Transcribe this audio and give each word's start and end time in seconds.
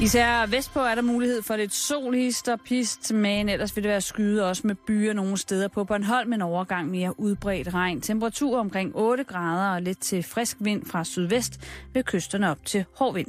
Især 0.00 0.46
vestpå 0.46 0.80
er 0.80 0.94
der 0.94 1.02
mulighed 1.02 1.42
for 1.42 1.56
lidt 1.56 1.74
sol, 1.74 2.14
hist 2.14 2.48
og 2.48 2.60
pist, 2.66 3.12
men 3.12 3.48
ellers 3.48 3.76
vil 3.76 3.84
det 3.84 3.90
være 3.90 4.00
skyde 4.00 4.48
også 4.48 4.66
med 4.66 4.74
byer 4.86 5.12
nogle 5.12 5.36
steder 5.36 5.68
på 5.68 5.84
Bornholm, 5.84 6.30
men 6.30 6.42
overgang 6.42 6.90
mere 6.90 7.20
udbredt 7.20 7.74
regn. 7.74 8.00
Temperatur 8.00 8.58
omkring 8.58 8.92
8 8.94 9.24
grader 9.24 9.74
og 9.74 9.82
lidt 9.82 10.00
til 10.00 10.22
frisk 10.22 10.56
vind 10.60 10.86
fra 10.86 11.04
sydvest 11.04 11.60
ved 11.94 12.02
kysterne 12.02 12.50
op 12.50 12.58
til 12.64 12.84
hård 12.96 13.14
vind. 13.14 13.26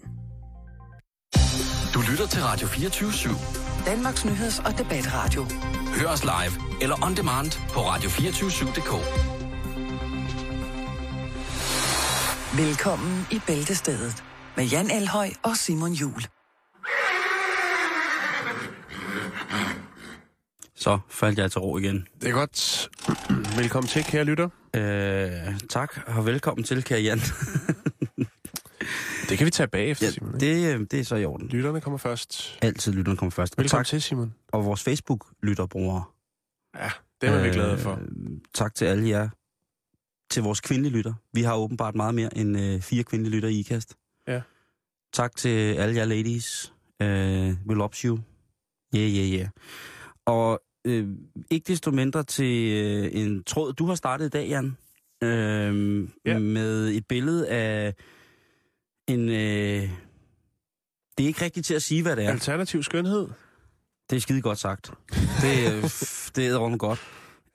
Du 1.94 2.02
lytter 2.12 2.28
til 2.28 2.42
Radio 2.44 2.68
24 2.68 3.10
/7. 3.10 3.86
Danmarks 3.86 4.26
nyheds- 4.26 4.60
og 4.66 4.78
debatradio. 4.78 5.46
Hør 6.00 6.08
os 6.08 6.24
live 6.24 6.82
eller 6.82 7.06
on 7.06 7.16
demand 7.16 7.52
på 7.74 7.80
radio247.dk. 7.80 8.94
Velkommen 12.58 13.28
i 13.32 13.42
Bæltestedet 13.48 14.24
med 14.58 14.66
Jan 14.66 14.92
Elhøj 14.92 15.30
og 15.44 15.58
Simon 15.58 15.92
Jul. 15.92 16.37
Så 20.76 21.00
faldt 21.10 21.40
jeg 21.40 21.52
til 21.52 21.62
ro 21.62 21.78
igen. 21.78 22.08
Det 22.22 22.30
er 22.30 22.34
godt. 22.34 22.90
Velkommen 23.58 23.88
til, 23.88 24.04
kære 24.04 24.24
lytter. 24.24 24.50
Øh, 24.76 25.60
tak, 25.70 25.98
og 26.08 26.26
velkommen 26.26 26.64
til, 26.64 26.84
kære 26.84 27.02
Jan. 27.02 27.20
Det 29.30 29.38
kan 29.38 29.46
vi 29.46 29.52
tage 29.52 29.68
bagefter, 29.68 30.06
ja, 30.06 30.12
Simon. 30.12 30.42
ikke? 30.42 30.66
det, 30.68 30.76
øh, 30.80 30.88
det 30.92 31.00
er 31.00 31.04
så 31.04 31.16
i 31.16 31.26
orden. 31.26 31.48
Lytterne 31.48 31.82
kommer 31.82 31.98
først. 31.98 32.60
Altid 32.62 32.94
lytterne 32.94 33.18
kommer 33.18 33.32
først. 33.32 33.54
Og 33.58 33.64
Velkommen 33.64 33.80
tak, 33.84 33.88
til, 33.88 34.02
Simon. 34.02 34.34
og 34.48 34.66
vores 34.66 34.84
Facebook-lytterbrugere. 34.84 36.04
Ja, 36.76 36.90
det 37.22 37.30
er 37.30 37.44
vi 37.44 37.50
glade 37.50 37.78
for. 37.78 37.92
Øh, 37.92 38.08
tak 38.54 38.76
til 38.76 38.86
alle 38.86 39.10
jer. 39.10 39.30
Til 40.32 40.44
vores 40.44 40.62
kvindelige 40.62 40.94
lytter. 40.94 41.14
Vi 41.34 41.42
har 41.42 41.56
åbenbart 41.56 41.96
meget 41.96 42.16
mere 42.16 42.38
end 42.38 42.60
øh, 42.60 42.82
fire 42.82 43.04
kvindelige 43.04 43.36
lytter 43.36 43.50
i 43.50 43.60
IKAST. 43.60 43.96
Ja. 44.28 44.42
Tak 45.14 45.36
til 45.36 45.74
alle 45.74 45.96
jer 45.96 46.06
ladies. 46.06 46.74
Øh, 47.02 47.08
we 47.68 47.76
love 47.76 47.90
you. 48.04 48.20
Yeah, 48.96 49.12
yeah, 49.16 49.34
yeah. 49.34 49.48
Og 50.26 50.62
øh, 50.86 51.08
ikke 51.52 51.68
desto 51.68 51.92
mindre 51.92 52.24
til 52.24 52.72
øh, 52.74 53.10
en 53.22 53.44
tråd, 53.44 53.74
du 53.74 53.86
har 53.86 53.96
startet 53.96 54.26
i 54.26 54.30
dag, 54.30 54.48
Jan. 54.48 54.78
Øh, 55.24 56.08
Ja. 56.26 56.40
Med 56.40 56.88
et 56.90 57.08
billede 57.08 57.50
af 57.50 57.94
en... 59.08 59.30
Øh, 59.30 59.90
det 61.18 61.24
er 61.24 61.28
ikke 61.28 61.42
rigtigt 61.46 61.66
til 61.66 61.74
at 61.74 61.84
sige, 61.84 62.02
hvad 62.02 62.16
det 62.16 62.26
er. 62.26 62.30
Alternativ 62.30 62.84
skønhed. 62.84 63.28
Det 64.10 64.16
er 64.16 64.20
skide 64.20 64.42
godt 64.42 64.58
sagt. 64.60 64.92
Det, 65.42 65.66
er- 65.68 66.32
det 66.36 66.48
er 66.48 66.58
rundt 66.58 66.80
godt. 66.80 67.00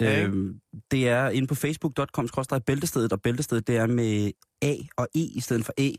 Ja? 0.00 0.24
Øhm, 0.24 0.60
det 0.90 1.08
er 1.08 1.28
inde 1.28 1.48
på 1.48 1.54
facebook.com 1.54 2.28
bæltestedet, 2.66 3.12
og 3.12 3.22
bæltestedet 3.22 3.66
det 3.66 3.76
er 3.76 3.86
med 3.86 4.30
A 4.62 4.74
og 4.96 5.08
E 5.14 5.18
i 5.20 5.40
stedet 5.40 5.64
for 5.64 5.72
E. 5.78 5.92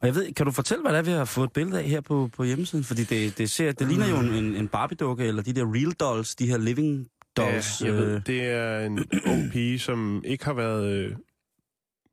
Og 0.00 0.06
jeg 0.06 0.14
ved, 0.14 0.32
kan 0.32 0.46
du 0.46 0.52
fortælle, 0.52 0.82
hvad 0.82 0.92
det 0.92 0.98
er, 0.98 1.02
vi 1.02 1.10
har 1.10 1.24
fået 1.24 1.46
et 1.46 1.52
billede 1.52 1.78
af 1.78 1.84
her 1.84 2.00
på, 2.00 2.30
på 2.36 2.44
hjemmesiden? 2.44 2.84
Fordi 2.84 3.04
det, 3.04 3.38
det, 3.38 3.50
ser, 3.50 3.72
det 3.72 3.88
ligner 3.88 4.08
jo 4.08 4.16
en, 4.16 4.56
en 4.56 4.68
Barbie-dukke, 4.68 5.24
eller 5.24 5.42
de 5.42 5.52
der 5.52 5.74
real 5.74 5.92
dolls, 5.92 6.34
de 6.34 6.46
her 6.46 6.58
living 6.58 7.08
dolls. 7.36 7.80
Ja, 7.80 7.86
jeg 7.86 7.94
ved, 7.94 8.14
øh, 8.14 8.26
det 8.26 8.42
er 8.42 8.80
en 8.80 8.98
ung 9.32 9.50
pige, 9.52 9.78
som 9.78 10.22
ikke 10.26 10.44
har 10.44 10.52
været 10.52 10.92
øh, 10.92 11.16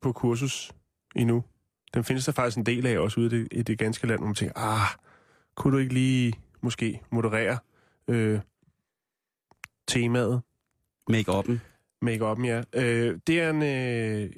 på 0.02 0.12
kursus 0.12 0.72
endnu. 1.16 1.44
Den 1.94 2.04
findes 2.04 2.24
der 2.24 2.32
faktisk 2.32 2.58
en 2.58 2.66
del 2.66 2.86
af 2.86 2.98
også 2.98 3.20
ude 3.20 3.26
i 3.26 3.40
det, 3.40 3.48
i 3.52 3.62
det 3.62 3.78
ganske 3.78 4.06
land, 4.06 4.18
hvor 4.20 4.26
man 4.26 4.34
tænker, 4.34 4.58
ah, 4.58 4.88
kunne 5.54 5.72
du 5.72 5.78
ikke 5.78 5.94
lige 5.94 6.32
måske 6.60 7.00
moderere 7.10 7.58
øh, 8.08 8.40
temaet? 9.88 10.42
Make-up'en. 11.10 11.71
Make-up'en, 12.02 12.46
ja. 12.46 12.62
Øh, 12.74 13.18
det, 13.26 13.40
er 13.40 13.50
en, 13.50 13.62
øh, 13.62 14.30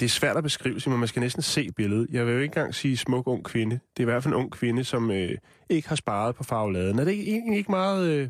det 0.00 0.02
er 0.02 0.08
svært 0.08 0.36
at 0.36 0.42
beskrive, 0.42 0.80
Simon. 0.80 0.98
Man 0.98 1.08
skal 1.08 1.20
næsten 1.20 1.42
se 1.42 1.72
billedet. 1.76 2.06
Jeg 2.10 2.26
vil 2.26 2.32
jo 2.32 2.38
ikke 2.40 2.52
engang 2.52 2.74
sige 2.74 2.96
smuk 2.96 3.26
ung 3.26 3.44
kvinde. 3.44 3.70
Det 3.96 3.98
er 3.98 4.02
i 4.02 4.04
hvert 4.04 4.22
fald 4.22 4.34
en 4.34 4.40
ung 4.40 4.52
kvinde, 4.52 4.84
som 4.84 5.10
øh, 5.10 5.30
ikke 5.70 5.88
har 5.88 5.96
sparet 5.96 6.34
på 6.34 6.44
farveladen. 6.44 6.98
Er 6.98 7.04
det 7.04 7.14
egentlig 7.20 7.56
ikke 7.58 7.70
meget, 7.70 8.06
øh, 8.08 8.28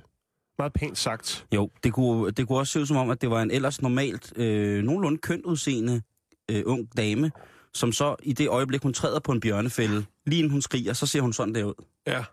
meget 0.59 0.73
pænt 0.73 0.99
sagt? 0.99 1.47
Jo, 1.55 1.71
det 1.85 1.93
kunne, 1.93 2.31
det 2.31 2.49
kunne 2.49 2.59
også 2.59 2.73
se 2.73 2.81
ud 2.81 2.87
som 2.87 2.97
om, 2.97 3.11
at 3.11 3.21
det 3.21 3.31
var 3.31 3.43
en 3.43 3.51
ellers 3.51 3.83
normalt, 3.83 4.33
øh, 4.39 4.83
nogenlunde 4.83 5.19
kønt 5.19 5.45
udseende 5.45 6.03
øh, 6.51 6.63
ung 6.67 6.97
dame, 6.97 7.31
som 7.75 7.93
så 7.93 8.17
i 8.23 8.33
det 8.33 8.49
øjeblik, 8.49 8.83
hun 8.83 8.93
træder 8.93 9.21
på 9.21 9.33
en 9.33 9.41
bjørnefælde, 9.41 10.05
lige 10.27 10.39
inden 10.39 10.53
hun 10.53 10.63
skriger, 10.63 10.93
så 10.93 11.07
ser 11.07 11.21
hun 11.21 11.33
sådan 11.33 11.55
der 11.55 11.65
ud. 11.65 11.85
Ja. 12.07 12.25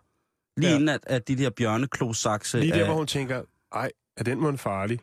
Lige 0.56 0.70
ja. 0.70 0.74
inden 0.76 0.88
at, 0.88 1.00
at 1.06 1.28
de 1.28 1.36
der 1.36 1.50
bjørneklosakse... 1.50 2.60
Lige 2.60 2.72
der, 2.72 2.80
er- 2.80 2.84
hvor 2.84 2.94
hun 2.94 3.06
tænker, 3.06 3.42
ej, 3.72 3.90
er 4.16 4.24
den 4.24 4.40
mund 4.40 4.58
farlig? 4.58 5.00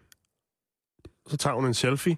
Så 1.30 1.38
tager 1.38 1.56
hun 1.56 1.66
en 1.66 1.74
selfie. 1.74 2.18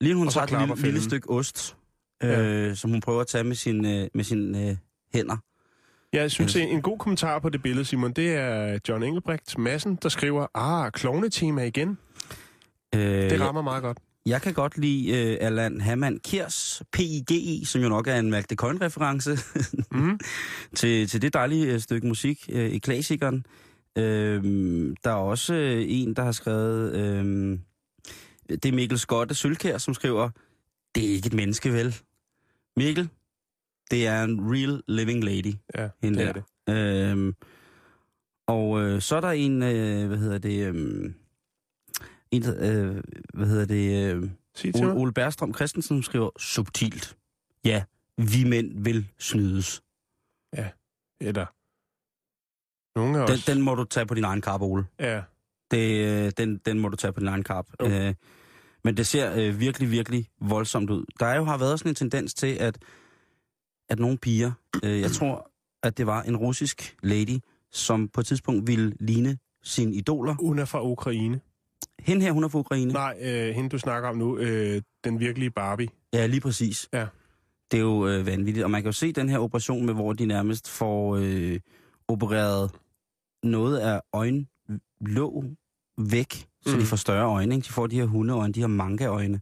Lige 0.00 0.14
hun 0.14 0.28
tager 0.28 0.44
et 0.44 0.50
lille, 0.68 0.82
lille 0.82 1.02
stykke 1.02 1.30
ost, 1.30 1.76
Ja. 2.22 2.40
øh, 2.42 2.76
som 2.76 2.90
hun 2.90 3.00
prøver 3.00 3.20
at 3.20 3.26
tage 3.26 3.44
med 3.44 3.54
sine 3.54 4.00
øh, 4.02 4.08
med 4.14 4.24
sin, 4.24 4.54
øh, 4.68 4.76
hænder. 5.14 5.36
Ja, 6.12 6.20
jeg 6.20 6.30
synes, 6.30 6.56
Ja. 6.56 6.60
en 6.60 6.82
god 6.82 6.98
kommentar 6.98 7.38
på 7.38 7.48
det 7.48 7.62
billede, 7.62 7.84
Simon, 7.84 8.12
det 8.12 8.34
er 8.34 8.78
John 8.88 9.02
Engelbrecht 9.02 9.58
Madsen, 9.58 9.98
der 10.02 10.08
skriver, 10.08 10.46
ah, 10.54 10.92
klovnetema 10.92 11.62
igen. 11.62 11.98
Øh, 12.94 13.00
Det 13.00 13.40
rammer 13.40 13.62
meget 13.62 13.82
godt. 13.82 13.98
Jeg 14.26 14.42
kan 14.42 14.54
godt 14.54 14.78
lide 14.78 15.10
øh, 15.32 15.36
Allan 15.40 15.80
Hamann 15.80 16.18
Kirs, 16.24 16.82
PIGI, 16.92 17.62
som 17.66 17.82
jo 17.82 17.88
nok 17.88 18.06
er 18.06 18.16
en 18.16 18.30
Malk 18.30 18.50
de 18.50 18.54
Coin-reference 18.54 19.38
Mm. 19.90 20.18
til, 20.76 21.08
til 21.08 21.22
det 21.22 21.34
dejlige 21.34 21.72
øh, 21.74 21.80
stykke 21.80 22.06
musik 22.06 22.48
øh, 22.52 22.70
i 22.70 22.78
klassikeren. 22.78 23.46
Øh, 23.98 24.44
der 25.04 25.10
er 25.10 25.14
også 25.14 25.54
øh, 25.54 25.84
en, 25.88 26.14
der 26.14 26.22
har 26.22 26.32
skrevet... 26.32 26.94
Øh, 26.94 27.58
det 28.56 28.64
er 28.64 28.72
Mikkel 28.72 28.98
Skotte 28.98 29.34
Sølkær, 29.34 29.78
som 29.78 29.94
skriver, 29.94 30.30
det 30.94 31.04
er 31.04 31.08
ikke 31.14 31.26
et 31.26 31.32
menneske, 31.32 31.72
vel? 31.72 31.96
Mikkel, 32.76 33.08
det 33.90 34.06
er 34.06 34.24
en 34.24 34.52
real 34.52 34.82
living 34.88 35.24
lady. 35.24 35.54
Ja, 35.74 35.88
hende 36.02 36.18
det 36.18 36.28
er 36.28 36.32
der. 36.32 36.42
det. 36.66 37.10
Øhm, 37.12 37.34
og 38.46 38.80
øh, 38.80 39.00
så 39.02 39.16
er 39.16 39.20
der 39.20 39.30
en, 39.30 39.62
øh, 39.62 40.08
hvad 40.08 40.18
hedder 40.18 40.38
det, 40.38 40.66
øh, 40.66 41.12
en, 42.30 42.42
øh, 42.48 43.02
hvad 43.34 43.46
hedder 43.46 43.64
det, 43.64 44.14
øh, 44.14 44.30
Ole. 44.74 44.92
Ole 44.92 45.12
Bergstrøm 45.12 45.54
Christensen, 45.54 45.96
som 45.96 46.02
skriver 46.02 46.30
subtilt. 46.38 47.16
Ja, 47.64 47.84
vi 48.16 48.44
mænd 48.44 48.84
vil 48.84 49.08
snydes. 49.18 49.82
Eller 51.20 51.46
nogle 52.98 53.20
af 53.20 53.26
Den, 53.26 53.34
os. 53.34 53.44
den 53.44 53.62
må 53.62 53.74
du 53.74 53.84
tage 53.84 54.06
på 54.06 54.14
din 54.14 54.24
egen 54.24 54.40
kap, 54.40 54.60
Ole. 54.62 54.84
Ja, 54.98 55.22
Det, 55.70 56.06
øh, 56.26 56.32
den, 56.36 56.56
den 56.66 56.78
må 56.78 56.88
du 56.88 56.96
tage 56.96 57.12
på 57.12 57.20
din 57.20 57.28
egen 57.28 57.42
kap. 57.44 57.66
Jo. 57.80 57.86
Øh, 57.88 58.14
men 58.84 58.96
det 58.96 59.06
ser 59.06 59.34
øh, 59.36 59.60
virkelig, 59.60 59.90
virkelig 59.90 60.28
voldsomt 60.40 60.90
ud. 60.90 61.04
Der 61.20 61.26
er 61.26 61.36
jo 61.36 61.44
har 61.44 61.58
været 61.58 61.78
sådan 61.78 61.90
en 61.90 61.94
tendens 61.94 62.34
til, 62.34 62.46
at, 62.46 62.78
at 63.88 63.98
nogle 63.98 64.18
piger, 64.18 64.52
øh, 64.84 65.00
jeg 65.00 65.10
tror, 65.10 65.50
at 65.82 65.98
det 65.98 66.06
var 66.06 66.22
en 66.22 66.36
russisk 66.36 66.96
lady, 67.02 67.38
som 67.72 68.08
på 68.08 68.20
et 68.20 68.26
tidspunkt 68.26 68.66
ville 68.66 68.92
ligne 69.00 69.38
sine 69.62 69.94
idoler. 69.94 70.34
hun 70.34 70.58
er 70.58 70.64
fra 70.64 70.84
Ukraine. 70.84 71.40
Hende 71.98 72.22
her, 72.22 72.32
hun 72.32 72.44
er 72.44 72.48
fra 72.48 72.58
Ukraine. 72.58 72.92
Nej, 72.92 73.18
øh, 73.22 73.54
hende 73.54 73.70
du 73.70 73.78
snakker 73.78 74.08
om 74.08 74.16
nu, 74.16 74.38
øh, 74.38 74.82
den 75.04 75.20
virkelige 75.20 75.50
Barbie. 75.50 75.88
Ja, 76.12 76.26
lige 76.26 76.40
præcis. 76.40 76.88
Ja. 76.92 77.06
Det 77.70 77.76
er 77.76 77.80
jo 77.80 78.08
øh, 78.08 78.26
vanvittigt. 78.26 78.64
Og 78.64 78.70
man 78.70 78.82
kan 78.82 78.88
jo 78.88 78.92
se 78.92 79.12
den 79.12 79.28
her 79.28 79.38
operation 79.38 79.86
med, 79.86 79.94
hvor 79.94 80.12
de 80.12 80.26
nærmest 80.26 80.68
får 80.68 81.16
øh, 81.16 81.60
opereret 82.08 82.70
noget 83.42 83.78
af 83.78 84.00
øjenlåg 84.12 85.44
væk, 85.98 86.46
så 86.66 86.72
Mm. 86.74 86.78
de 86.80 86.86
får 86.86 86.96
større 86.96 87.26
øjne. 87.26 87.54
Ikke? 87.54 87.64
De 87.66 87.72
får 87.72 87.86
de 87.86 87.96
her 87.96 88.04
hundeøjne, 88.06 88.52
de 88.52 88.60
her 88.60 88.66
mangaøjne. 88.66 89.40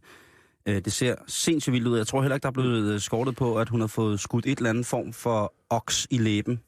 Øh, 0.65 0.75
det 0.75 0.93
ser 0.93 1.15
sindssygt 1.27 1.73
vildt 1.73 1.87
ud. 1.87 1.97
Jeg 1.97 2.07
tror 2.07 2.21
heller 2.21 2.35
ikke, 2.35 2.43
der 2.43 2.49
er 2.49 2.53
blevet 2.53 2.93
øh, 2.93 2.99
skortet 2.99 3.35
på, 3.35 3.57
at 3.59 3.69
hun 3.69 3.79
har 3.79 3.87
fået 3.87 4.19
skudt 4.19 4.45
et 4.45 4.57
eller 4.57 4.69
andet 4.69 4.85
form 4.85 5.13
for 5.13 5.53
oks 5.69 6.07
i 6.09 6.17
læben. 6.17 6.59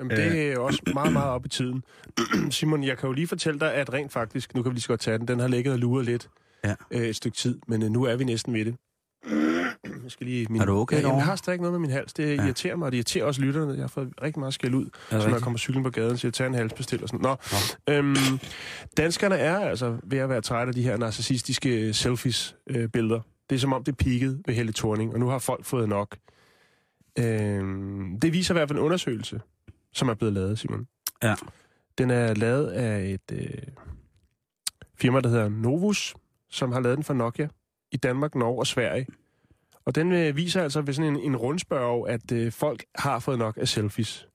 Jamen, 0.00 0.16
det 0.16 0.48
er 0.48 0.52
jo 0.52 0.64
også 0.64 0.82
meget, 0.94 1.12
meget 1.12 1.28
op 1.30 1.46
i 1.46 1.48
tiden. 1.48 1.84
Simon, 2.50 2.84
jeg 2.84 2.98
kan 2.98 3.06
jo 3.06 3.12
lige 3.12 3.26
fortælle 3.26 3.60
dig, 3.60 3.74
at 3.74 3.92
rent 3.92 4.12
faktisk, 4.12 4.54
nu 4.54 4.62
kan 4.62 4.70
vi 4.70 4.74
lige 4.74 4.82
så 4.82 4.88
godt 4.88 5.00
tage 5.00 5.18
den, 5.18 5.28
den 5.28 5.38
har 5.40 5.48
ligget 5.48 5.72
og 5.72 5.78
luret 5.78 6.04
lidt 6.06 6.28
Ja. 6.64 6.74
øh, 6.90 7.02
et 7.02 7.16
stykke 7.16 7.36
tid, 7.36 7.58
men 7.66 7.82
øh, 7.82 7.90
nu 7.90 8.04
er 8.04 8.16
vi 8.16 8.24
næsten 8.24 8.54
ved 8.54 8.64
det. 8.64 8.74
Jeg 10.04 10.10
skal 10.10 10.26
lige, 10.26 10.46
min, 10.50 10.60
Er 10.60 10.64
du 10.64 10.72
okay 10.76 10.96
ja, 10.96 11.00
jamen, 11.00 11.16
jeg 11.16 11.24
har 11.24 11.36
stadig 11.36 11.58
noget 11.60 11.72
med 11.72 11.80
min 11.80 11.90
hals. 11.90 12.12
Det 12.12 12.36
Ja. 12.36 12.44
irriterer 12.44 12.76
mig, 12.76 12.86
og 12.86 12.92
det 12.92 12.96
irriterer 12.98 13.24
også 13.24 13.40
lytterne. 13.40 13.72
Jeg 13.72 13.82
har 13.82 13.88
fået 13.88 14.12
rigtig 14.22 14.40
meget 14.40 14.54
skæld 14.54 14.74
ud, 14.74 14.86
så 15.10 15.16
når 15.18 15.28
jeg 15.28 15.40
kommer 15.42 15.58
cyklen 15.58 15.82
på 15.84 15.90
gaden, 15.90 16.18
så 16.18 16.26
jeg 16.26 16.34
tager 16.34 16.48
en 16.48 16.54
halsbestil 16.54 17.02
og 17.02 17.08
sådan. 17.08 17.20
Nå, 17.22 17.36
øhm, 17.94 18.16
danskerne 18.96 19.34
er 19.36 19.58
altså 19.58 19.96
ved 20.02 20.18
at 20.18 20.28
være 20.28 20.40
trætte 20.40 20.70
af 20.70 20.74
de 20.74 20.82
her 20.82 20.96
narcissistiske 20.96 21.94
selfies-billeder. 21.94 23.20
det 23.50 23.56
er 23.56 23.60
som 23.60 23.72
om, 23.72 23.84
det 23.84 23.96
peakede 23.96 24.42
ved 24.46 24.54
Helle 24.54 24.72
Thorning, 24.72 25.12
og 25.14 25.20
nu 25.20 25.28
har 25.28 25.38
folk 25.38 25.64
fået 25.64 25.88
nok. 25.88 26.16
Øhm, 27.18 28.20
det 28.22 28.32
viser 28.32 28.54
i 28.54 28.56
hvert 28.58 28.68
fald 28.68 28.78
en 28.78 28.84
undersøgelse, 28.84 29.40
som 29.92 30.08
er 30.08 30.14
blevet 30.14 30.34
lavet, 30.34 30.58
Simon. 30.58 30.86
Ja. 31.22 31.34
Den 31.98 32.10
er 32.10 32.34
lavet 32.34 32.66
af 32.66 33.00
et 33.08 33.32
øh, 33.32 33.48
firma, 34.98 35.20
der 35.20 35.28
hedder 35.28 35.48
Novus, 35.48 36.14
som 36.50 36.72
har 36.72 36.80
lavet 36.80 36.96
den 36.96 37.04
for 37.04 37.14
Nokia 37.14 37.48
i 37.92 37.96
Danmark, 37.96 38.34
Norge 38.34 38.58
og 38.58 38.66
Sverige. 38.66 39.06
Og 39.86 39.94
den 39.94 40.12
øh, 40.12 40.36
viser 40.36 40.62
altså 40.62 40.80
ved 40.80 40.94
sådan 40.94 41.16
en, 41.16 41.20
en 41.20 41.36
rundspørg, 41.36 42.08
at 42.08 42.32
øh, 42.32 42.52
folk 42.52 42.84
har 42.94 43.18
fået 43.18 43.38
nok 43.38 43.58
af 43.60 43.68
selfies. 43.68 44.26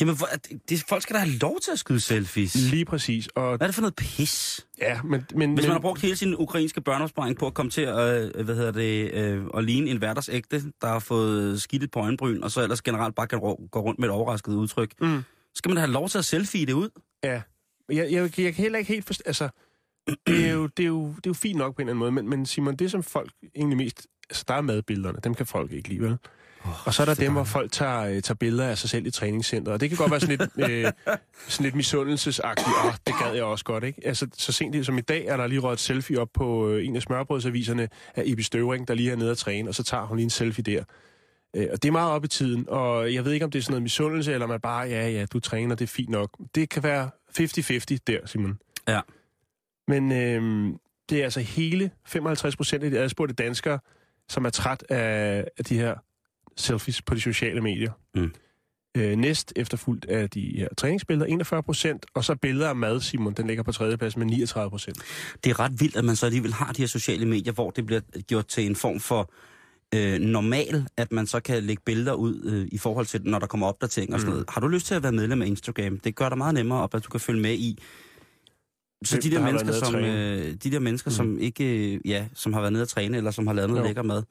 Jamen, 0.00 0.16
hvor, 0.16 0.26
det, 0.68 0.84
folk 0.88 1.02
skal 1.02 1.14
da 1.16 1.20
have 1.20 1.32
lov 1.38 1.60
til 1.60 1.70
at 1.70 1.78
skyde 1.78 2.00
selfies. 2.00 2.54
Lige 2.70 2.84
præcis. 2.84 3.28
Og 3.34 3.56
Hvad 3.56 3.60
er 3.60 3.66
det 3.66 3.74
for 3.74 3.82
noget 3.82 3.96
pis? 3.96 4.66
ja, 4.80 5.02
men, 5.02 5.24
men, 5.34 5.54
Hvis 5.54 5.64
man 5.66 5.72
har 5.72 5.80
brugt 5.80 6.00
hele 6.00 6.16
sin 6.16 6.34
ukrainske 6.38 6.80
børneopsparing 6.80 7.38
på 7.38 7.46
at 7.46 7.54
komme 7.54 7.70
til 7.70 7.80
at, 7.82 8.34
øh, 8.36 8.44
hvad 8.44 8.54
hedder 8.54 8.70
det, 8.72 9.10
øh, 9.12 9.44
at 9.54 9.64
ligne 9.64 9.90
en 9.90 9.96
hverdagsægte, 9.96 10.62
der 10.80 10.88
har 10.88 10.98
fået 10.98 11.62
skidtet 11.62 11.90
på 11.90 12.00
øjenbryn, 12.00 12.42
og 12.42 12.50
så 12.50 12.62
ellers 12.62 12.82
generelt 12.82 13.14
bare 13.14 13.26
kan 13.26 13.40
gå 13.40 13.80
rundt 13.80 14.00
med 14.00 14.08
et 14.08 14.12
overrasket 14.12 14.52
udtryk, 14.54 14.92
Mm. 15.00 15.22
skal 15.54 15.68
man 15.68 15.76
da 15.76 15.80
have 15.80 15.92
lov 15.92 16.08
til 16.08 16.18
at 16.18 16.24
selfie 16.24 16.66
det 16.66 16.72
ud? 16.72 16.88
Ja. 17.24 17.42
Jeg, 17.88 18.12
jeg, 18.12 18.40
jeg 18.40 18.54
kan 18.54 18.62
heller 18.62 18.78
ikke 18.78 18.92
helt 18.92 19.04
forstå... 19.06 19.22
Altså, 19.26 19.48
det 20.26 20.46
er, 20.46 20.52
jo, 20.52 20.66
det, 20.66 20.82
er 20.82 20.86
jo, 20.86 21.06
det 21.08 21.16
er 21.16 21.30
jo 21.30 21.34
fint 21.34 21.58
nok 21.58 21.76
på 21.76 21.82
en 21.82 21.88
eller 21.88 21.92
anden 21.92 21.98
måde, 21.98 22.12
men, 22.12 22.28
men 22.28 22.46
Simon, 22.46 22.76
det 22.76 22.90
som 22.90 23.02
folk 23.02 23.32
egentlig 23.56 23.76
mest... 23.76 24.06
Altså, 24.32 24.44
der 24.48 24.54
er 24.54 24.60
madbillederne, 24.60 25.18
dem 25.24 25.34
kan 25.34 25.46
folk 25.46 25.72
ikke 25.72 25.88
lide, 25.88 26.00
vel? 26.00 26.16
Oh, 26.64 26.86
og 26.86 26.94
så 26.94 27.02
er 27.02 27.06
der 27.06 27.14
dem, 27.14 27.32
hvor 27.32 27.44
folk 27.44 27.72
tager, 27.72 28.00
øh, 28.00 28.22
tager 28.22 28.34
billeder 28.34 28.68
af 28.68 28.78
sig 28.78 28.90
selv 28.90 29.06
i 29.06 29.10
træningscenteret. 29.10 29.74
Og 29.74 29.80
det 29.80 29.88
kan 29.88 29.98
godt 29.98 30.10
være 30.10 30.20
sådan 30.20 30.38
lidt, 30.38 30.70
øh, 30.70 30.92
sådan 31.48 31.64
lidt 31.64 31.74
misundelsesagtigt. 31.74 32.68
Oh, 32.84 32.92
det 33.06 33.14
gad 33.22 33.34
jeg 33.34 33.44
også 33.44 33.64
godt, 33.64 33.84
ikke? 33.84 34.06
Altså, 34.06 34.26
så 34.38 34.52
sent 34.52 34.86
som 34.86 34.98
i 34.98 35.00
dag 35.00 35.26
er 35.26 35.36
der 35.36 35.46
lige 35.46 35.60
røget 35.60 35.76
et 35.76 35.80
selfie 35.80 36.20
op 36.20 36.28
på 36.34 36.68
øh, 36.68 36.86
en 36.86 36.96
af 36.96 37.02
smørbrødsaviserne 37.02 37.88
af 38.14 38.22
Ibi 38.26 38.42
Støvring, 38.42 38.88
der 38.88 38.94
lige 38.94 39.10
er 39.12 39.16
nede 39.16 39.30
at 39.30 39.38
træne, 39.38 39.68
og 39.68 39.74
så 39.74 39.82
tager 39.82 40.06
hun 40.06 40.16
lige 40.16 40.24
en 40.24 40.30
selfie 40.30 40.64
der. 40.64 40.84
Øh, 41.56 41.68
og 41.72 41.82
det 41.82 41.88
er 41.88 41.92
meget 41.92 42.12
op 42.12 42.24
i 42.24 42.28
tiden, 42.28 42.64
og 42.68 43.14
jeg 43.14 43.24
ved 43.24 43.32
ikke, 43.32 43.44
om 43.44 43.50
det 43.50 43.58
er 43.58 43.62
sådan 43.62 43.72
noget 43.72 43.82
misundelse, 43.82 44.32
eller 44.32 44.46
man 44.46 44.60
bare, 44.60 44.88
ja, 44.88 45.08
ja, 45.08 45.26
du 45.32 45.40
træner, 45.40 45.74
det 45.74 45.84
er 45.84 45.92
fint 45.92 46.10
nok. 46.10 46.30
Det 46.54 46.68
kan 46.68 46.82
være 46.82 47.10
50-50 47.38 47.96
der, 48.06 48.18
Simon. 48.26 48.58
Ja. 48.88 49.00
Men 49.88 50.12
øh, 50.12 50.72
det 51.10 51.20
er 51.20 51.24
altså 51.24 51.40
hele 51.40 51.90
55 52.06 52.56
procent 52.56 52.84
af 52.84 52.90
de 52.90 52.98
adspurgte 52.98 53.34
danskere, 53.34 53.78
som 54.28 54.44
er 54.44 54.50
træt 54.50 54.84
af, 54.88 55.44
af 55.58 55.64
de 55.64 55.78
her 55.78 55.94
selfies 56.56 57.02
på 57.02 57.14
de 57.14 57.20
sociale 57.20 57.60
medier. 57.60 57.92
Mm. 58.14 58.32
Øh, 58.96 59.16
næst 59.16 59.52
efterfulgt 59.56 60.04
af 60.04 60.30
de 60.30 60.54
her 60.58 60.68
træningsbilleder, 60.78 61.26
41 61.26 61.62
procent, 61.62 62.06
og 62.14 62.24
så 62.24 62.34
billeder 62.36 62.68
af 62.68 62.76
mad, 62.76 63.00
Simon, 63.00 63.32
den 63.34 63.46
ligger 63.46 63.62
på 63.62 63.72
tredje 63.72 63.96
plads 63.96 64.16
med 64.16 64.26
39 64.26 64.70
procent. 64.70 64.98
Det 65.44 65.50
er 65.50 65.60
ret 65.60 65.80
vildt, 65.80 65.96
at 65.96 66.04
man 66.04 66.16
så 66.16 66.26
alligevel 66.26 66.52
har 66.52 66.72
de 66.72 66.82
her 66.82 66.86
sociale 66.86 67.26
medier, 67.26 67.52
hvor 67.52 67.70
det 67.70 67.86
bliver 67.86 68.00
gjort 68.28 68.46
til 68.46 68.66
en 68.66 68.76
form 68.76 69.00
for 69.00 69.32
øh, 69.94 70.20
normal, 70.20 70.86
at 70.96 71.12
man 71.12 71.26
så 71.26 71.40
kan 71.40 71.62
lægge 71.62 71.82
billeder 71.86 72.12
ud 72.12 72.44
øh, 72.44 72.68
i 72.72 72.78
forhold 72.78 73.06
til, 73.06 73.20
når 73.24 73.38
der 73.38 73.46
kommer 73.46 73.66
opdateringer 73.66 74.14
og 74.14 74.20
sådan 74.20 74.30
Mm. 74.30 74.34
noget. 74.34 74.50
Har 74.50 74.60
du 74.60 74.68
lyst 74.68 74.86
til 74.86 74.94
at 74.94 75.02
være 75.02 75.12
medlem 75.12 75.42
af 75.42 75.46
Instagram? 75.46 75.98
Det 75.98 76.14
gør 76.16 76.28
dig 76.28 76.38
meget 76.38 76.54
nemmere 76.54 76.88
at 76.94 77.04
du 77.04 77.10
kan 77.10 77.20
følge 77.20 77.40
med 77.42 77.54
i. 77.54 77.78
Så 79.04 79.14
Hvem 79.14 79.22
de 79.22 79.30
der 79.30 79.42
mennesker, 79.44 79.72
som, 79.72 79.94
øh, 79.94 80.54
de 80.64 80.70
der 80.70 80.78
mennesker 80.78 81.10
Mm. 81.10 81.14
som 81.14 81.38
ikke, 81.38 81.94
øh, 81.94 82.00
ja, 82.04 82.26
som 82.34 82.52
har 82.52 82.60
været 82.60 82.72
nede 82.72 82.82
at 82.82 82.88
træne, 82.88 83.16
eller 83.16 83.30
som 83.30 83.46
har 83.46 83.54
lavet 83.54 83.70
noget 83.70 83.82
Jo. 83.82 83.86
lækker 83.86 84.02
mad, 84.02 84.22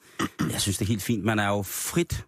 jeg 0.51 0.61
synes, 0.61 0.77
det 0.77 0.85
er 0.85 0.87
helt 0.89 1.01
fint. 1.03 1.23
Man 1.23 1.39
er 1.39 1.47
jo 1.47 1.61
frit 1.61 2.25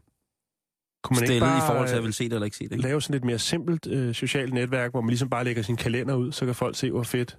Kunne 1.04 1.20
man 1.20 1.30
ikke 1.32 1.40
bare 1.46 1.58
i 1.58 1.62
forhold 1.68 1.88
til, 1.88 1.94
at 1.96 2.00
øh, 2.00 2.06
vil 2.06 2.14
se 2.14 2.24
det 2.24 2.34
eller 2.34 2.46
ikke 2.46 2.58
se 2.58 2.64
det. 2.64 2.72
Ikke? 2.72 2.84
lave 2.84 3.02
sådan 3.02 3.16
et 3.18 3.24
mere 3.24 3.40
simpelt 3.40 3.88
øh, 3.88 4.14
socialt 4.16 4.54
netværk, 4.54 4.92
hvor 4.92 5.02
man 5.02 5.10
ligesom 5.10 5.30
bare 5.30 5.44
lægger 5.44 5.62
sin 5.64 5.76
kalender 5.76 6.16
ud, 6.16 6.32
så 6.32 6.46
kan 6.46 6.56
folk 6.56 6.76
se, 6.76 6.92
hvor 6.92 7.04
fedt 7.04 7.38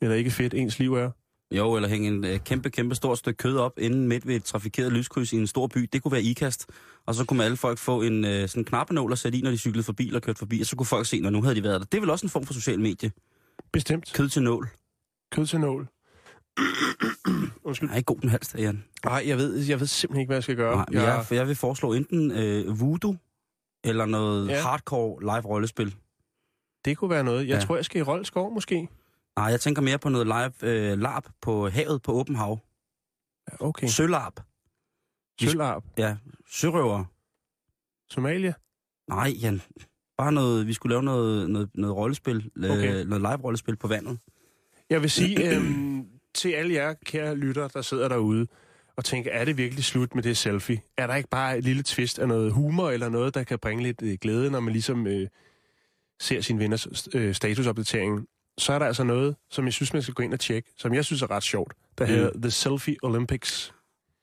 eller 0.00 0.16
ikke 0.16 0.30
fedt 0.30 0.54
ens 0.54 0.78
liv 0.78 0.94
er. 0.94 1.10
Jo, 1.56 1.76
eller 1.76 1.88
hænge 1.88 2.08
en 2.08 2.24
øh, 2.24 2.38
kæmpe, 2.38 2.70
kæmpe 2.70 2.94
stort 2.94 3.18
stykke 3.18 3.36
kød 3.36 3.56
op 3.56 3.72
inden 3.78 4.08
midt 4.08 4.26
ved 4.26 4.36
et 4.36 4.44
trafikeret 4.44 4.92
lyskryds 4.92 5.32
i 5.32 5.36
en 5.36 5.46
stor 5.46 5.66
by. 5.66 5.88
Det 5.92 6.02
kunne 6.02 6.12
være 6.12 6.22
ikast. 6.22 6.66
Og 7.06 7.14
så 7.14 7.24
kunne 7.24 7.44
alle 7.44 7.56
folk 7.56 7.78
få 7.78 8.02
en 8.02 8.24
øh, 8.24 8.48
sådan 8.48 8.64
knappenål 8.64 9.12
at 9.12 9.18
sætte 9.18 9.38
i, 9.38 9.40
når 9.40 9.50
de 9.50 9.58
cyklede 9.58 9.84
forbi 9.84 10.06
eller 10.06 10.20
kørte 10.20 10.38
forbi. 10.38 10.60
Og 10.60 10.66
så 10.66 10.76
kunne 10.76 10.86
folk 10.86 11.06
se, 11.06 11.20
når 11.20 11.30
nu 11.30 11.42
havde 11.42 11.54
de 11.54 11.62
været 11.62 11.80
der. 11.80 11.86
Det 11.86 11.96
er 11.96 12.00
vel 12.00 12.10
også 12.10 12.26
en 12.26 12.30
form 12.30 12.46
for 12.46 12.54
social 12.54 12.80
medie. 12.80 13.10
Bestemt. 13.72 14.12
Kød 14.14 14.28
til 14.28 14.42
nål. 14.42 14.68
Kød 15.32 15.46
til 15.46 15.60
nål. 15.60 15.88
Undskyld. 17.66 17.88
Jeg 17.88 17.94
er 17.94 17.96
ikke 17.96 18.06
god 18.06 18.20
den 18.20 18.28
halvst, 18.28 18.54
Jan. 18.54 18.84
Nej, 19.04 19.22
jeg 19.26 19.36
ved, 19.38 19.56
jeg 19.56 19.80
ved 19.80 19.86
simpelthen 19.86 20.20
ikke, 20.20 20.28
hvad 20.28 20.36
jeg 20.36 20.42
skal 20.42 20.56
gøre. 20.56 20.76
Nej, 20.76 20.86
men 20.88 20.98
jeg, 21.02 21.26
jeg 21.30 21.48
vil 21.48 21.56
foreslå 21.56 21.92
enten 21.92 22.30
øh, 22.30 22.80
voodoo, 22.80 23.16
eller 23.84 24.06
noget 24.06 24.48
Ja. 24.48 24.60
hardcore 24.62 25.20
live 25.20 25.40
rollespil. 25.46 25.96
Det 26.84 26.96
kunne 26.98 27.10
være 27.10 27.24
noget. 27.24 27.48
Jeg 27.48 27.58
Ja. 27.60 27.64
tror, 27.66 27.76
jeg 27.76 27.84
skal 27.84 27.98
i 27.98 28.02
Roldskov 28.02 28.52
måske. 28.52 28.88
Nej, 29.36 29.46
jeg 29.46 29.60
tænker 29.60 29.82
mere 29.82 29.98
på 29.98 30.08
noget 30.08 30.26
live 30.26 30.70
øh, 30.72 30.98
larp 30.98 31.26
på 31.40 31.68
havet 31.68 32.02
på 32.02 32.12
åben 32.12 32.34
hav. 32.36 32.58
Ja, 33.50 33.66
okay. 33.66 33.86
Sølarp. 33.88 34.40
Sølvarp. 35.40 35.84
Ja, 35.98 36.16
sørøver. 36.50 37.04
Somalia. 38.10 38.52
Nej, 39.08 39.28
Jan. 39.42 39.62
Bare 40.18 40.32
noget, 40.32 40.66
vi 40.66 40.72
skulle 40.72 40.92
lave 40.92 41.02
noget, 41.02 41.50
noget, 41.50 41.70
noget 41.74 41.96
rollespil, 41.96 42.50
Okay. 42.58 42.70
okay. 42.70 43.00
øh, 43.00 43.06
noget 43.08 43.20
live 43.22 43.44
rollespil 43.44 43.76
på 43.76 43.88
vandet. 43.88 44.18
Jeg 44.90 45.02
vil 45.02 45.10
sige 45.10 45.54
øhm, 45.56 46.04
til 46.34 46.48
alle 46.52 46.74
jer 46.74 46.94
kære 47.06 47.36
lytter, 47.36 47.68
der 47.68 47.82
sidder 47.82 48.08
derude 48.08 48.46
og 48.96 49.04
tænker, 49.04 49.30
er 49.30 49.44
det 49.44 49.56
virkelig 49.56 49.84
slut 49.84 50.14
med 50.14 50.22
det 50.22 50.36
selfie? 50.36 50.80
Er 50.96 51.06
der 51.06 51.14
ikke 51.14 51.28
bare 51.28 51.58
et 51.58 51.64
lille 51.64 51.82
twist 51.82 52.18
af 52.18 52.28
noget 52.28 52.52
humor 52.52 52.90
eller 52.90 53.08
noget, 53.08 53.34
der 53.34 53.44
kan 53.44 53.58
bringe 53.58 53.82
lidt 53.82 54.02
øh, 54.02 54.18
glæde, 54.20 54.50
når 54.50 54.60
man 54.60 54.72
ligesom 54.72 55.06
øh, 55.06 55.28
ser 56.20 56.40
sin 56.40 56.58
venners 56.58 57.08
øh, 57.14 57.34
statusopdatering? 57.34 58.26
Så 58.58 58.72
er 58.72 58.78
der 58.78 58.86
altså 58.86 59.04
noget, 59.04 59.36
som 59.50 59.64
jeg 59.64 59.72
synes, 59.72 59.92
man 59.92 60.02
skal 60.02 60.14
gå 60.14 60.22
ind 60.22 60.32
og 60.32 60.40
tjekke, 60.40 60.70
som 60.76 60.94
jeg 60.94 61.04
synes 61.04 61.22
er 61.22 61.30
ret 61.30 61.42
sjovt, 61.42 61.72
der 61.98 62.06
Mm. 62.06 62.12
hedder 62.12 62.30
The 62.40 62.50
Selfie 62.50 62.96
Olympics. 63.02 63.74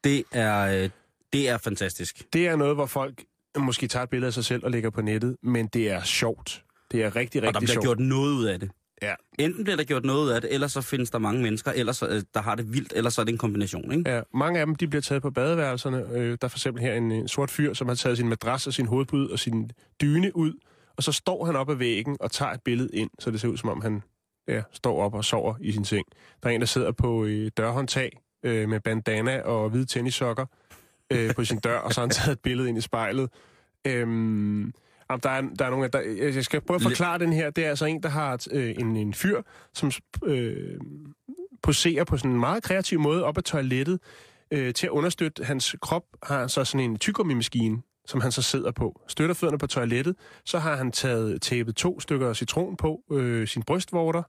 Det 0.03 0.23
er, 0.31 0.83
øh, 0.83 0.89
det 1.33 1.49
er 1.49 1.57
fantastisk. 1.57 2.33
Det 2.33 2.47
er 2.47 2.55
noget, 2.55 2.75
hvor 2.75 2.85
folk 2.85 3.23
måske 3.61 3.87
tager 3.87 4.03
et 4.03 4.09
billede 4.09 4.27
af 4.27 4.33
sig 4.33 4.45
selv 4.45 4.65
og 4.65 4.71
lægger 4.71 4.89
på 4.89 5.01
nettet, 5.01 5.37
men 5.43 5.67
det 5.67 5.91
er 5.91 6.03
sjovt. 6.03 6.63
Det 6.91 7.03
er 7.03 7.15
rigtig, 7.15 7.39
Og 7.39 7.43
der 7.43 7.47
rigtig 7.47 7.59
bliver 7.59 7.73
sjovt. 7.73 7.83
gjort 7.83 7.99
noget 7.99 8.31
ud 8.31 8.45
af 8.45 8.59
det. 8.59 8.71
Ja. 9.01 9.13
Enten 9.39 9.63
bliver 9.63 9.77
der 9.77 9.83
gjort 9.83 10.05
noget 10.05 10.23
ud 10.23 10.29
af 10.29 10.41
det, 10.41 10.53
eller 10.53 10.67
så 10.67 10.81
findes 10.81 11.09
der 11.11 11.19
mange 11.19 11.41
mennesker, 11.41 11.71
eller 11.71 11.93
så, 11.93 12.07
øh, 12.07 12.21
der 12.33 12.41
har 12.41 12.55
det 12.55 12.73
vildt, 12.73 12.93
eller 12.95 13.09
så 13.09 13.21
er 13.21 13.25
det 13.25 13.31
en 13.31 13.37
kombination, 13.37 13.91
ikke? 13.91 14.11
Ja, 14.11 14.21
mange 14.33 14.59
af 14.59 14.65
dem 14.65 14.75
de 14.75 14.87
bliver 14.87 15.01
taget 15.01 15.21
på 15.21 15.31
badeværelserne. 15.31 16.05
Øh, 16.11 16.29
der 16.31 16.37
er 16.41 16.47
for 16.47 16.57
eksempel 16.57 16.83
her 16.83 16.93
en, 16.93 17.11
en 17.11 17.27
sort 17.27 17.49
fyr, 17.51 17.73
som 17.73 17.87
har 17.87 17.95
taget 17.95 18.17
sin 18.17 18.29
madras 18.29 18.67
og 18.67 18.73
sin 18.73 18.85
hovedpude 18.85 19.31
og 19.31 19.39
sin 19.39 19.71
dyne 20.01 20.35
ud, 20.35 20.53
og 20.97 21.03
så 21.03 21.11
står 21.11 21.45
han 21.45 21.55
op 21.55 21.69
ad 21.69 21.75
væggen 21.75 22.17
og 22.19 22.31
tager 22.31 22.51
et 22.51 22.61
billede 22.65 22.89
ind, 22.93 23.09
så 23.19 23.31
det 23.31 23.41
ser 23.41 23.47
ud 23.47 23.57
som 23.57 23.69
om 23.69 23.81
han 23.81 24.03
ja, 24.47 24.61
står 24.71 25.01
op 25.03 25.13
og 25.13 25.25
sover 25.25 25.55
i 25.61 25.71
sin 25.71 25.85
seng. 25.85 26.05
Der 26.43 26.49
er 26.49 26.53
en, 26.53 26.61
der 26.61 26.67
sidder 26.67 26.91
på 26.91 27.25
øh, 27.25 27.51
dørhåndtag 27.57 28.19
øh, 28.43 28.69
med 28.69 28.79
bandana 28.79 29.41
og 29.41 29.69
hvide 29.69 29.85
tennissokker 29.85 30.45
øh, 31.11 31.35
på 31.35 31.45
sin 31.45 31.59
dør, 31.59 31.77
og 31.77 31.93
så 31.93 32.01
har 32.01 32.07
han 32.07 32.09
taget 32.09 32.31
et 32.31 32.39
billede 32.39 32.69
ind 32.69 32.77
i 32.77 32.81
spejlet. 32.81 33.29
Øhm, 33.87 34.73
jamen, 35.09 35.19
der, 35.23 35.29
er, 35.29 35.41
der 35.59 35.65
er 35.65 35.69
nogle, 35.69 35.87
der, 35.87 35.99
jeg 36.33 36.45
skal 36.45 36.61
prøve 36.61 36.75
at 36.75 36.81
forklare 36.81 37.19
den 37.19 37.33
her. 37.33 37.49
Det 37.49 37.65
er 37.65 37.69
altså 37.69 37.85
en, 37.85 38.03
der 38.03 38.09
har 38.09 38.47
øh, 38.51 38.75
en, 38.79 38.95
en 38.95 39.13
fyr, 39.13 39.41
som 39.73 39.91
øh, 40.25 40.79
poserer 41.63 42.03
på 42.03 42.17
sådan 42.17 42.31
en 42.31 42.39
meget 42.39 42.63
kreativ 42.63 42.99
måde 42.99 43.23
op 43.23 43.37
ad 43.37 43.43
toilettet, 43.43 43.99
øh, 44.51 44.73
til 44.73 44.87
at 44.87 44.91
understøtte 44.91 45.43
hans 45.43 45.75
krop, 45.81 46.03
har 46.23 46.47
så 46.47 46.63
sådan 46.63 46.89
en 46.89 46.97
tyggegummi-maskine, 46.97 47.81
som 48.05 48.21
han 48.21 48.31
så 48.31 48.41
sidder 48.41 48.71
på. 48.71 49.01
Støtter 49.07 49.35
fødderne 49.35 49.57
på 49.57 49.67
toilettet, 49.67 50.15
så 50.45 50.59
har 50.59 50.75
han 50.75 50.91
taget 50.91 51.41
tæppet 51.41 51.75
to 51.75 51.99
stykker 51.99 52.33
citron 52.33 52.77
på 52.77 53.01
øh, 53.11 53.47
sin 53.47 53.63
brystvorter, 53.63 54.23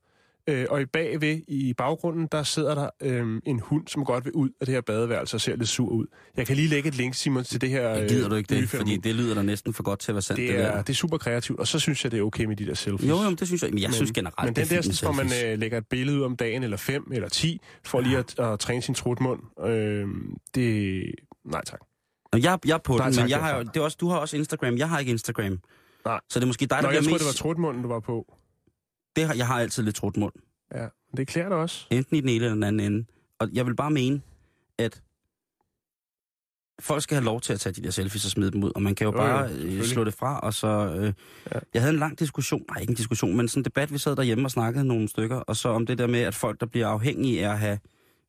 øh, 0.49 0.67
og 0.71 0.81
i 0.81 0.85
bagved, 0.85 1.41
i 1.49 1.75
baggrunden, 1.75 2.29
der 2.33 2.43
sidder 2.43 2.75
der 2.75 2.91
øh, 3.03 3.41
en 3.47 3.61
hund, 3.61 3.89
som 3.89 4.05
godt 4.05 4.25
vil 4.25 4.33
ud 4.33 4.51
af 4.61 4.67
det 4.67 4.75
her 4.75 4.81
badeværelse 4.81 5.37
og 5.37 5.41
ser 5.41 5.57
lidt 5.57 5.69
sur 5.69 5.89
ud. 5.89 6.07
Jeg 6.37 6.47
kan 6.47 6.57
lige 6.57 6.69
lægge 6.69 6.89
et 6.89 6.95
link, 6.95 7.15
Simon, 7.15 7.45
til 7.45 7.61
det 7.61 7.71
her 7.71 8.01
Øh, 8.03 8.09
gider 8.09 8.29
du 8.29 8.35
ikke 8.35 8.55
det? 8.55 8.69
Fordi 8.69 8.97
det 8.97 9.15
lyder 9.15 9.35
da 9.35 9.43
næsten 9.43 9.75
for 9.75 9.83
godt 9.83 9.99
til 9.99 10.13
at 10.13 10.15
være 10.15 10.23
sandt, 10.23 10.41
det, 10.41 10.49
det, 10.49 10.59
det 10.59 10.65
er, 10.65 10.71
der. 10.73 10.83
det 10.83 10.91
er 10.91 10.95
super 10.95 11.19
kreativt, 11.19 11.61
og 11.61 11.67
så 11.67 11.79
synes 11.79 12.05
jeg, 12.05 12.13
det 12.13 12.19
er 12.19 12.23
okay 12.23 12.45
med 12.45 12.57
de 12.57 12.67
der 12.67 12.75
selfies. 12.75 13.11
Jo, 13.11 13.17
jo, 13.17 13.23
men 13.23 13.37
det 13.37 13.47
synes 13.47 13.63
jeg. 13.63 13.71
Men 13.71 13.83
jeg 13.83 13.95
synes 13.95 14.13
generelt, 14.13 14.45
Men 14.45 14.49
det 14.49 14.57
den 14.71 14.77
er 14.79 14.83
der, 14.83 14.89
fint 14.89 15.03
hvor 15.03 15.13
man 15.13 15.27
øh, 15.47 15.59
lægger 15.59 15.79
et 15.79 15.87
billede 15.91 16.19
ud 16.19 16.23
om 16.23 16.37
dagen, 16.37 16.63
eller 16.63 16.77
fem, 16.77 17.05
eller 17.13 17.29
ti, 17.29 17.61
for 17.85 18.01
lige 18.01 18.19
at, 18.19 18.39
at 18.39 18.59
træne 18.59 18.83
sin 18.83 18.95
trutmund, 18.95 19.41
øh, 19.67 20.07
det... 20.55 21.03
Nej 21.45 21.65
tak. 21.65 21.81
Jeg, 22.43 22.59
jeg 22.67 22.75
er 22.75 22.79
på 22.79 22.97
Nej, 22.97 23.05
den, 23.07 23.15
tak 23.15 23.23
men 23.23 23.31
jeg 23.31 23.39
har 23.39 23.57
jo, 23.57 23.63
det 23.63 23.77
er 23.77 23.81
også, 23.81 23.97
du 24.01 24.09
har 24.09 24.17
også 24.19 24.37
Instagram. 24.37 24.77
Jeg 24.77 24.89
har 24.89 24.99
ikke 24.99 25.11
Instagram. 25.11 25.59
Nej. 26.05 26.21
Så 26.31 26.39
det 26.41 26.43
er 26.43 26.47
måske 26.47 26.61
dig, 26.67 26.71
der 26.71 26.77
Nå, 26.77 26.81
bliver 26.89 26.93
jeg 26.93 27.03
troede, 27.03 27.13
mest... 27.15 27.21
det 27.21 27.27
var 27.27 27.33
trutmunden, 27.49 27.83
du 27.83 27.89
var 27.89 28.01
på. 28.01 28.35
det 29.17 29.27
har, 29.27 29.35
jeg 29.35 29.47
har 29.47 29.61
altid 29.61 29.83
lidt 29.83 29.97
trudt 29.97 30.17
mund. 30.17 30.33
Ja, 30.75 30.87
det 31.17 31.29
klæder 31.29 31.49
dig 31.49 31.59
også. 31.59 31.87
Enten 31.91 32.17
i 32.17 32.21
den 32.21 32.29
ene 32.29 32.37
eller 32.45 32.55
den 32.55 32.63
anden 32.63 32.93
ende. 32.93 33.07
Og 33.39 33.49
jeg 33.53 33.67
vil 33.67 33.75
bare 33.77 33.91
mene, 33.91 34.21
at 34.79 35.03
folk 36.81 37.03
skal 37.03 37.15
have 37.15 37.25
lov 37.25 37.41
til 37.41 37.53
at 37.53 37.61
tage 37.61 37.73
de 37.73 37.83
der 37.83 37.91
selfies 37.91 38.25
og 38.25 38.31
smide 38.31 38.51
dem 38.51 38.63
ud. 38.65 38.73
Og 38.75 38.83
man 38.83 38.95
kan 38.95 39.05
jo, 39.07 39.13
Jo, 39.13 39.19
jo, 39.23 39.27
bare 39.29 39.45
øh, 39.45 39.51
selvfølgelig. 39.51 39.87
slå 39.89 40.05
det 40.05 40.15
fra, 40.15 40.39
og 40.41 40.55
så... 40.55 40.67
Øh, 40.99 41.13
Ja. 41.55 41.59
Jeg 41.75 41.83
havde 41.83 41.93
en 41.93 41.99
lang 41.99 42.19
diskussion, 42.19 42.63
nej 42.69 42.81
ikke 42.81 42.91
en 42.91 42.97
diskussion, 42.97 43.37
men 43.37 43.49
sådan 43.49 43.61
en 43.61 43.65
debat, 43.65 43.93
vi 43.93 43.99
sad 43.99 44.17
derhjemme 44.17 44.47
og 44.47 44.51
snakkede 44.51 44.85
nogle 44.85 45.09
stykker, 45.09 45.37
og 45.37 45.57
så 45.57 45.69
om 45.69 45.87
det 45.87 45.99
der 45.99 46.07
med, 46.07 46.21
at 46.21 46.35
folk, 46.35 46.61
der 46.61 46.67
bliver 46.67 46.87
afhængige 46.89 47.47
af 47.47 47.53
at 47.53 47.59
have 47.59 47.79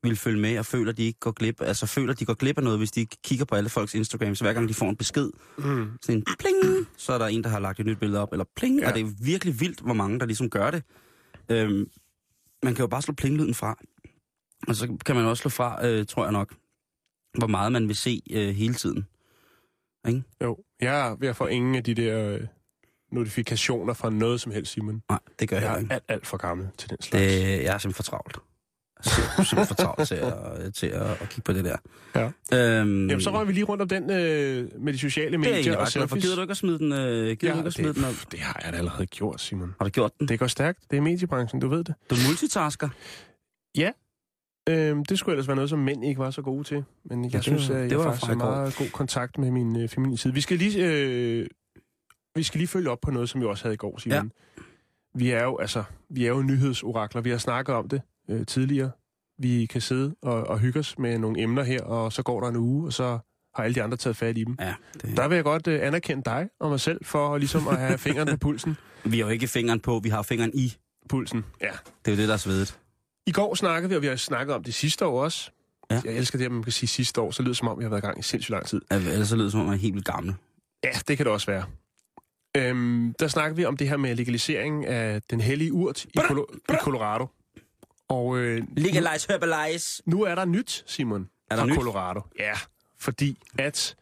vil 0.03 0.15
følge 0.15 0.39
med 0.39 0.59
og 0.59 0.65
føler, 0.65 0.91
de 0.91 1.03
ikke 1.03 1.19
går 1.19 1.31
glip, 1.31 1.61
altså 1.61 1.85
føler, 1.85 2.13
de 2.13 2.25
går 2.25 2.33
glip 2.33 2.57
af 2.57 2.63
noget, 2.63 2.79
hvis 2.79 2.91
de 2.91 2.99
ikke 2.99 3.17
kigger 3.23 3.45
på 3.45 3.55
alle 3.55 3.69
folks 3.69 3.95
Instagram. 3.95 4.35
Så 4.35 4.43
hver 4.43 4.53
gang 4.53 4.69
de 4.69 4.73
får 4.73 4.89
en 4.89 4.95
besked, 4.95 5.29
Mm. 5.57 5.89
sådan 6.01 6.15
en 6.15 6.25
pling, 6.39 6.87
så 6.97 7.13
er 7.13 7.17
der 7.17 7.25
en, 7.25 7.43
der 7.43 7.49
har 7.49 7.59
lagt 7.59 7.79
et 7.79 7.85
nyt 7.85 7.99
billede 7.99 8.21
op, 8.21 8.31
eller 8.31 8.45
pling, 8.55 8.79
ja. 8.79 8.87
og 8.89 8.93
det 8.93 9.01
er 9.05 9.11
virkelig 9.23 9.59
vildt, 9.59 9.79
hvor 9.79 9.93
mange, 9.93 10.19
der 10.19 10.25
ligesom 10.25 10.49
gør 10.49 10.71
det. 10.71 10.83
Øhm, 11.49 11.89
man 12.63 12.75
kan 12.75 12.83
jo 12.83 12.87
bare 12.87 13.01
slå 13.01 13.13
plinglyden 13.13 13.53
fra, 13.53 13.77
og 14.67 14.75
så 14.75 14.97
kan 15.05 15.15
man 15.15 15.25
også 15.25 15.41
slå 15.41 15.49
fra, 15.49 15.87
øh, 15.87 16.05
tror 16.05 16.23
jeg 16.23 16.31
nok, 16.31 16.53
hvor 17.37 17.47
meget 17.47 17.71
man 17.71 17.87
vil 17.87 17.95
se 17.95 18.21
øh, 18.31 18.55
hele 18.55 18.73
tiden. 18.73 19.07
Jo, 20.41 20.57
jeg 20.81 21.07
er 21.09 21.15
ved 21.15 21.27
at 21.27 21.35
få 21.35 21.45
ingen 21.47 21.75
af 21.75 21.83
de 21.83 21.93
der 21.93 22.33
øh, 22.33 22.41
notifikationer 23.11 23.93
fra 23.93 24.09
noget 24.09 24.41
som 24.41 24.51
helst, 24.51 24.71
Simon. 24.71 25.01
Nej, 25.09 25.19
det 25.39 25.49
gør 25.49 25.55
jeg, 25.55 25.63
Jeg 25.63 25.69
jeg 25.71 25.75
er 25.77 25.79
ikke. 25.81 25.93
alt, 25.93 26.03
alt 26.07 26.27
for 26.27 26.37
gammel 26.37 26.67
til 26.77 26.89
den 26.89 27.01
slags. 27.01 27.23
Det, 27.25 27.41
jeg 27.41 27.73
er 27.73 27.77
simpelthen 27.77 27.93
for 27.93 28.03
travlt. 28.03 28.37
Simpelthen 29.01 29.65
for 29.65 29.75
travlt 29.75 30.07
til, 30.07 30.15
at, 30.15 30.73
til 30.73 30.87
at, 30.87 31.01
at 31.01 31.29
kigge 31.29 31.41
på 31.41 31.53
det 31.53 31.65
der. 31.65 31.77
Ja. 32.15 32.25
Øhm, 32.79 33.09
Jamen, 33.09 33.21
så 33.21 33.31
røg 33.31 33.47
vi 33.47 33.53
lige 33.53 33.63
rundt 33.63 33.81
om 33.81 33.89
den 33.89 34.03
øh, 34.03 34.83
med 34.83 34.93
de 34.93 34.99
sociale 34.99 35.37
det 35.37 35.47
er 35.47 35.53
medier 35.53 35.77
og 35.77 35.87
selfies. 35.87 36.23
Gider 36.23 36.35
du 36.35 36.41
ikke 36.41 36.51
at 36.51 36.57
smide 36.57 36.79
den, 36.79 36.91
øh, 36.91 37.37
gider 37.37 37.53
du 37.53 37.59
ikke 37.59 37.67
at 37.67 37.73
smide 37.73 37.93
den 37.93 38.03
op? 38.03 38.11
det, 38.11 38.31
det 38.31 38.39
har 38.39 38.61
jeg 38.63 38.73
da 38.73 38.77
allerede 38.77 39.05
gjort, 39.05 39.41
Simon. 39.41 39.75
Har 39.79 39.85
du 39.85 39.89
gjort 39.89 40.11
den? 40.19 40.27
Det 40.27 40.39
går 40.39 40.47
stærkt. 40.47 40.79
Det 40.91 40.97
er 40.97 41.01
mediebranchen, 41.01 41.61
du 41.61 41.67
ved 41.67 41.83
det. 41.83 41.95
Du 42.09 42.15
er 42.15 42.27
multitasker. 42.29 42.89
Øhm, 44.69 45.05
det 45.05 45.19
skulle 45.19 45.33
ellers 45.33 45.47
være 45.47 45.55
noget, 45.55 45.69
som 45.69 45.79
mænd 45.79 46.05
ikke 46.05 46.19
var 46.19 46.31
så 46.31 46.41
gode 46.41 46.63
til. 46.63 46.83
Men 47.05 47.23
jeg 47.23 47.31
det 47.31 47.43
synes, 47.43 47.69
at 47.69 47.89
det 47.89 47.97
var 47.97 48.03
faktisk 48.03 48.27
har 48.27 48.35
meget 48.35 48.75
god 48.75 48.89
kontakt 48.89 49.37
med 49.37 49.51
min 49.51 49.81
øh, 49.81 49.89
familie 49.89 50.17
side. 50.17 50.33
Vi 50.33 50.41
skal 50.41 50.57
lige... 50.57 50.85
Øh, 50.85 51.47
vi 52.35 52.43
skal 52.43 52.57
lige 52.57 52.67
følge 52.67 52.89
op 52.89 52.99
på 53.01 53.11
noget, 53.11 53.29
som 53.29 53.41
vi 53.41 53.45
også 53.45 53.63
havde 53.63 53.73
i 53.73 53.77
går, 53.77 53.97
Simon. 53.97 54.31
Ja. 54.57 54.63
Vi 55.15 55.31
er 55.31 55.43
jo 55.43 55.57
altså, 55.57 55.83
vi 56.09 56.25
er 56.25 56.29
jo 56.29 56.41
nyhedsorakler. 56.41 57.21
Vi 57.21 57.29
har 57.29 57.37
snakket 57.37 57.75
om 57.75 57.89
det 57.89 58.01
øh, 58.29 58.45
tidligere. 58.45 58.91
Vi 59.39 59.65
kan 59.65 59.81
sidde 59.81 60.15
og, 60.21 60.43
og 60.47 60.59
hygge 60.59 60.79
os 60.79 60.97
med 60.99 61.17
nogle 61.19 61.41
emner 61.41 61.63
her, 61.63 61.81
og 61.83 62.13
så 62.13 62.23
går 62.23 62.41
der 62.41 62.47
en 62.47 62.55
uge, 62.55 62.87
og 62.87 62.93
så 62.93 63.19
har 63.55 63.63
alle 63.63 63.75
de 63.75 63.83
andre 63.83 63.97
taget 63.97 64.17
fat 64.17 64.37
i 64.37 64.43
dem. 64.43 64.55
Ja, 64.59 64.73
det, 65.01 65.17
Der 65.17 65.27
vil 65.27 65.35
jeg 65.35 65.43
godt 65.43 65.67
øh, 65.67 65.87
anerkende 65.87 66.23
dig 66.25 66.49
og 66.59 66.69
mig 66.69 66.79
selv 66.79 67.05
for 67.05 67.37
ligesom 67.37 67.67
at 67.67 67.77
have 67.77 67.97
fingeren 67.97 68.27
på 68.29 68.37
pulsen. 68.37 68.77
vi 69.03 69.17
har 69.19 69.25
jo 69.25 69.29
ikke 69.31 69.47
fingeren 69.47 69.79
på, 69.79 69.99
vi 70.03 70.09
har 70.09 70.21
fingeren 70.21 70.51
i. 70.53 70.77
Pulsen, 71.09 71.45
ja. 71.61 71.71
Det 72.05 72.11
er 72.11 72.15
jo 72.15 72.17
det, 72.21 72.27
der 72.27 72.33
er 72.33 72.37
svedet. 72.37 72.79
I 73.27 73.31
går 73.31 73.55
snakkede 73.55 73.89
vi, 73.89 73.95
og 73.95 74.01
vi 74.01 74.07
har 74.07 74.15
snakket 74.15 74.55
om 74.55 74.63
det 74.63 74.73
sidste 74.73 75.05
år 75.05 75.23
også. 75.23 75.51
Ja. 75.91 76.01
Jeg 76.05 76.13
elsker 76.13 76.37
det, 76.37 76.45
at 76.45 76.51
man 76.51 76.63
kan 76.63 76.71
sige 76.71 76.87
sidste 76.87 77.21
år, 77.21 77.31
så 77.31 77.41
lyder 77.43 77.49
det 77.49 77.57
som 77.57 77.67
om, 77.67 77.77
vi 77.79 77.83
har 77.83 77.89
været 77.89 78.01
i 78.01 78.05
gang 78.05 78.19
i 78.19 78.21
sindssygt 78.23 78.49
lang 78.51 78.65
tid. 78.65 78.81
Altså, 78.89 79.11
Ellers 79.11 79.27
så 79.27 79.35
lyder 79.35 79.45
det 79.45 79.51
som 79.51 79.59
om, 79.61 79.65
man 79.65 79.75
er 79.75 79.79
helt 79.79 79.93
vildt 79.93 80.05
gammel. 80.07 80.35
Ja, 80.83 80.89
det 81.07 81.17
kan 81.17 81.25
det 81.25 81.33
også 81.33 81.47
være. 81.51 81.63
Øhm, 82.57 83.13
der 83.19 83.27
snakker 83.27 83.55
vi 83.55 83.65
om 83.65 83.77
det 83.77 83.89
her 83.89 83.97
med 83.97 84.15
legalisering 84.15 84.85
af 84.85 85.21
den 85.29 85.41
hellige 85.41 85.73
urt 85.73 86.05
i, 86.05 86.17
Colo- 86.19 86.73
i 86.73 86.75
Colorado. 86.81 87.27
Og 88.09 88.37
øh, 88.37 88.61
Legalize, 88.77 89.27
herbalize. 89.29 90.03
nu 90.05 90.21
er 90.23 90.35
der 90.35 90.45
nyt, 90.45 90.83
Simon, 90.87 91.29
Er 91.51 91.55
der 91.55 91.61
fra 91.63 91.67
nyt? 91.67 91.75
Colorado. 91.75 92.21
Ja, 92.39 92.53
fordi 92.99 93.37
at 93.59 93.95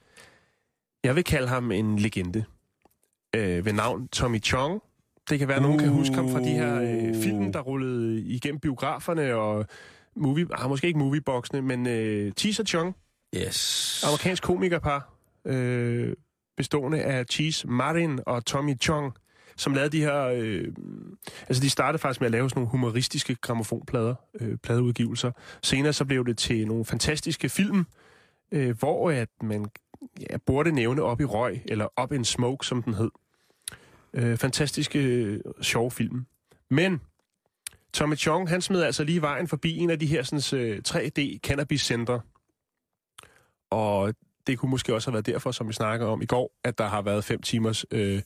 jeg 1.03 1.15
vil 1.15 1.23
kalde 1.23 1.47
ham 1.47 1.71
en 1.71 1.99
legende 1.99 2.45
øh, 3.35 3.65
ved 3.65 3.73
navn 3.73 4.07
Tommy 4.07 4.43
Chong. 4.43 4.81
Det 5.29 5.39
kan 5.39 5.47
være, 5.47 5.57
at 5.57 5.63
nogen 5.63 5.79
kan 5.79 5.89
huske 5.89 6.15
ham 6.15 6.29
fra 6.31 6.39
de 6.39 6.49
her 6.49 6.75
øh, 6.81 7.23
film, 7.23 7.51
der 7.53 7.59
rullede 7.59 8.21
igennem 8.21 8.59
biograferne 8.59 9.35
og 9.35 9.65
movie, 10.15 10.47
ah, 10.53 10.69
måske 10.69 10.87
ikke 10.87 10.99
movieboxene, 10.99 11.61
men 11.61 11.87
øh, 11.87 12.31
Cheese 12.31 12.61
og 12.63 12.67
Chong, 12.67 12.95
Yes. 13.37 14.03
amerikansk 14.07 14.43
komikerpar, 14.43 15.13
øh, 15.45 16.13
bestående 16.57 17.01
af 17.03 17.25
Cheese 17.31 17.67
Martin 17.67 18.19
og 18.25 18.45
Tommy 18.45 18.81
Chong, 18.81 19.13
som 19.57 19.73
lavede 19.73 19.89
de 19.89 20.01
her... 20.01 20.23
Øh, 20.23 20.67
altså, 21.47 21.63
de 21.63 21.69
startede 21.69 22.01
faktisk 22.01 22.21
med 22.21 22.25
at 22.25 22.31
lave 22.31 22.49
sådan 22.49 22.59
nogle 22.59 22.71
humoristiske 22.71 23.35
gramofonplader, 23.35 24.15
øh, 24.39 24.57
pladeudgivelser. 24.57 25.31
Senere 25.63 25.93
så 25.93 26.05
blev 26.05 26.25
det 26.25 26.37
til 26.37 26.67
nogle 26.67 26.85
fantastiske 26.85 27.49
film, 27.49 27.85
øh, 28.51 28.77
hvor 28.79 29.11
at 29.11 29.29
man 29.41 29.65
ja, 30.29 30.37
burde 30.37 30.71
nævne 30.71 31.03
op 31.03 31.21
i 31.21 31.25
røg, 31.25 31.61
eller 31.65 31.87
op 31.95 32.11
in 32.11 32.25
smoke, 32.25 32.65
som 32.65 32.83
den 32.83 32.93
hed. 32.93 33.09
Øh, 34.13 34.37
fantastiske, 34.37 34.99
øh, 34.99 35.39
sjove 35.61 35.91
film. 35.91 36.25
Men 36.69 37.01
Tommy 37.93 38.15
Chong, 38.15 38.49
han 38.49 38.61
smed 38.61 38.81
altså 38.81 39.03
lige 39.03 39.21
vejen 39.21 39.47
forbi 39.47 39.77
en 39.77 39.89
af 39.89 39.99
de 39.99 40.05
her 40.05 40.23
sådan, 40.23 40.59
øh, 40.61 40.81
3D 40.87 41.39
cannabis-centre. 41.39 42.21
Og 43.69 44.13
det 44.47 44.59
kunne 44.59 44.71
måske 44.71 44.93
også 44.93 45.11
have 45.11 45.13
været 45.13 45.25
derfor, 45.25 45.51
som 45.51 45.67
vi 45.67 45.73
snakker 45.73 46.05
om 46.07 46.21
i 46.21 46.25
går, 46.25 46.51
at 46.63 46.77
der 46.77 46.87
har 46.87 47.01
været 47.01 47.23
fem 47.23 47.41
timers 47.41 47.85
øh, 47.91 48.21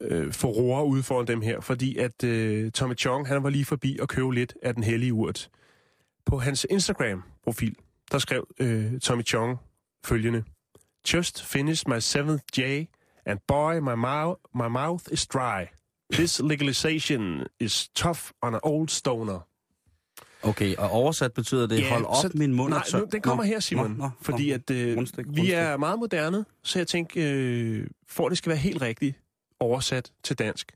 øh, 0.00 0.32
forroer 0.32 0.82
ude 0.82 1.02
foran 1.02 1.26
dem 1.26 1.40
her. 1.40 1.60
Fordi 1.60 1.96
at 1.96 2.24
øh, 2.24 2.70
Tommy 2.70 2.96
Chong, 2.98 3.28
han 3.28 3.42
var 3.42 3.50
lige 3.50 3.64
forbi 3.64 3.98
og 4.02 4.08
købe 4.08 4.34
lidt 4.34 4.54
af 4.62 4.74
den 4.74 4.82
hellige 4.84 5.12
urt. 5.12 5.50
På 6.26 6.38
hans 6.38 6.66
Instagram-profil, 6.70 7.74
der 8.12 8.18
skrev 8.18 8.46
øh, 8.60 9.00
Tommy 9.00 9.26
Chong 9.26 9.58
følgende. 10.04 10.44
Just 11.12 11.44
finished 11.44 11.94
my 11.94 12.00
seventh 12.00 12.42
J, 12.58 12.60
and 13.26 13.38
boy, 13.48 13.74
my, 13.78 13.94
mouth, 13.94 14.40
my 14.54 14.68
mouth 14.68 15.04
is 15.12 15.26
dry. 15.26 15.64
This 16.12 16.40
legalization 16.44 17.42
is 17.60 17.88
tough 17.88 18.20
on 18.42 18.54
an 18.54 18.60
old 18.62 18.88
stoner. 18.88 19.40
Okay, 20.42 20.76
og 20.76 20.90
oversat 20.90 21.32
betyder 21.32 21.66
det, 21.66 21.80
Ja, 21.80 21.88
hold 21.92 22.04
op, 22.04 22.16
så- 22.22 22.30
min 22.34 22.52
mund 22.54 22.70
Nej, 22.72 22.82
nu, 22.94 23.06
den 23.12 23.20
kommer 23.20 23.44
Nå, 23.44 23.48
her, 23.48 23.60
Simon. 23.60 23.90
nå, 23.90 23.96
nå, 23.96 24.10
fordi 24.20 24.50
at 24.50 24.70
øh, 24.70 24.96
Rundstykke, 24.96 25.30
vi 25.30 25.36
rundstykke. 25.40 25.54
er 25.54 25.76
meget 25.76 25.98
moderne, 25.98 26.44
så 26.62 26.78
jeg 26.78 26.86
tænker, 26.86 27.22
øh, 27.34 27.86
for 28.08 28.26
at 28.26 28.30
det 28.30 28.38
skal 28.38 28.50
være 28.50 28.58
helt 28.58 28.82
rigtigt 28.82 29.16
oversat 29.60 30.12
til 30.24 30.38
dansk, 30.38 30.72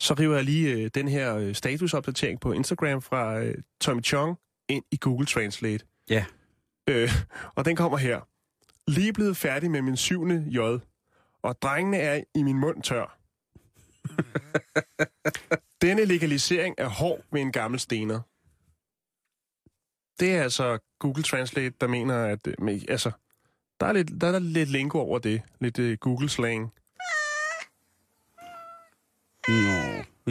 så 0.00 0.14
river 0.14 0.34
jeg 0.34 0.44
lige 0.44 0.72
øh, 0.72 0.90
den 0.94 1.08
her 1.08 1.36
øh, 1.36 1.54
statusopdatering 1.54 2.40
på 2.40 2.52
Instagram 2.52 3.02
fra 3.02 3.38
øh, 3.38 3.54
Tommy 3.80 4.04
Chong 4.04 4.38
ind 4.68 4.84
i 4.90 4.96
Google 5.00 5.26
Translate. 5.26 5.84
Ja. 6.10 6.24
Øh, 6.88 7.10
og 7.54 7.64
den 7.64 7.76
kommer 7.76 7.98
her. 7.98 8.20
Lige 8.90 9.12
blevet 9.12 9.36
færdig 9.36 9.70
med 9.70 9.82
min 9.82 9.96
syvende 9.96 10.46
J, 10.48 10.58
og 11.42 11.62
drengene 11.62 11.96
er 11.96 12.24
i 12.34 12.42
min 12.42 12.58
mund 12.58 12.82
tør. 12.82 13.18
Denne 15.82 16.04
legalisering 16.04 16.74
er 16.78 16.88
hård 16.88 17.20
ved 17.32 17.40
en 17.40 17.52
gammel 17.52 17.80
stener. 17.80 18.20
Det 20.20 20.34
er 20.34 20.42
altså 20.42 20.78
Google 20.98 21.22
Translate, 21.22 21.74
der 21.80 21.86
mener, 21.86 22.24
at 22.24 22.46
øh, 22.46 22.80
altså, 22.88 23.10
der 23.80 23.86
er, 23.86 23.92
lidt, 23.92 24.20
der 24.20 24.26
er 24.26 24.38
lidt 24.38 24.68
lingo 24.68 24.98
over 24.98 25.18
det. 25.18 25.42
Lidt 25.60 25.78
uh, 25.78 25.92
Google-slang. 25.92 26.72
Nå, 29.48 29.54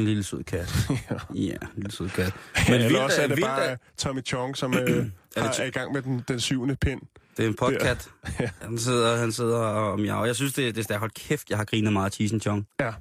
en 0.02 0.06
lille 0.08 0.24
sød 0.24 0.44
kat. 0.44 0.74
ja, 1.36 1.54
en 1.54 1.58
lille 1.76 1.92
sød 1.92 2.10
kat. 2.10 2.34
Men 2.56 2.66
vildt, 2.74 2.86
Eller 2.86 3.02
også 3.02 3.22
er 3.22 3.28
det 3.28 3.38
vildt, 3.38 3.48
bare 3.48 3.78
Tommy 3.98 4.26
Chong, 4.26 4.58
som 4.58 4.74
øh, 4.78 5.06
Er 5.36 5.42
har, 5.42 5.52
det 5.52 5.60
er 5.60 5.64
i 5.64 5.70
gang 5.70 5.94
med 5.94 6.02
den, 6.02 6.24
den 6.28 6.40
syvende 6.40 6.76
pind. 6.76 7.02
Det 7.38 7.44
er 7.46 7.50
en 7.50 7.56
podcast. 7.56 8.10
Ja. 8.40 8.50
Han 8.62 8.78
sidder, 8.78 9.18
han 9.18 9.32
sidder 9.32 9.58
og 9.58 10.00
miaver. 10.00 10.26
Jeg 10.26 10.36
synes, 10.36 10.54
det, 10.54 10.76
det 10.76 10.82
er 10.82 10.84
stærkt. 10.84 11.00
Hold 11.00 11.12
kæft, 11.12 11.50
jeg 11.50 11.58
har 11.58 11.66
grinet 11.66 11.94
meget 11.94 12.06
af 12.06 12.12
Cheese 12.12 12.34
and 12.36 12.42
Chong. 12.42 12.68
Ja. 12.80 12.92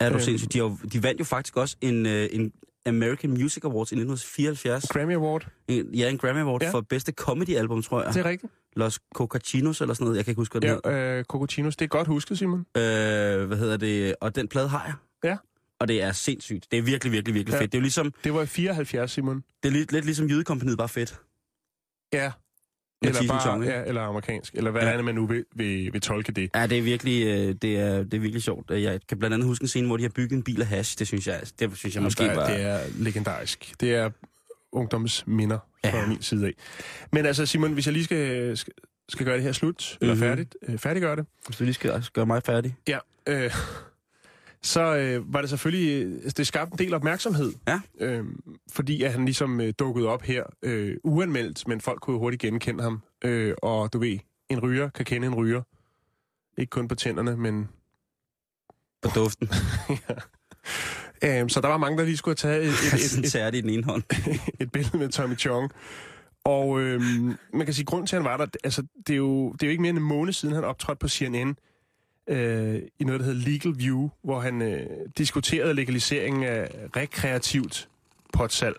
Er 0.00 0.08
du 0.08 0.14
Øhm. 0.14 0.22
sindssygt? 0.24 0.52
De, 0.52 0.58
har 0.58 0.78
de 0.92 1.02
vandt 1.02 1.20
jo 1.20 1.24
faktisk 1.24 1.56
også 1.56 1.76
en, 1.80 2.06
øh, 2.06 2.28
en 2.32 2.52
American 2.86 3.30
Music 3.30 3.64
Awards 3.64 3.92
i 3.92 3.94
1974. 3.94 4.84
Grammy 4.88 5.14
Award. 5.14 5.46
En, 5.68 5.94
ja, 5.94 6.10
en 6.10 6.18
Grammy 6.18 6.40
Award 6.40 6.62
Ja. 6.62 6.66
ja. 6.66 6.72
for 6.72 6.80
bedste 6.80 7.12
comedy-album, 7.12 7.82
tror 7.82 8.02
jeg. 8.02 8.14
Det 8.14 8.20
er 8.26 8.28
rigtigt. 8.28 8.52
Los 8.76 8.98
Cocachinos 9.14 9.80
eller 9.80 9.94
sådan 9.94 10.04
noget. 10.04 10.16
Jeg 10.16 10.24
kan 10.24 10.32
ikke 10.32 10.40
huske, 10.40 10.52
hvad 10.52 10.60
den 10.60 10.80
Ja, 10.84 10.90
hedder. 10.90 11.18
øh, 11.18 11.24
Cocotinos. 11.24 11.76
Det 11.76 11.84
er 11.84 11.88
godt 11.88 12.08
husket, 12.08 12.38
Simon. 12.38 12.58
Øh, 12.60 12.82
hvad 13.44 13.56
hedder 13.56 13.76
det? 13.76 14.14
Og 14.20 14.34
den 14.36 14.48
plade 14.48 14.68
har 14.68 14.84
jeg. 14.86 14.94
Ja. 15.30 15.36
Og 15.84 15.88
det 15.88 16.02
er 16.02 16.12
sindssygt. 16.12 16.66
Det 16.70 16.78
er 16.78 16.82
virkelig, 16.82 17.12
virkelig, 17.12 17.34
virkelig 17.34 17.54
Ja. 17.54 17.60
fedt. 17.60 17.72
Det 17.72 17.78
er 17.78 17.80
jo 17.80 17.82
ligesom, 17.82 18.12
Det 18.24 18.34
var 18.34 18.42
i 18.42 18.46
74, 18.46 19.10
Simon. 19.10 19.44
det 19.62 19.68
er 19.68 19.72
lidt, 19.72 19.92
lidt 19.92 20.04
ligesom 20.04 20.26
Jydekompaniet, 20.28 20.78
bare 20.78 20.88
fedt. 20.88 21.20
Ja. 22.12 22.32
Eller, 23.02 23.26
bare, 23.28 23.60
ja, 23.62 23.82
eller 23.84 24.02
amerikansk. 24.02 24.54
Eller 24.54 24.70
hvad 24.70 24.82
Ja. 24.82 24.88
er 24.90 24.96
det, 24.96 25.04
man 25.04 25.14
nu 25.14 25.26
vil, 25.26 25.44
vil, 25.54 25.92
vil 25.92 26.00
tolke 26.00 26.32
det? 26.32 26.50
Ja, 26.54 26.66
det 26.66 26.78
er 26.78 26.82
virkelig, 26.82 27.26
øh, 27.26 27.54
det 27.62 27.76
er, 27.78 27.96
det 28.02 28.14
er 28.14 28.18
virkelig 28.18 28.42
sjovt. 28.42 28.70
Jeg 28.70 29.00
kan 29.08 29.18
blandt 29.18 29.34
andet 29.34 29.46
huske 29.48 29.62
en 29.62 29.68
scene, 29.68 29.86
hvor 29.86 29.96
de 29.96 30.02
har 30.02 30.10
bygget 30.10 30.36
en 30.36 30.42
bil 30.42 30.60
af 30.60 30.66
hash. 30.66 30.98
Det 30.98 31.06
synes 31.06 31.26
jeg, 31.26 31.40
det 31.58 31.76
synes 31.76 31.94
jeg 31.94 32.02
måske 32.02 32.24
der, 32.24 32.34
var... 32.34 32.46
Det 32.50 32.60
er 32.62 32.80
legendarisk. 32.98 33.74
Det 33.80 33.94
er 33.94 34.10
ungdomsminder 34.72 35.58
fra 35.86 35.98
Ja. 35.98 36.06
min 36.06 36.22
side 36.22 36.46
af. 36.46 36.52
Men 37.12 37.26
altså, 37.26 37.46
Simon, 37.46 37.72
hvis 37.72 37.86
jeg 37.86 37.92
lige 37.92 38.04
skal, 38.04 38.56
skal, 38.56 38.72
skal 39.08 39.26
gøre 39.26 39.34
det 39.36 39.42
her 39.44 39.52
slut, 39.52 39.98
mm-hmm. 40.00 40.10
eller 40.10 40.14
Mhm. 40.14 40.20
færdigt, 40.36 40.56
øh, 40.68 40.78
færdiggøre 40.78 41.16
det, 41.16 41.26
Hvis 41.46 41.56
du 41.56 41.64
lige 41.64 41.74
skal 41.74 42.02
gøre 42.12 42.26
mig 42.26 42.42
færdig. 42.42 42.76
Ja, 42.88 42.98
øh, 43.28 43.50
så 44.64 44.96
øh, 44.96 45.34
var 45.34 45.40
det 45.40 45.50
selvfølgelig, 45.50 46.06
øh, 46.06 46.30
det 46.36 46.46
skabte 46.46 46.72
en 46.72 46.78
del 46.78 46.94
opmærksomhed. 46.94 47.52
Ja. 47.68 47.80
Øh, 48.00 48.24
fordi 48.72 49.02
at 49.02 49.12
han 49.12 49.24
ligesom 49.24 49.60
øh, 49.60 49.72
dukkede 49.78 50.08
op 50.08 50.22
her 50.22 50.44
øh, 50.62 50.96
uanmeldt, 51.04 51.68
men 51.68 51.80
folk 51.80 52.00
kunne 52.00 52.18
hurtigt 52.18 52.42
genkende 52.42 52.82
ham. 52.82 53.02
Øh, 53.24 53.54
og 53.62 53.92
du 53.92 53.98
ved, 53.98 54.18
en 54.48 54.60
ryger 54.60 54.88
kan 54.88 55.04
kende 55.04 55.26
en 55.26 55.34
ryger. 55.34 55.62
Ikke 56.58 56.70
kun 56.70 56.88
på 56.88 56.94
tænderne, 56.94 57.36
men... 57.36 57.68
På 59.02 59.10
duften. 59.14 59.48
Øh, 61.24 61.50
så 61.50 61.60
der 61.60 61.68
var 61.68 61.76
mange, 61.76 61.98
der 61.98 62.04
lige 62.04 62.16
skulle 62.16 62.36
have 62.42 62.54
taget 62.54 62.64
et, 62.64 62.70
et, 62.70 63.18
et, 63.18 63.34
et, 63.48 63.54
i 63.54 63.60
den 63.60 63.70
ene 63.70 63.84
hånd. 63.84 64.02
et 64.60 64.72
billede 64.72 64.98
med 64.98 65.08
Tommy 65.08 65.38
Chong. 65.38 65.70
Og 66.44 66.80
øh, 66.80 67.00
man 67.52 67.64
kan 67.64 67.74
sige, 67.74 67.84
grund 67.84 68.06
til, 68.06 68.16
at 68.16 68.22
han 68.22 68.30
var 68.30 68.36
der, 68.36 68.46
altså, 68.64 68.82
det 69.06 69.12
er, 69.12 69.16
jo, 69.16 69.52
det 69.52 69.62
er 69.62 69.66
jo 69.66 69.70
ikke 69.70 69.82
mere 69.82 69.90
end 69.90 69.98
en 69.98 70.04
måned 70.04 70.32
siden, 70.32 70.54
han 70.54 70.64
optrådte 70.64 70.98
på 70.98 71.08
CNN 71.08 71.56
øh, 72.26 72.82
i 72.98 73.04
noget, 73.04 73.20
der 73.20 73.26
hedder 73.26 73.40
Legal 73.50 73.78
View, 73.78 74.08
hvor 74.22 74.40
han 74.40 74.62
øh, 74.62 74.86
diskuterede 75.18 75.74
legaliseringen 75.74 76.42
af 76.44 76.88
rekreativt 76.96 77.88
potsalg. 78.32 78.76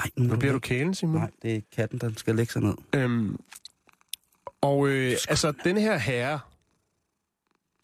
Nej, 0.00 0.10
nu 0.16 0.24
Nu 0.24 0.36
bliver 0.36 0.52
du 0.52 0.58
kælen, 0.58 0.94
Simon. 0.94 1.16
Nej, 1.16 1.30
det 1.42 1.56
er 1.56 1.60
katten, 1.76 1.98
der 1.98 2.10
skal 2.16 2.36
lægge 2.36 2.52
sig 2.52 2.62
ned. 2.62 2.74
Øhm, 2.94 3.36
og 4.60 4.88
øh, 4.88 5.16
altså, 5.28 5.52
den 5.64 5.76
her 5.76 5.98
herre... 5.98 6.40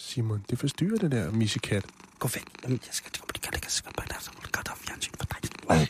Simon, 0.00 0.44
det 0.50 0.58
forstyrrer 0.58 0.96
det 0.98 1.10
der 1.12 1.30
missekat. 1.30 1.86
Gå 2.18 2.28
væk. 2.28 2.44
Jamen, 2.64 2.80
jeg 2.86 2.94
skal... 2.94 3.10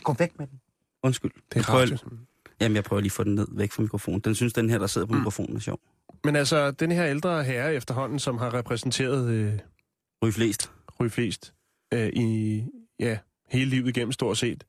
Gå 0.03 0.13
væk 0.19 0.39
med 0.39 0.47
den. 0.47 0.59
Undskyld. 1.03 1.31
Det 1.31 1.55
Jeg 1.55 1.61
er 1.61 1.65
prøver- 1.65 1.81
radio. 1.81 1.97
Jamen, 2.61 2.75
jeg 2.75 2.83
prøver 2.83 3.01
lige 3.01 3.07
at 3.07 3.11
få 3.11 3.23
den 3.23 3.35
ned 3.35 3.47
væk 3.51 3.71
fra 3.71 3.81
mikrofonen. 3.81 4.19
Den 4.19 4.35
synes, 4.35 4.53
den 4.53 4.69
her, 4.69 4.77
der 4.77 4.87
sidder 4.87 5.07
Mm. 5.07 5.11
på 5.13 5.17
mikrofonen, 5.17 5.55
er 5.55 5.59
sjov. 5.59 5.79
Men 6.23 6.35
altså, 6.35 6.71
den 6.71 6.91
her 6.91 7.05
ældre 7.05 7.43
herre 7.43 7.73
efterhånden, 7.73 8.19
som 8.19 8.37
har 8.37 8.53
repræsenteret 8.53 9.29
øh, 9.29 9.53
Ryg 10.23 10.33
flest. 10.33 10.71
ryge 10.99 11.09
flest 11.09 11.53
øh, 11.93 12.09
i 12.13 12.63
ja, 12.99 13.17
hele 13.49 13.69
livet 13.69 13.87
igennem 13.87 14.11
stort 14.11 14.37
set. 14.37 14.63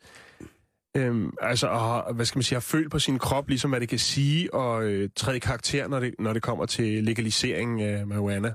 Øhm, 0.97 1.33
altså, 1.40 1.66
og, 1.66 2.14
hvad 2.14 2.25
skal 2.25 2.38
man 2.38 2.42
sige, 2.42 2.57
har 2.57 2.61
følt 2.61 2.90
på 2.90 2.99
sin 2.99 3.19
krop, 3.19 3.49
ligesom 3.49 3.71
hvad 3.71 3.80
det 3.80 3.88
kan 3.88 3.99
sige, 3.99 4.54
og 4.54 4.85
øh, 4.85 5.11
træde 5.16 5.40
karakter, 5.40 5.88
når 5.88 6.00
det, 6.00 6.14
når 6.19 6.33
det 6.33 6.42
kommer 6.42 6.66
til 6.66 7.04
legalisering 7.04 7.83
af 7.83 8.07
marijuana 8.07 8.54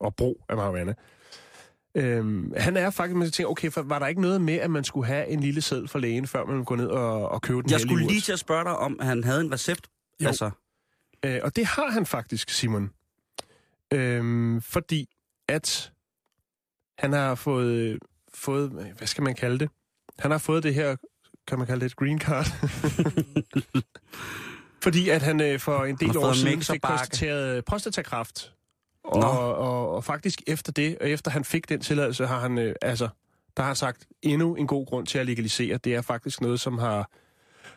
og 0.00 0.14
brug 0.16 0.44
af 0.48 0.56
marijuana. 0.56 0.94
Øhm, 1.96 2.52
han 2.56 2.76
er 2.76 2.90
faktisk, 2.90 3.16
man 3.16 3.30
tænker, 3.30 3.50
okay, 3.50 3.70
for 3.70 3.82
var 3.82 3.98
der 3.98 4.06
ikke 4.06 4.20
noget 4.20 4.40
med, 4.40 4.54
at 4.54 4.70
man 4.70 4.84
skulle 4.84 5.06
have 5.06 5.28
en 5.28 5.40
lille 5.40 5.60
seddel 5.60 5.88
for 5.88 5.98
lægen, 5.98 6.26
før 6.26 6.44
man 6.44 6.64
går 6.64 6.76
ned 6.76 6.86
og, 6.86 7.28
og 7.28 7.42
købe 7.42 7.62
den 7.62 7.70
Jeg 7.70 7.80
skulle 7.80 8.06
lige 8.06 8.20
til 8.20 8.32
at 8.32 8.38
spørge 8.38 8.64
dig, 8.64 8.76
om 8.76 8.98
han 9.00 9.24
havde 9.24 9.40
en 9.40 9.52
recept. 9.52 9.88
Jo. 10.22 10.28
Altså, 10.28 10.50
Øh, 11.26 11.40
og 11.42 11.56
det 11.56 11.66
har 11.66 11.90
han 11.90 12.06
faktisk, 12.06 12.50
Simon. 12.50 12.90
Øhm, 13.92 14.62
fordi 14.62 15.08
at 15.48 15.92
han 16.98 17.12
har 17.12 17.34
fået, 17.34 17.98
fået, 18.34 18.70
hvad 18.70 19.06
skal 19.06 19.24
man 19.24 19.34
kalde 19.34 19.58
det? 19.58 19.70
Han 20.18 20.30
har 20.30 20.38
fået 20.38 20.62
det 20.62 20.74
her, 20.74 20.96
kan 21.48 21.58
man 21.58 21.66
kalde 21.66 21.80
det 21.80 21.86
et 21.86 21.96
green 21.96 22.20
card? 22.20 22.46
fordi 24.84 25.08
at 25.08 25.22
han 25.22 25.40
øh, 25.40 25.60
for 25.60 25.84
en 25.84 25.96
del 25.96 26.18
år 26.18 26.32
siden 26.32 26.62
fik 26.62 26.80
konstateret 26.80 27.64
prostatakræft. 27.64 28.52
Nå. 29.04 29.10
Og, 29.10 29.54
og, 29.54 29.94
og 29.94 30.04
faktisk 30.04 30.42
efter 30.46 30.72
det, 30.72 30.98
og 30.98 31.08
efter 31.08 31.30
han 31.30 31.44
fik 31.44 31.68
den 31.68 31.80
tilladelse, 31.80 32.26
har 32.26 32.40
han, 32.40 32.58
øh, 32.58 32.74
altså, 32.82 33.08
der 33.56 33.62
har 33.62 33.74
sagt 33.74 34.06
endnu 34.22 34.54
en 34.54 34.66
god 34.66 34.86
grund 34.86 35.06
til 35.06 35.18
at 35.18 35.26
legalisere. 35.26 35.76
Det 35.76 35.94
er 35.94 36.02
faktisk 36.02 36.40
noget, 36.40 36.60
som 36.60 36.78
har 36.78 37.10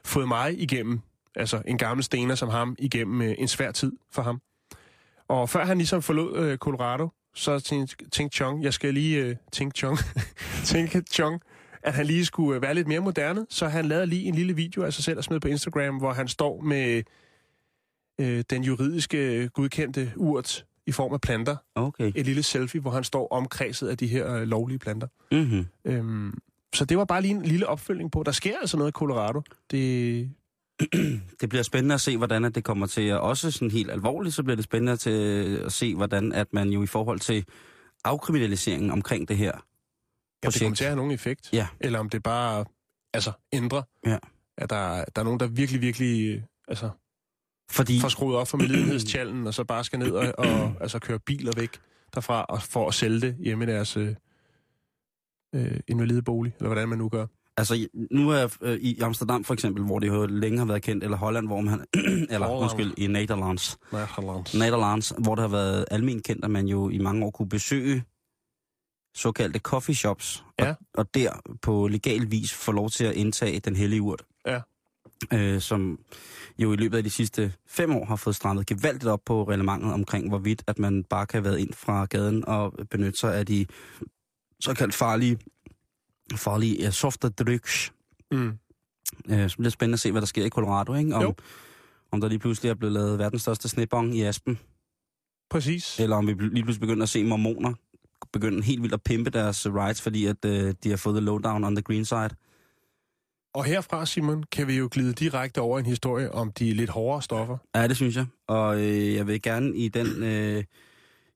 fået 0.06 0.28
mig 0.28 0.62
igennem, 0.62 1.02
altså 1.36 1.62
en 1.68 1.78
gammel 1.78 2.04
stener 2.04 2.36
som 2.36 2.50
ham, 2.50 2.76
igennem 2.80 3.22
øh, 3.22 3.36
en 3.38 3.48
svær 3.48 3.72
tid 3.72 3.92
for 4.12 4.22
ham. 4.22 4.42
Og 5.28 5.50
før 5.50 5.66
han 5.66 5.78
ligesom 5.78 6.02
forlod 6.02 6.38
øh, 6.38 6.58
Colorado, 6.58 7.10
så 7.36 7.60
tænkte, 8.12 8.36
Chong, 8.36 8.64
jeg 8.64 8.74
skal 8.74 8.94
lige 8.94 9.18
øh, 9.26 9.36
tænke 9.52 9.78
Chong, 9.78 9.98
tænke 10.66 11.04
Chong, 11.12 11.42
at 11.84 11.94
han 11.94 12.06
lige 12.06 12.26
skulle 12.26 12.56
øh, 12.56 12.62
være 12.62 12.74
lidt 12.74 12.88
mere 12.88 13.00
moderne, 13.00 13.46
så 13.50 13.68
han 13.68 13.86
lavede 13.86 14.06
lige 14.06 14.24
en 14.24 14.36
lille 14.36 14.56
video 14.56 14.84
af 14.84 14.94
sig 14.94 15.04
selv 15.04 15.18
og 15.18 15.24
smed 15.24 15.40
på 15.40 15.48
Instagram, 15.48 15.98
hvor 15.98 16.14
han 16.14 16.28
står 16.28 16.62
med 16.62 17.04
øh, 18.20 18.44
den 18.50 18.64
juridiske 18.64 19.50
godkendte 19.50 20.14
urt 20.16 20.66
i 20.86 20.92
form 20.92 21.14
af 21.14 21.22
planter. 21.22 21.56
okay. 21.76 22.12
Et 22.16 22.26
lille 22.26 22.44
selfie, 22.44 22.82
hvor 22.82 22.92
han 22.92 23.04
står 23.04 23.28
omkredset 23.32 23.88
af 23.88 23.98
de 23.98 24.08
her 24.08 24.34
øh, 24.34 24.42
lovlige 24.42 24.80
planter. 24.80 25.08
Mm-hmm. 25.32 25.66
Øhm, 25.86 26.38
så 26.74 26.86
det 26.86 26.98
var 26.98 27.06
bare 27.06 27.22
lige 27.22 27.34
en 27.34 27.42
lille 27.42 27.68
opfølgning 27.68 28.12
på. 28.12 28.24
Der 28.24 28.32
sker 28.32 28.60
altså 28.62 28.78
noget 28.78 28.92
i 28.92 28.92
Colorado. 28.92 29.42
Det, 29.72 30.32
Det 31.42 31.50
bliver 31.50 31.64
spændende 31.64 31.96
at 31.96 32.02
se, 32.02 32.18
hvordan 32.18 32.46
at 32.46 32.56
det 32.56 32.64
kommer 32.64 32.88
til 32.88 33.02
at... 33.02 33.20
Også 33.20 33.52
sådan 33.52 33.72
helt 33.72 33.92
alvorligt, 33.92 34.36
så 34.36 34.44
bliver 34.44 34.56
det 34.56 34.66
spændende 34.66 34.98
til 34.98 35.12
at 35.66 35.72
se, 35.72 35.96
hvordan 35.96 36.32
at 36.32 36.48
man 36.54 36.70
jo 36.70 36.84
i 36.84 36.88
forhold 36.88 37.20
til 37.20 37.46
afkriminaliseringen 38.04 38.92
omkring 38.92 39.28
det 39.28 39.38
her 39.38 39.52
Ja, 40.44 40.50
det 40.50 40.62
kommer 40.62 40.76
til 40.76 40.84
at 40.84 40.90
have 40.90 40.96
nogen 40.96 41.12
effekt. 41.12 41.54
Ja. 41.54 41.68
Eller 41.80 42.00
om 42.00 42.10
det 42.10 42.24
bare 42.24 42.66
altså, 43.14 43.32
ændrer. 43.54 43.82
Ja. 44.06 44.18
At 44.58 44.70
der, 44.70 45.06
der 45.16 45.22
er 45.22 45.24
nogen, 45.24 45.40
der 45.40 45.48
virkelig, 45.48 45.82
virkelig 45.82 46.44
altså, 46.68 46.90
Fordi... 47.72 48.00
får 48.00 48.10
skruet 48.10 48.38
op 48.38 48.48
for 48.48 48.58
medlidenhedstjallen, 48.58 49.48
og 49.48 49.54
så 49.54 49.64
bare 49.64 49.84
skal 49.84 50.00
ned 50.00 50.12
og, 50.12 50.34
og 50.38 50.74
altså, 50.82 51.00
køre 51.00 51.20
biler 51.20 51.52
væk 51.56 51.80
derfra, 52.16 52.44
og 52.44 52.62
for 52.62 52.88
at 52.88 52.94
sælge 52.94 53.22
det 53.22 53.36
hjemme 53.40 53.64
i 53.64 53.68
deres 53.68 53.98
øh, 53.98 54.16
øh, 55.56 55.80
invalide 55.88 56.22
bolig, 56.22 56.54
eller 56.58 56.68
hvordan 56.68 56.90
man 56.90 56.98
nu 56.98 57.10
gør. 57.10 57.26
Altså, 57.60 57.88
nu 58.12 58.30
er 58.30 58.38
jeg 58.38 58.50
øh, 58.62 58.78
i 58.80 59.00
Amsterdam 59.00 59.44
for 59.44 59.54
eksempel, 59.54 59.84
hvor 59.84 60.00
det 60.00 60.08
jo 60.08 60.26
længe 60.26 60.58
har 60.58 60.66
været 60.66 60.82
kendt, 60.82 61.04
eller 61.04 61.18
Holland, 61.18 61.48
hvor 61.48 61.62
man... 61.62 61.74
eller 62.30 62.48
Holland. 62.48 62.62
undskyld, 62.64 62.94
i 62.98 63.08
Nederlands. 63.08 63.78
Nej, 63.92 64.04
Hollands. 64.06 64.54
Nederlands, 64.54 65.14
hvor 65.18 65.36
der 65.36 65.42
har 65.42 65.50
været 65.50 65.86
almen 65.92 66.22
kendt, 66.22 66.46
at 66.46 66.52
man 66.52 66.68
jo 66.68 66.90
i 66.90 66.98
mange 66.98 67.26
år 67.26 67.32
kunne 67.32 67.50
besøge 67.50 68.04
såkaldte 69.16 69.60
coffee 69.60 69.96
shops, 69.96 70.44
Ja. 70.60 70.70
og, 70.70 70.76
og 70.98 71.14
der 71.14 71.32
på 71.62 71.88
legal 71.88 72.32
vis 72.32 72.54
få 72.54 72.72
lov 72.72 72.90
til 72.90 73.04
at 73.06 73.14
indtage 73.16 73.60
den 73.60 73.76
hellige 73.76 74.02
urt. 74.02 74.24
Ja. 74.46 74.60
Øh, 75.34 75.62
som 75.62 76.00
jo 76.60 76.74
i 76.74 76.76
løbet 76.76 76.98
af 76.98 77.04
de 77.04 77.10
sidste 77.10 77.54
fem 77.68 77.96
år 77.96 78.06
har 78.06 78.16
fået 78.16 78.36
strammet 78.36 78.66
gevaldigt 78.68 79.06
op 79.06 79.22
på 79.26 79.44
reglementet 79.44 79.94
omkring, 79.94 80.30
hvorvidt 80.30 80.64
at 80.68 80.80
man 80.80 81.04
bare 81.04 81.26
kan 81.26 81.38
have 81.38 81.46
været 81.52 81.60
ind 81.60 81.74
fra 81.74 82.06
gaden 82.06 82.46
og 82.48 82.74
benytte 82.92 83.20
sig 83.20 83.36
af 83.36 83.46
de 83.46 83.66
såkaldt 84.60 84.94
farlige, 84.96 85.38
farlige 86.38 86.78
ja, 86.84 86.92
softe 86.92 87.30
drugs. 87.30 87.94
Mm. 88.32 88.52
Øh, 89.30 89.50
så 89.50 89.58
bliver 89.58 89.70
spændende 89.70 89.94
at 89.96 90.00
se, 90.00 90.12
hvad 90.12 90.22
der 90.22 90.28
sker 90.28 90.46
i 90.46 90.50
Colorado, 90.50 90.94
ikke? 90.94 91.16
Om, 91.16 91.22
Jo. 91.22 91.36
om 92.12 92.22
der 92.22 92.28
lige 92.28 92.40
pludselig 92.40 92.70
er 92.70 92.74
blevet 92.74 92.94
lavet 92.94 93.20
verdens 93.20 93.42
største 93.42 93.70
snebong 93.70 94.16
i 94.18 94.22
Aspen. 94.22 94.60
Præcis. 95.50 96.00
Eller 96.00 96.16
om 96.16 96.28
vi 96.28 96.34
lige 96.34 96.64
pludselig 96.64 96.82
begynder 96.82 97.04
at 97.04 97.10
se 97.10 97.24
mormoner 97.24 97.74
begynde 98.34 98.64
helt 98.64 98.82
vildt 98.82 98.94
at 98.94 99.02
pimpe 99.02 99.30
deres 99.30 99.68
rights, 99.68 100.02
fordi 100.02 100.26
at 100.26 100.46
øh, 100.46 100.74
de 100.84 100.90
har 100.90 100.98
fået 100.98 101.16
the 101.16 101.26
lowdown 101.26 101.64
on 101.64 101.76
the 101.76 101.82
green 101.84 102.06
side. 102.06 102.30
Og 103.54 103.66
herfra, 103.66 104.06
Simon, 104.06 104.44
kan 104.44 104.68
vi 104.68 104.78
jo 104.78 104.90
glide 104.92 105.14
direkte 105.14 105.62
over 105.62 105.80
en 105.80 105.86
historie 105.86 106.32
om 106.32 106.52
de 106.52 106.74
lidt 106.74 106.90
hårdere 106.90 107.22
stoffer. 107.22 107.58
Ja, 107.76 107.88
det 107.88 107.96
synes 107.96 108.16
jeg. 108.16 108.26
Og 108.48 108.82
øh, 108.82 109.14
jeg 109.14 109.28
vil 109.28 109.42
gerne 109.42 109.78
i 109.78 109.88
den 109.88 110.24
øh, 110.24 110.64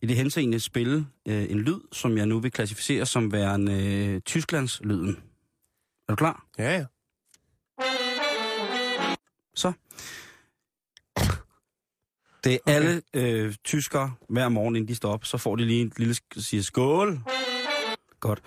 i 0.03 0.05
det 0.05 0.15
henseende 0.15 0.59
spille 0.59 1.07
øh, 1.27 1.51
en 1.51 1.59
lyd, 1.59 1.79
som 1.91 2.17
jeg 2.17 2.25
nu 2.25 2.39
vil 2.39 2.51
klassificere 2.51 3.05
som 3.05 3.31
værende 3.31 3.83
øh, 3.87 4.21
Tysklands 4.21 4.81
lyden. 4.83 5.23
Er 6.07 6.11
du 6.11 6.15
klar? 6.15 6.45
Ja, 6.57 6.77
ja. 6.77 6.85
Så. 9.55 9.73
Det 12.43 12.53
er 12.53 12.57
okay. 12.65 12.73
alle 12.75 13.01
øh, 13.13 13.55
tyskere 13.63 14.13
hver 14.29 14.49
morgen, 14.49 14.75
inden 14.75 14.87
de 14.87 14.95
står 14.95 15.13
op, 15.13 15.25
så 15.25 15.37
får 15.37 15.55
de 15.55 15.65
lige 15.65 15.81
en 15.81 15.93
lille 15.97 16.15
siger 16.37 16.63
skål. 16.63 17.19
Godt. 18.19 18.43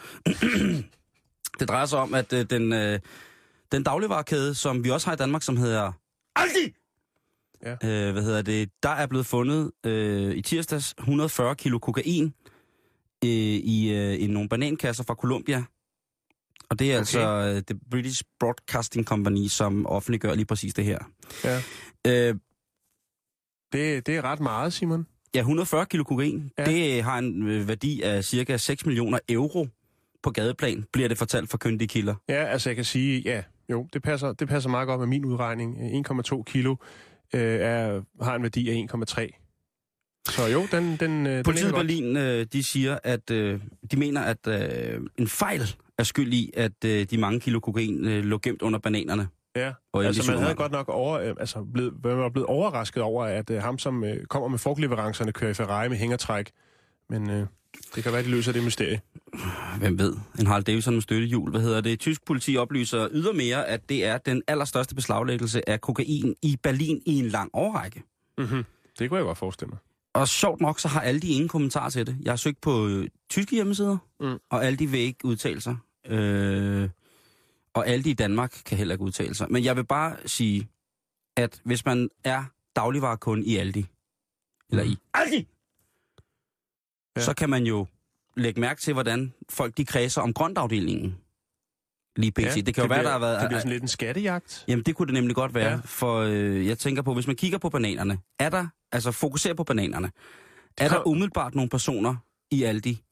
det 1.59 1.69
drejer 1.69 1.87
sig 1.87 1.99
om, 1.99 2.15
at 2.15 2.33
øh, 2.33 2.51
den, 2.51 2.73
øh, 2.73 3.01
den 3.73 3.83
dagligvarekæde, 3.83 4.55
som 4.55 4.85
vi 4.85 4.91
også 4.91 5.07
har 5.07 5.15
i 5.15 5.17
Danmark, 5.17 5.43
som 5.43 5.57
hedder 5.57 5.93
Aldi, 6.37 6.75
Ja. 7.63 7.73
øh, 7.73 8.13
hvad 8.13 8.23
hedder 8.23 8.43
det, 8.43 8.71
der 8.83 8.89
er 8.89 9.07
blevet 9.07 9.27
fundet 9.27 9.71
øh, 9.87 10.35
i 10.37 10.43
tirsdags 10.43 10.95
140 10.99 11.55
kilo 11.55 11.79
kokain 11.79 12.25
øh, 13.25 13.31
i, 13.31 13.93
øh, 13.95 14.21
i 14.23 14.27
nogle 14.27 14.49
banankasser 14.49 15.05
fra 15.05 15.15
Colombia. 15.15 15.65
Og 16.71 16.79
det 16.79 16.87
er 16.87 16.95
Okay. 16.95 16.99
altså 16.99 17.21
øh, 17.57 17.63
The 17.63 17.81
British 17.91 18.23
Broadcasting 18.41 19.07
Company, 19.07 19.47
som 19.49 19.87
offentliggør 19.87 20.35
lige 20.35 20.47
præcis 20.47 20.75
det 20.75 20.85
her. 20.85 20.99
Ja. 21.45 21.57
Øh, 22.07 22.35
Det, 23.73 24.07
det 24.07 24.17
er 24.17 24.23
ret 24.25 24.41
meget, 24.41 24.73
Simon. 24.73 25.07
Ja, 25.35 25.41
140 25.41 25.87
kilo 25.87 26.05
kokain. 26.05 26.51
Ja. 26.59 26.71
Ja. 26.71 26.77
Det 26.77 27.03
har 27.03 27.19
en 27.19 27.49
øh, 27.49 27.69
værdi 27.69 28.03
af 28.03 28.25
cirka 28.25 28.57
6 28.57 28.87
millioner 28.87 29.19
euro 29.29 29.69
på 30.23 30.31
gadeplan, 30.31 30.85
bliver 30.93 31.09
det 31.09 31.19
fortalt 31.19 31.51
fra 31.51 31.59
kyndige 31.59 31.89
kilder. 31.89 32.15
Ja, 32.29 32.45
altså 32.45 32.69
jeg 32.69 32.77
kan 32.77 32.85
sige, 32.85 33.21
ja, 33.21 33.43
jo, 33.71 33.87
det 33.93 34.03
passer, 34.03 34.33
det 34.33 34.49
passer 34.49 34.71
meget 34.71 34.87
godt 34.87 34.99
med 34.99 35.07
min 35.07 35.25
udregning. 35.25 35.77
1,2 36.11 36.43
kilo 36.43 36.77
øh, 37.35 37.61
er, 37.61 38.03
har 38.25 38.35
en 38.35 38.43
værdi 38.43 38.71
af 38.71 38.87
1,3. 38.95 39.43
Så 40.29 40.47
jo, 40.47 40.63
den, 40.73 40.97
den, 40.97 41.27
øh, 41.27 41.45
Politiet 41.45 41.69
i. 41.71 41.73
Berlin, 41.73 42.17
øh, 42.17 42.47
de 42.53 42.63
siger, 42.63 42.99
at 43.05 43.31
øh, 43.31 43.61
de 43.91 43.97
mener, 43.97 44.21
at 44.21 44.47
øh, 44.47 45.01
en 45.19 45.29
fejl 45.29 45.63
er 45.99 46.03
skyld 46.03 46.33
i, 46.33 46.53
at 46.57 46.85
øh, 46.85 47.07
de 47.11 47.19
mange 47.19 47.41
kilo 47.41 47.61
kokain 47.61 48.05
øh, 48.05 48.25
lå 48.25 48.39
gemt 48.43 48.63
under 48.63 48.79
bananerne. 48.79 49.29
Ja, 49.57 49.73
Og 49.93 50.05
altså 50.05 50.33
man 50.33 50.41
havde 50.41 50.55
godt 50.55 50.73
nok 50.73 50.89
over, 50.89 51.19
øh, 51.19 51.35
altså 51.41 51.65
blevet, 51.73 51.95
man 52.05 52.19
var 52.19 52.29
blevet 52.29 52.47
overrasket 52.47 53.03
over, 53.03 53.25
at 53.25 53.51
øh, 53.51 53.63
ham, 53.63 53.79
som 53.79 54.05
øh, 54.05 54.27
kommer 54.27 54.49
med 54.49 54.59
frugtleverancerne, 54.59 55.33
kører 55.33 55.51
i 55.51 55.55
Ferrari 55.55 55.89
med 55.89 55.97
hængertræk. 55.97 56.51
Men 57.11 57.31
øh, 57.31 57.47
det 57.95 58.03
kan 58.05 58.13
være, 58.13 58.23
de 58.23 58.29
løser 58.29 58.53
det 58.53 58.65
mysterie. 58.65 59.01
Hvem 59.79 59.99
ved? 59.99 60.17
En 60.41 60.47
Harald 60.47 60.65
Davidson 60.65 60.95
med 60.95 61.03
støttehjul. 61.03 61.51
Hvad 61.51 61.61
hedder 61.61 61.81
det? 61.81 62.01
Tysk 62.01 62.25
politi 62.25 62.57
oplyser 62.57 63.09
ydermere, 63.13 63.67
at 63.69 63.89
det 63.89 64.05
er 64.05 64.19
den 64.19 64.43
allerstørste 64.49 64.95
beslaglæggelse 64.95 65.69
af 65.69 65.81
kokain 65.81 66.35
i 66.43 66.57
Berlin 66.63 67.03
i 67.07 67.19
en 67.19 67.27
lang 67.29 67.51
årrække. 67.53 68.03
Mm-hmm. 68.39 68.65
Det 68.99 69.09
kunne 69.11 69.19
jeg 69.19 69.25
godt 69.25 69.39
forestille 69.39 69.69
mig. 69.71 69.79
Og 70.15 70.29
sjovt 70.29 70.61
nok, 70.61 70.81
så 70.81 70.89
har 70.89 71.01
Aldi 71.01 71.29
ingen 71.33 71.49
kommentar 71.49 71.89
til 71.91 72.07
det. 72.07 72.17
Jeg 72.23 72.33
har 72.33 72.37
søgt 72.37 72.61
på 72.61 72.87
øh, 72.89 73.09
tyske 73.31 73.55
hjemmesider, 73.55 73.97
Mm. 74.21 74.27
mm. 74.27 74.39
og 74.51 74.65
Aldi 74.67 74.85
vil 74.87 75.01
ikke 75.01 75.25
udtale 75.25 75.61
sig. 75.61 75.77
Øh, 76.09 76.89
og 77.75 77.87
Aldi 77.89 78.11
i 78.11 78.15
Danmark 78.15 78.61
kan 78.67 78.79
heller 78.79 78.95
ikke 78.95 79.05
udtale 79.05 79.35
sig. 79.35 79.47
Men 79.51 79.65
jeg 79.65 79.77
vil 79.77 79.85
bare 79.87 80.17
sige, 80.27 80.69
at 81.37 81.61
hvis 81.65 81.85
man 81.85 82.09
er 82.25 82.45
dagligvarekunde 82.77 83.45
i 83.47 83.57
Aldi, 83.57 83.87
eller 84.71 84.85
Mm. 84.85 84.91
i 84.91 84.97
Aldi, 85.15 85.47
Ja. 87.17 87.21
så 87.21 87.35
kan 87.35 87.51
man 87.51 87.65
jo 87.67 87.87
lægge 88.37 88.61
mærke 88.61 88.81
til, 88.81 88.93
hvordan 88.93 89.33
folk 89.51 89.77
de 89.77 89.85
kredser 89.85 90.23
om 90.23 90.33
grøntafdelingen. 90.33 91.17
Lige 92.17 92.33
pt. 92.33 92.39
Ja, 92.43 92.51
det 92.55 92.75
kan 92.75 92.85
jo 92.85 92.89
være, 92.89 92.99
bliver, 92.99 93.03
der 93.03 93.11
har 93.11 93.19
været... 93.19 93.41
Det 93.41 93.49
bliver 93.49 93.61
sådan 93.61 93.73
lidt 93.73 93.83
en 93.83 93.89
skattejagt. 93.89 94.65
Jamen, 94.69 94.85
det 94.85 94.95
kunne 94.95 95.07
det 95.07 95.15
nemlig 95.15 95.37
godt 95.37 95.55
være, 95.55 95.71
Ja. 95.71 95.79
for 95.85 96.17
øh, 96.21 96.67
jeg 96.67 96.79
tænker 96.79 97.03
på, 97.03 97.15
hvis 97.15 97.27
man 97.27 97.37
kigger 97.37 97.59
på 97.59 97.69
bananerne, 97.69 98.19
er 98.39 98.49
der, 98.51 98.67
altså 98.93 99.13
fokuser 99.13 99.55
på 99.55 99.65
bananerne, 99.65 100.11
er 100.79 100.89
der 100.89 101.07
umiddelbart 101.09 101.55
nogle 101.55 101.69
personer 101.69 102.17
i 102.51 102.63
Aldi, 102.63 103.03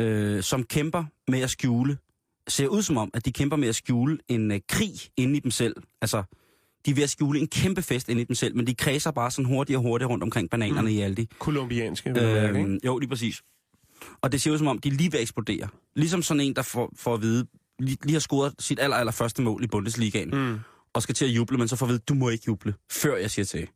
øh, 0.00 0.42
som 0.42 0.64
kæmper 0.64 1.04
med 1.28 1.40
at 1.40 1.50
skjule, 1.50 1.98
ser 2.48 2.66
ud 2.68 2.82
som 2.82 2.96
om, 2.96 3.10
at 3.14 3.24
de 3.24 3.32
kæmper 3.32 3.56
med 3.56 3.68
at 3.68 3.74
skjule 3.74 4.18
en 4.28 4.52
øh, 4.52 4.60
krig 4.68 4.92
inde 5.16 5.36
i 5.36 5.40
dem 5.40 5.50
selv. 5.50 5.76
Altså, 6.00 6.22
de 6.86 6.90
er 6.90 6.94
ved 6.94 7.02
at 7.02 7.10
skjule 7.10 7.40
en 7.40 7.46
kæmpe 7.48 7.82
fest 7.82 8.08
inde 8.08 8.22
i 8.22 8.24
dem 8.24 8.34
selv, 8.34 8.56
men 8.56 8.66
de 8.66 8.74
kredser 8.74 9.10
bare 9.10 9.30
sådan 9.30 9.44
hurtigt 9.44 9.76
og 9.76 9.82
hurtigt 9.82 10.08
rundt 10.10 10.22
omkring 10.24 10.50
bananerne 10.50 10.90
mm. 10.90 10.96
i 10.96 11.00
Aldi. 11.00 11.28
Kolumbianske, 11.38 12.12
jeg 12.14 12.22
mærke, 12.42 12.58
ikke? 12.58 12.70
Øh, 12.70 12.78
jo, 12.86 12.98
lige 12.98 13.08
præcis. 13.08 13.42
Og 14.22 14.32
det 14.32 14.42
ser 14.42 14.50
ud 14.50 14.58
som 14.58 14.66
om, 14.66 14.78
de 14.78 14.90
lige 14.90 15.12
ved 15.12 15.18
at 15.18 15.22
eksplodere. 15.22 15.68
Ligesom 15.96 16.22
sådan 16.22 16.40
en, 16.40 16.56
der 16.56 16.62
får, 16.62 16.92
får 16.96 17.14
at 17.14 17.22
vide, 17.22 17.46
lige, 17.78 17.96
lige 18.04 18.12
har 18.12 18.20
scoret 18.20 18.54
sit 18.58 18.80
aller, 18.80 18.96
aller 18.96 19.12
første 19.12 19.42
mål 19.42 19.64
i 19.64 19.66
Bundesligaen, 19.66 20.30
Mm. 20.30 20.58
og 20.94 21.02
skal 21.02 21.14
til 21.14 21.24
at 21.24 21.30
juble, 21.30 21.58
men 21.58 21.68
så 21.68 21.76
får 21.76 21.86
at 21.86 21.90
vide, 21.90 21.98
du 21.98 22.14
må 22.14 22.28
ikke 22.28 22.44
juble, 22.46 22.74
før 22.90 23.16
jeg 23.16 23.30
siger 23.30 23.44
til. 23.46 23.68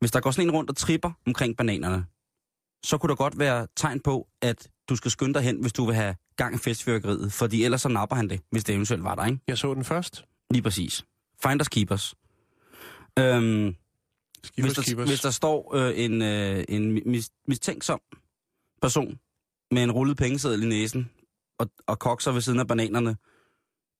Hvis 0.00 0.10
der 0.10 0.20
går 0.20 0.30
sådan 0.30 0.48
en 0.48 0.54
rundt 0.54 0.70
og 0.70 0.76
tripper 0.76 1.10
omkring 1.26 1.56
bananerne, 1.56 2.04
så 2.84 2.98
kunne 2.98 3.08
der 3.08 3.14
godt 3.16 3.38
være 3.38 3.66
tegn 3.76 4.00
på, 4.00 4.26
at 4.42 4.68
du 4.88 4.96
skal 4.96 5.10
skynde 5.10 5.34
dig 5.34 5.42
hen, 5.42 5.60
hvis 5.60 5.72
du 5.72 5.84
vil 5.86 5.94
have 5.94 6.14
gang 6.36 6.54
i 6.54 6.58
festfyrkeriet, 6.58 7.32
fordi 7.32 7.64
ellers 7.64 7.82
så 7.82 7.88
napper 7.88 8.16
han 8.16 8.28
det, 8.30 8.40
hvis 8.50 8.64
det 8.64 8.74
eventuelt 8.74 9.04
var 9.04 9.14
der, 9.14 9.26
ikke? 9.26 9.38
Jeg 9.48 9.58
så 9.58 9.74
den 9.74 9.84
først. 9.84 10.24
Lige 10.50 10.62
præcis. 10.62 11.04
Finders 11.42 11.68
keepers. 11.68 12.14
Øhm, 13.18 13.64
hvis, 13.64 13.74
Skibers, 14.44 14.74
der, 14.74 14.82
keepers. 14.82 15.08
hvis 15.08 15.20
der 15.20 15.30
står 15.30 15.74
øh, 15.74 15.92
en, 15.96 16.22
øh, 16.22 16.64
en 16.68 16.92
mis, 17.10 17.30
mistænksom 17.48 18.00
person 18.82 19.18
med 19.70 19.82
en 19.82 19.92
rullet 19.92 20.16
pengeseddel 20.16 20.62
i 20.62 20.66
næsen 20.66 21.10
og, 21.58 21.70
og 21.86 21.98
kokser 21.98 22.32
ved 22.32 22.40
siden 22.40 22.60
af 22.60 22.66
bananerne, 22.66 23.16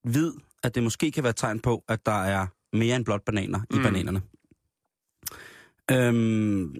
ved, 0.03 0.33
at 0.63 0.75
det 0.75 0.83
måske 0.83 1.11
kan 1.11 1.23
være 1.23 1.29
et 1.29 1.35
tegn 1.35 1.59
på, 1.59 1.83
at 1.87 2.05
der 2.05 2.23
er 2.23 2.47
mere 2.73 2.95
end 2.95 3.05
blot 3.05 3.25
bananer 3.25 3.59
mm. 3.71 3.79
i 3.79 3.83
bananerne. 3.83 4.21
Øhm, 5.91 6.75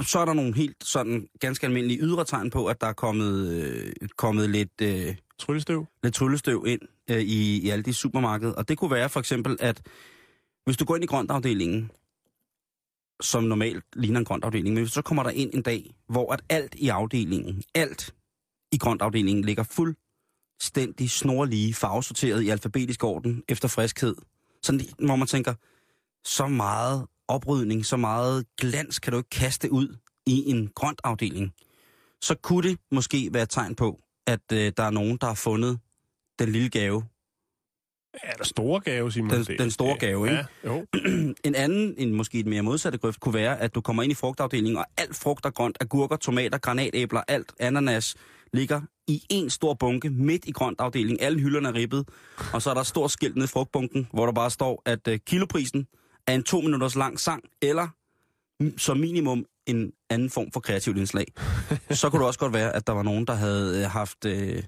så 0.00 0.18
er 0.18 0.24
der 0.24 0.32
nogle 0.32 0.54
helt 0.54 0.84
sådan 0.84 1.28
ganske 1.40 1.66
almindelige 1.66 2.00
ydre 2.00 2.24
tegn 2.24 2.50
på, 2.50 2.66
at 2.66 2.80
der 2.80 2.86
er 2.86 2.92
kommet, 2.92 3.52
øh, 3.52 3.92
kommet 4.16 4.50
lidt... 4.50 4.80
Øh, 4.82 5.16
Tryllestøv. 5.42 5.86
lidt 6.02 6.14
tryllestøv 6.14 6.64
ind 6.66 6.80
øh, 7.10 7.20
i, 7.20 7.60
i 7.60 7.70
alle 7.70 7.82
de 7.82 7.94
supermarkeder. 7.94 8.52
Og 8.52 8.68
det 8.68 8.78
kunne 8.78 8.90
være 8.90 9.08
for 9.08 9.20
eksempel, 9.20 9.56
at 9.60 9.82
hvis 10.64 10.76
du 10.76 10.84
går 10.84 10.94
ind 10.94 11.04
i 11.04 11.06
grøntafdelingen, 11.06 11.90
som 13.20 13.44
normalt 13.44 13.84
ligner 13.92 14.18
en 14.18 14.24
grøntafdeling, 14.24 14.74
men 14.74 14.82
hvis 14.82 14.92
så 14.92 15.02
kommer 15.02 15.22
der 15.22 15.30
ind 15.30 15.54
en 15.54 15.62
dag, 15.62 15.94
hvor 16.08 16.32
at 16.32 16.40
alt 16.48 16.74
i 16.74 16.88
afdelingen, 16.88 17.62
alt 17.74 18.14
i 18.72 18.78
grøntafdelingen 18.78 19.44
ligger 19.44 19.62
fuldstændig 19.62 21.10
snorlige, 21.10 21.74
farvesorteret 21.74 22.42
i 22.42 22.48
alfabetisk 22.48 23.04
orden 23.04 23.42
efter 23.48 23.68
friskhed. 23.68 24.16
Sådan, 24.62 24.80
hvor 24.98 25.16
man 25.16 25.28
tænker, 25.28 25.54
så 26.24 26.46
meget 26.46 27.06
oprydning, 27.28 27.86
så 27.86 27.96
meget 27.96 28.46
glans 28.60 28.98
kan 28.98 29.12
du 29.12 29.18
ikke 29.18 29.30
kaste 29.30 29.72
ud 29.72 29.96
i 30.26 30.50
en 30.50 30.68
grøntafdeling. 30.74 31.52
Så 32.20 32.34
kunne 32.34 32.68
det 32.68 32.78
måske 32.90 33.30
være 33.32 33.42
et 33.42 33.50
tegn 33.50 33.74
på, 33.74 34.00
at 34.26 34.40
øh, 34.52 34.72
der 34.76 34.82
er 34.82 34.90
nogen, 34.90 35.16
der 35.20 35.26
har 35.26 35.34
fundet 35.34 35.78
den 36.38 36.48
lille 36.48 36.68
gave. 36.70 37.04
Ja, 38.24 38.30
der 38.38 38.44
store 38.44 38.80
gave, 38.80 39.12
Simon. 39.12 39.30
Den- 39.30 39.58
den 39.58 39.70
store 39.70 39.98
gave, 39.98 40.26
ikke? 40.30 40.36
Ja, 40.64 40.68
jo. 40.68 40.86
En 41.44 41.54
anden, 41.54 41.94
en 41.98 42.14
måske 42.14 42.38
et 42.38 42.46
mere 42.46 42.62
modsatte 42.62 42.98
grøft, 42.98 43.20
kunne 43.20 43.34
være, 43.34 43.60
at 43.60 43.74
du 43.74 43.80
kommer 43.80 44.02
ind 44.02 44.12
i 44.12 44.14
frugtafdelingen, 44.14 44.76
og 44.76 44.86
alt 44.96 45.16
frugt 45.16 45.46
og 45.46 45.54
grønt, 45.54 45.76
agurker, 45.80 46.16
tomater, 46.16 46.58
granatæbler, 46.58 47.22
alt 47.28 47.52
ananas, 47.60 48.14
ligger 48.52 48.80
i 49.06 49.22
en 49.30 49.50
stor 49.50 49.74
bunke 49.74 50.10
midt 50.10 50.44
i 50.44 50.52
grøntafdelingen. 50.52 51.20
Alle 51.20 51.40
hylderne 51.40 51.68
er 51.68 51.74
ribbet, 51.74 52.08
og 52.52 52.62
så 52.62 52.70
er 52.70 52.74
der 52.74 52.80
et 52.80 52.86
stort 52.86 53.10
skilt 53.10 53.34
nede 53.36 53.44
i 53.44 53.48
frugtbunken, 53.48 54.08
hvor 54.12 54.26
der 54.26 54.32
bare 54.32 54.50
står, 54.50 54.82
at 54.86 55.08
øh, 55.08 55.18
kiloprisen 55.26 55.86
er 56.26 56.34
en 56.34 56.42
to 56.42 56.60
minutters 56.60 56.96
lang 56.96 57.20
sang, 57.20 57.44
eller 57.62 57.88
som 58.76 58.96
minimum 58.96 59.46
en 59.66 59.92
anden 60.10 60.30
form 60.30 60.52
for 60.52 60.60
kreativt 60.60 60.96
indslag. 60.98 61.26
så 61.90 62.10
kunne 62.10 62.18
det 62.20 62.26
også 62.26 62.38
godt 62.40 62.52
være, 62.52 62.72
at 62.76 62.86
der 62.86 62.92
var 62.92 63.02
nogen, 63.02 63.26
der 63.26 63.34
havde 63.34 63.78
øh, 63.84 63.90
haft, 63.90 64.24
øh, 64.24 64.62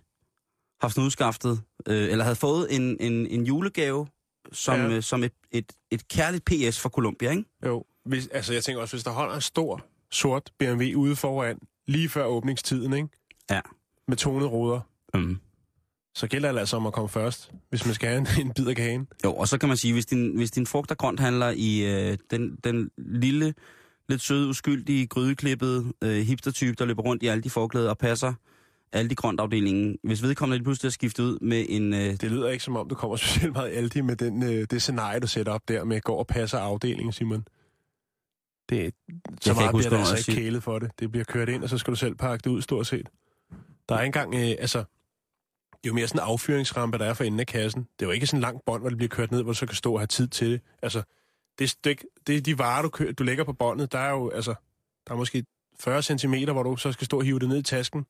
haft 0.80 0.98
udskaftet, 0.98 1.62
øh, 1.88 2.10
eller 2.10 2.24
havde 2.24 2.36
fået 2.36 2.76
en, 2.76 2.96
en, 3.00 3.26
en 3.26 3.44
julegave, 3.46 4.06
som, 4.52 4.80
Ja. 4.80 4.88
øh, 4.88 5.02
som 5.02 5.24
et, 5.24 5.32
et, 5.52 5.72
et 5.90 6.08
kærligt 6.08 6.44
PS 6.44 6.80
for 6.80 6.88
Columbia, 6.88 7.30
ikke? 7.30 7.44
Jo. 7.66 7.84
Hvis, 8.04 8.26
altså, 8.26 8.52
jeg 8.52 8.64
tænker 8.64 8.82
også, 8.82 8.96
hvis 8.96 9.04
der 9.04 9.10
holder 9.10 9.34
en 9.34 9.40
stor, 9.40 9.84
sort 10.10 10.50
BMW 10.58 10.84
ude 10.96 11.16
foran, 11.16 11.58
lige 11.86 12.08
før 12.08 12.24
åbningstiden, 12.24 12.92
ikke? 12.92 13.08
Ja. 13.50 13.60
Med 14.08 14.16
tonede 14.16 14.48
ruder, 14.48 14.80
Mm. 15.14 15.38
så 16.16 16.26
gælder 16.26 16.52
det 16.52 16.58
altså 16.58 16.76
om 16.76 16.86
at 16.86 16.92
komme 16.92 17.08
først, 17.08 17.50
hvis 17.68 17.86
man 17.86 17.94
skal 17.94 18.08
have 18.08 18.18
en, 18.20 18.46
en 18.46 18.52
bid 18.54 18.66
af 18.66 18.76
kagen. 18.76 19.08
Jo, 19.24 19.34
og 19.34 19.48
så 19.48 19.58
kan 19.58 19.68
man 19.68 19.76
sige, 19.78 19.92
hvis 19.92 20.06
din, 20.06 20.36
hvis 20.36 20.50
din 20.50 20.66
frugt 20.66 20.90
og 20.90 20.98
grønt 20.98 21.20
handler 21.20 21.50
i 21.56 21.80
øh, 22.10 22.18
den, 22.30 22.56
den 22.64 22.90
lille, 22.98 23.54
lidt 24.08 24.20
søde, 24.20 24.48
uskyldige, 24.48 25.06
grydeklippede 25.06 25.92
øh, 26.02 26.22
hipstertype, 26.22 26.74
der 26.74 26.84
løber 26.84 27.02
rundt 27.02 27.22
i 27.22 27.26
alle 27.26 27.42
de 27.42 27.50
forklæder 27.50 27.90
og 27.90 27.98
passer 27.98 28.34
alle 28.92 29.10
de 29.10 29.14
grøntafdelingen. 29.14 29.98
Hvis 30.02 30.22
vedkommende 30.22 30.58
lige 30.58 30.64
pludselig 30.64 30.88
er 30.88 30.92
skiftet 30.92 31.24
ud 31.24 31.38
med 31.40 31.66
en... 31.68 31.94
Øh, 31.94 32.00
Det 32.00 32.30
lyder 32.30 32.48
ikke 32.48 32.64
som 32.64 32.76
om, 32.76 32.88
du 32.88 32.94
kommer 32.94 33.16
specielt 33.22 33.52
meget 33.52 33.76
Aldi 33.76 34.00
med 34.00 34.16
den, 34.16 34.42
øh, 34.42 34.66
det 34.70 34.82
scenarie, 34.82 35.20
du 35.20 35.26
sætter 35.26 35.52
op 35.52 35.68
der 35.68 35.84
med 35.84 36.00
går 36.00 36.18
og 36.18 36.26
passer 36.26 36.58
afdelingen, 36.58 37.12
Simon. 37.12 37.46
Det, 38.68 38.94
så 39.40 39.50
ikke 39.50 39.60
meget 39.60 39.72
huske, 39.72 39.88
bliver 39.88 39.90
der 39.90 39.98
altså 39.98 40.14
jeg 40.14 40.28
ikke 40.28 40.42
kælet 40.42 40.62
for 40.62 40.78
det. 40.78 40.90
Det 40.98 41.10
bliver 41.10 41.24
kørt 41.24 41.48
ind, 41.48 41.62
og 41.62 41.68
så 41.68 41.78
skal 41.78 41.90
du 41.90 41.96
selv 41.96 42.14
pakke 42.14 42.42
det 42.44 42.50
ud, 42.50 42.62
stort 42.62 42.86
set. 42.86 43.08
Der 43.88 43.94
er 43.94 44.00
ikke 44.02 44.06
engang, 44.06 44.34
øh, 44.34 44.56
altså, 44.58 44.78
det 44.78 45.84
er 45.84 45.88
jo 45.88 45.94
mere 45.94 46.08
sådan 46.08 46.20
en 46.20 46.28
affyringsrampe, 46.28 46.98
der 46.98 47.04
er 47.04 47.14
for 47.14 47.24
enden 47.24 47.40
af 47.40 47.46
kassen. 47.46 47.82
Det 47.82 48.04
er 48.04 48.06
jo 48.06 48.12
ikke 48.12 48.26
sådan 48.26 48.38
en 48.38 48.42
lang 48.42 48.60
bånd, 48.66 48.82
hvor 48.82 48.88
det 48.88 48.98
bliver 48.98 49.08
kørt 49.08 49.30
ned, 49.30 49.42
hvor 49.42 49.52
du 49.52 49.58
så 49.58 49.66
kan 49.66 49.76
stå 49.76 49.92
og 49.92 50.00
have 50.00 50.06
tid 50.06 50.28
til 50.28 50.50
det. 50.50 50.60
Altså, 50.82 51.02
det, 51.58 51.76
er 51.86 51.94
det 52.26 52.36
er 52.36 52.40
de 52.40 52.58
varer, 52.58 52.82
du, 52.82 52.88
kø, 52.88 53.12
du 53.18 53.22
lægger 53.24 53.44
på 53.44 53.52
båndet. 53.52 53.92
Der 53.92 53.98
er 53.98 54.10
jo, 54.10 54.30
altså, 54.30 54.54
der 55.06 55.12
er 55.14 55.16
måske 55.18 55.44
40 55.80 56.02
cm, 56.02 56.34
hvor 56.34 56.62
du 56.62 56.76
så 56.76 56.92
skal 56.92 57.04
stå 57.04 57.18
og 57.18 57.24
hive 57.24 57.38
det 57.38 57.48
ned 57.48 57.58
i 57.58 57.62
tasken. 57.62 58.06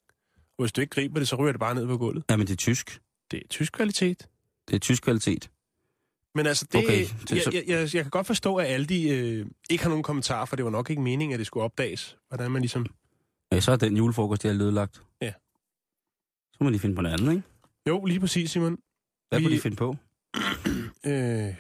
Og 0.58 0.62
hvis 0.64 0.72
du 0.72 0.80
ikke 0.80 0.90
griber 0.90 1.18
det, 1.18 1.28
så 1.28 1.36
ryger 1.36 1.52
det 1.52 1.60
bare 1.60 1.74
ned 1.74 1.86
på 1.86 1.98
gulvet. 1.98 2.24
ja, 2.30 2.36
men 2.36 2.46
det 2.46 2.52
er 2.52 2.56
tysk. 2.56 3.00
Det 3.30 3.42
er 3.44 3.48
tysk 3.48 3.72
kvalitet. 3.72 4.28
Det 4.68 4.74
er 4.76 4.80
tysk 4.80 5.02
kvalitet. 5.02 5.50
Men 6.34 6.46
altså, 6.46 6.66
det, 6.72 6.84
Okay, 6.84 6.98
det- 6.98 7.30
jeg, 7.30 7.42
så- 7.42 7.50
jeg, 7.54 7.64
jeg, 7.66 7.94
jeg 7.94 8.04
kan 8.04 8.10
godt 8.10 8.26
forstå, 8.26 8.56
at 8.56 8.66
Aldi 8.66 9.10
øh, 9.10 9.46
ikke 9.70 9.82
har 9.82 9.88
nogen 9.88 10.02
kommentar, 10.02 10.44
for 10.44 10.56
det 10.56 10.64
var 10.64 10.70
nok 10.70 10.90
ikke 10.90 11.02
meningen, 11.02 11.32
at 11.32 11.38
det 11.38 11.46
skulle 11.46 11.64
opdages. 11.64 12.16
Hvordan 12.28 12.50
man 12.50 12.62
ligesom... 12.62 12.86
Ja, 13.52 13.60
så 13.60 13.72
er 13.72 13.76
den 13.76 13.96
julefrokost, 13.96 14.42
de 14.42 14.48
har 14.48 14.54
lødelagt. 14.54 15.02
Ja. 15.20 15.32
Så 16.52 16.64
må 16.64 16.70
de 16.70 16.78
finde 16.78 16.94
på 16.96 17.02
noget 17.02 17.20
andet, 17.20 17.32
ikke? 17.32 17.42
Jo, 17.88 18.04
lige 18.04 18.20
præcis, 18.20 18.50
Simon. 18.50 18.78
Hvad 19.28 19.38
Vi- 19.38 19.44
kunne 19.44 19.54
de 19.56 19.60
finde 19.60 19.76
på? 19.76 19.96
Øh, 21.06 21.54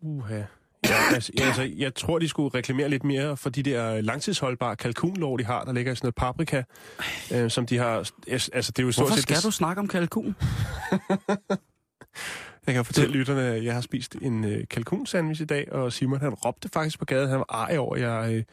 uha. 0.00 0.42
Ja, 0.88 1.14
altså, 1.14 1.32
altså, 1.42 1.62
jeg 1.76 1.94
tror, 1.94 2.18
de 2.18 2.28
skulle 2.28 2.54
reklamere 2.58 2.88
lidt 2.88 3.04
mere 3.04 3.36
for 3.36 3.50
de 3.50 3.62
der 3.62 4.00
langtidsholdbare 4.00 4.76
kalkunlov, 4.76 5.38
de 5.38 5.44
har, 5.44 5.64
der 5.64 5.72
ligger 5.72 5.92
i 5.92 5.96
sådan 5.96 6.06
noget 6.06 6.14
paprika, 6.14 6.62
øh, 7.32 7.50
som 7.50 7.66
de 7.66 7.78
har... 7.78 8.10
Altså, 8.28 8.72
det 8.72 8.78
er 8.78 8.82
jo 8.82 8.92
stort 8.92 9.02
Hvorfor 9.02 9.14
set... 9.14 9.22
skal 9.22 9.36
det- 9.36 9.44
du 9.44 9.50
snakke 9.50 9.80
om 9.80 9.88
kalkun? 9.88 10.36
Jeg 12.66 12.74
kan 12.74 12.84
fortælle 12.84 13.12
lytterne, 13.12 13.42
at 13.42 13.64
jeg 13.64 13.74
har 13.74 13.80
spist 13.80 14.14
en 14.22 14.44
øh, 14.44 14.64
kalkunsandwich 14.70 15.42
i 15.42 15.44
dag, 15.44 15.72
og 15.72 15.92
Simon 15.92 16.20
han 16.20 16.34
råbte 16.34 16.68
faktisk 16.72 16.98
på 16.98 17.04
gaden, 17.04 17.28
han 17.28 17.38
var 17.38 17.66
ej 17.68 17.78
over, 17.78 17.94
at 17.94 18.00
jeg 18.02 18.34
øh, 18.34 18.44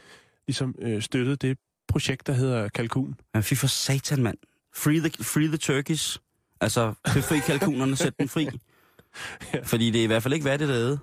ligesom 0.47 0.75
øh, 0.81 1.01
støttede 1.01 1.35
det 1.35 1.57
projekt, 1.87 2.27
der 2.27 2.33
hedder 2.33 2.69
Kalkun. 2.69 3.15
Ja, 3.35 3.39
fy 3.39 3.53
for 3.53 3.67
satan, 3.67 4.23
mand. 4.23 4.37
Free 4.75 4.99
the, 4.99 5.23
free 5.23 5.47
the 5.47 5.57
turkeys. 5.57 6.19
Altså, 6.61 6.93
befri 7.13 7.39
kalkunerne, 7.39 7.95
sæt 7.95 8.19
den 8.19 8.29
fri. 8.29 8.47
Ja. 9.53 9.59
Fordi 9.63 9.91
det 9.91 9.99
er 9.99 10.03
i 10.03 10.07
hvert 10.07 10.23
fald 10.23 10.33
ikke 10.33 10.45
værd 10.45 10.59
det 10.59 10.67
der 10.67 10.75
æde. 10.75 10.99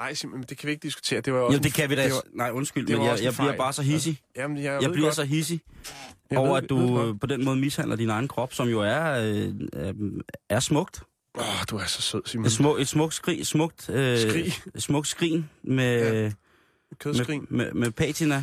Ej, 0.00 0.14
men 0.24 0.42
det 0.42 0.58
kan 0.58 0.66
vi 0.66 0.70
ikke 0.72 0.82
diskutere. 0.82 1.20
Det 1.20 1.32
var 1.32 1.40
Jo, 1.40 1.58
det 1.58 1.74
kan 1.74 1.90
vi 1.90 1.94
da. 1.94 2.04
Det 2.04 2.12
var, 2.12 2.22
Nej, 2.32 2.50
undskyld, 2.50 2.86
det 2.86 2.98
men 2.98 3.06
jeg, 3.06 3.18
jeg 3.22 3.32
bliver 3.32 3.56
bare 3.56 3.72
så 3.72 3.82
hissig. 3.82 4.20
jamen, 4.36 4.56
jeg, 4.56 4.82
Jeg 4.82 4.90
bliver 4.90 5.06
godt, 5.06 5.14
så 5.14 5.24
hissig 5.24 5.60
jeg 6.30 6.38
over, 6.38 6.48
ved, 6.54 6.62
at 6.62 6.68
du 6.70 7.16
på 7.20 7.26
den 7.26 7.44
måde 7.44 7.56
mishandler 7.56 7.96
din 7.96 8.10
egen 8.10 8.28
krop, 8.28 8.54
som 8.54 8.68
jo 8.68 8.80
er, 8.80 9.10
øh, 9.12 9.52
øh, 9.88 9.94
er 10.48 10.60
smukt. 10.60 11.02
Åh, 11.38 11.44
du 11.70 11.76
er 11.76 11.84
så 11.84 12.02
sød, 12.02 12.22
Simon. 12.26 12.46
Et, 12.46 12.52
smuk, 12.52 12.80
et 12.80 12.88
smukt 12.88 13.14
skrig, 13.14 13.46
smukt, 13.46 13.90
øh, 13.90 14.18
Skrig. 14.18 14.52
smukt 14.76 15.08
skrin 15.08 15.48
med, 15.62 16.12
Ja. 16.12 16.22
ja. 16.24 16.30
Kødskrin. 16.98 17.46
med, 17.50 17.64
med, 17.64 17.72
med 17.72 17.90
patina. 17.90 18.34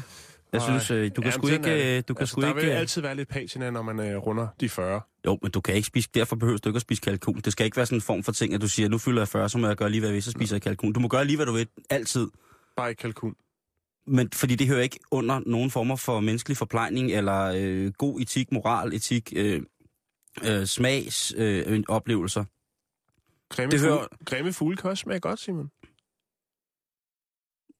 Jeg 0.53 0.61
Ej. 0.61 0.67
synes, 0.67 0.91
øh, 0.91 0.97
du 1.15 1.21
kan 1.21 1.31
Jamen, 1.31 1.31
sgu 1.31 1.47
ikke... 1.47 1.97
øh, 1.97 2.03
Du 2.07 2.13
kan 2.13 2.21
altså, 2.21 2.33
sgu 2.33 2.41
der 2.41 2.47
ikke 2.47 2.61
vil 2.61 2.69
altid 2.69 3.01
være 3.01 3.15
lidt 3.15 3.29
patina, 3.29 3.69
når 3.69 3.81
man 3.81 3.99
øh, 3.99 4.17
runder 4.17 4.47
de 4.59 4.69
40. 4.69 5.01
Jo, 5.25 5.39
men 5.41 5.51
du 5.51 5.61
kan 5.61 5.75
ikke 5.75 5.88
spise, 5.88 6.09
derfor 6.13 6.35
behøver 6.35 6.57
du 6.57 6.69
ikke 6.69 6.77
at 6.77 6.81
spise 6.81 7.01
kalkun. 7.01 7.35
Det 7.41 7.51
skal 7.53 7.65
ikke 7.65 7.77
være 7.77 7.85
sådan 7.85 7.97
en 7.97 8.01
form 8.01 8.23
for 8.23 8.31
ting, 8.31 8.53
at 8.53 8.61
du 8.61 8.67
siger, 8.67 8.89
nu 8.89 8.97
fylder 8.97 9.21
jeg 9.21 9.27
40, 9.27 9.49
så 9.49 9.57
må 9.57 9.67
jeg 9.67 9.77
gøre 9.77 9.89
lige, 9.89 9.99
hvad 10.01 10.09
jeg 10.09 10.13
vil, 10.13 10.23
så 10.23 10.31
spiser 10.31 10.55
jeg 10.55 10.61
kalkun. 10.61 10.93
Du 10.93 10.99
må 10.99 11.07
gøre 11.07 11.25
lige, 11.25 11.35
hvad 11.38 11.45
du 11.45 11.51
vil, 11.51 11.67
altid. 11.89 12.27
Bare 12.75 12.89
ikke 12.89 12.99
kalkun. 12.99 13.35
Men 14.07 14.29
fordi 14.33 14.55
det 14.55 14.67
hører 14.67 14.81
ikke 14.81 14.99
under 15.11 15.39
nogen 15.45 15.71
former 15.71 15.95
for 15.95 16.19
menneskelig 16.19 16.57
forplejning, 16.57 17.11
eller 17.11 17.53
øh, 17.57 17.91
god 17.97 18.19
etik, 18.21 18.51
moral, 18.51 18.93
etik, 18.93 19.33
øh, 19.35 19.61
øh, 20.45 20.65
smags, 20.65 21.33
øh, 21.38 21.83
oplevelser. 21.88 22.43
Grimme, 23.49 23.71
Det 23.71 23.79
hører-. 23.79 24.07
Grimme 24.25 24.53
fugle 24.53 24.77
kan 24.77 24.89
også 24.89 25.01
smage 25.01 25.19
godt, 25.19 25.39
Simon. 25.39 25.71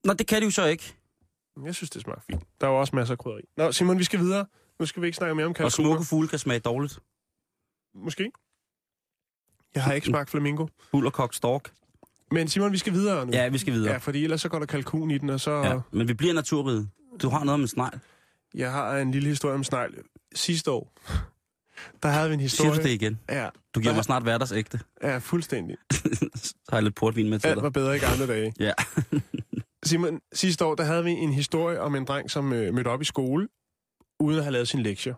Nå, 0.04 0.14
det 0.14 0.28
kan 0.28 0.42
de 0.42 0.46
jo 0.46 0.52
så 0.52 0.66
ikke. 0.66 0.96
Jeg 1.66 1.76
synes, 1.76 1.90
det 1.90 2.02
smager 2.02 2.20
fint. 2.30 2.44
Der 2.62 2.68
er 2.68 2.72
jo 2.72 2.80
også 2.80 2.96
masser 2.96 3.14
af 3.14 3.18
krydderi. 3.18 3.42
Nå, 3.58 3.72
Simon, 3.72 4.00
vi 4.00 4.04
skal 4.04 4.20
videre. 4.20 4.46
Nu 4.80 4.86
skal 4.86 5.02
vi 5.02 5.08
ikke 5.08 5.16
snakke 5.16 5.36
mere 5.36 5.46
om 5.46 5.50
Og 5.50 5.56
kalkuner. 5.56 5.70
smukke 5.70 6.06
fugle 6.06 6.28
kan 6.28 6.40
smage 6.40 6.60
dårligt. 6.60 7.00
Måske. 7.96 8.32
Jeg 9.76 9.84
har 9.84 9.94
ikke 9.94 10.08
smagt 10.08 10.30
flamingo. 10.30 10.68
Kogt 10.92 11.36
stork. 11.36 11.72
Men 12.32 12.48
Simon, 12.48 12.72
vi 12.72 12.78
skal 12.78 12.94
videre 12.94 13.26
nu. 13.26 13.32
Ja, 13.32 13.48
vi 13.50 13.58
skal 13.58 13.74
videre. 13.74 13.92
Ja, 13.92 13.98
fordi 13.98 14.24
ellers 14.24 14.42
så 14.42 14.50
går 14.50 14.60
der 14.60 14.66
kalkun 14.66 15.12
i 15.12 15.18
den, 15.18 15.30
og 15.30 15.40
så... 15.40 15.52
Ja, 15.52 15.68
Ja. 15.74 15.80
men 15.92 16.08
vi 16.08 16.14
bliver 16.14 16.34
naturride. 16.34 16.90
Du 17.22 17.30
har 17.30 17.40
noget 17.44 17.54
om 17.54 17.62
en 17.62 17.68
snegl. 17.68 18.00
Jeg 18.54 18.72
har 18.72 18.98
en 18.98 19.12
lille 19.12 19.30
historie 19.30 19.56
om 19.56 19.64
snegl. 19.64 19.94
Sidste 20.36 20.72
år, 20.72 20.94
der 22.04 22.10
havde 22.10 22.28
vi 22.30 22.34
en 22.34 22.40
historie... 22.40 22.72
Siger 22.72 22.82
du 22.84 22.88
det 22.88 22.94
igen? 22.94 23.20
Ja, 23.30 23.50
Du 23.76 23.80
giver 23.80 23.92
Der- 23.92 23.98
mig 23.98 24.06
snart 24.06 24.24
hverdagsægte. 24.24 24.80
ja, 25.04 25.18
fuldstændig. 25.18 25.78
Så 26.36 26.54
har 26.70 26.78
jeg 26.78 26.84
lidt 26.84 26.96
portvin 26.96 27.30
med 27.30 27.40
til 27.40 27.48
Alt 27.48 27.56
dig. 27.56 27.64
var 27.64 27.70
bedre 27.70 27.96
i 27.96 28.00
gamle 28.00 28.28
dage. 28.28 28.54
Ja. 28.60 28.74
Simon, 29.86 30.22
sidste 30.34 30.66
år, 30.66 30.76
der 30.76 30.84
havde 30.84 31.04
vi 31.04 31.12
en 31.12 31.34
historie 31.34 31.80
om 31.82 31.96
en 31.96 32.06
dreng, 32.06 32.32
som 32.32 32.54
øh, 32.54 32.74
mødte 32.74 32.88
op 32.88 33.02
i 33.02 33.06
skole, 33.06 33.48
uden 34.20 34.38
at 34.38 34.44
have 34.44 34.52
lavet 34.54 34.68
sin 34.68 34.80
lektier. 34.84 35.14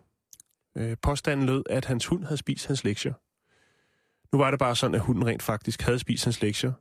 Øh, 0.78 0.96
påstanden 1.02 1.46
lød, 1.46 1.62
at 1.70 1.84
hans 1.84 2.06
hund 2.06 2.24
havde 2.24 2.36
spist 2.36 2.66
hans 2.66 2.84
lektier. 2.84 3.12
Nu 4.32 4.38
var 4.38 4.50
det 4.50 4.58
bare 4.58 4.76
sådan, 4.76 4.94
at 4.94 5.00
hunden 5.00 5.26
rent 5.26 5.42
faktisk 5.42 5.82
havde 5.82 5.98
spist 5.98 6.24
hans 6.24 6.42
lektier. 6.42 6.72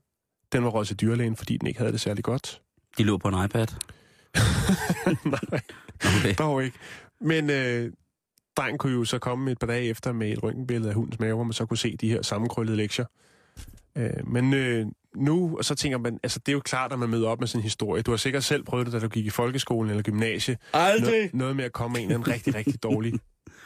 Den 0.52 0.64
var 0.64 0.70
røget 0.70 0.88
til 0.88 1.00
dyrlægen, 1.02 1.36
fordi 1.36 1.58
den 1.58 1.68
ikke 1.68 1.80
havde 1.80 1.92
det 1.92 2.02
særlig 2.02 2.24
godt. 2.24 2.62
De 2.98 3.04
lå 3.04 3.18
på 3.18 3.28
en 3.28 3.46
iPad. 3.46 3.68
Nej, 5.26 5.62
Okay. 6.20 6.36
dog 6.38 6.64
ikke. 6.64 6.78
Men 7.22 7.50
øh, 7.50 7.92
drengen 8.58 8.78
kunne 8.78 8.94
jo 8.94 9.06
så 9.06 9.20
komme 9.20 9.52
et 9.52 9.60
par 9.60 9.68
dage 9.68 9.84
efter 9.90 10.12
med 10.12 10.32
et 10.32 10.44
røntgenbillede 10.44 10.90
af 10.90 10.96
hundens 10.96 11.20
mave, 11.20 11.36
hvor 11.36 11.44
man 11.44 11.54
så 11.54 11.66
kunne 11.66 11.78
se 11.78 11.98
de 11.98 12.10
her 12.10 12.22
sammenkrøllede 12.22 12.78
lektier. 12.78 13.06
Øh, 13.98 14.28
men 14.28 14.54
øh, 14.54 14.86
nu, 15.16 15.58
og 15.58 15.66
så 15.66 15.76
tænker 15.76 15.98
man, 15.98 16.20
altså 16.24 16.40
det 16.40 16.52
er 16.52 16.54
jo 16.54 16.60
klart, 16.60 16.94
at 16.94 17.00
man 17.00 17.10
møder 17.10 17.30
op 17.30 17.40
med 17.40 17.48
sin 17.48 17.62
historie. 17.62 18.02
Du 18.02 18.12
har 18.12 18.18
sikkert 18.18 18.44
selv 18.44 18.64
prøvet 18.64 18.86
det, 18.86 18.94
da 18.94 19.00
du 19.00 19.08
gik 19.08 19.26
i 19.26 19.30
folkeskolen 19.30 19.90
eller 19.90 20.04
gymnasie. 20.04 20.58
Aldrig! 20.74 21.30
Noget 21.34 21.56
med 21.56 21.66
at 21.66 21.72
komme 21.74 21.94
med 21.94 22.02
en 22.04 22.12
anden 22.12 22.28
rigtig, 22.28 22.56
rigtig 22.56 22.84
dårlig 22.84 23.14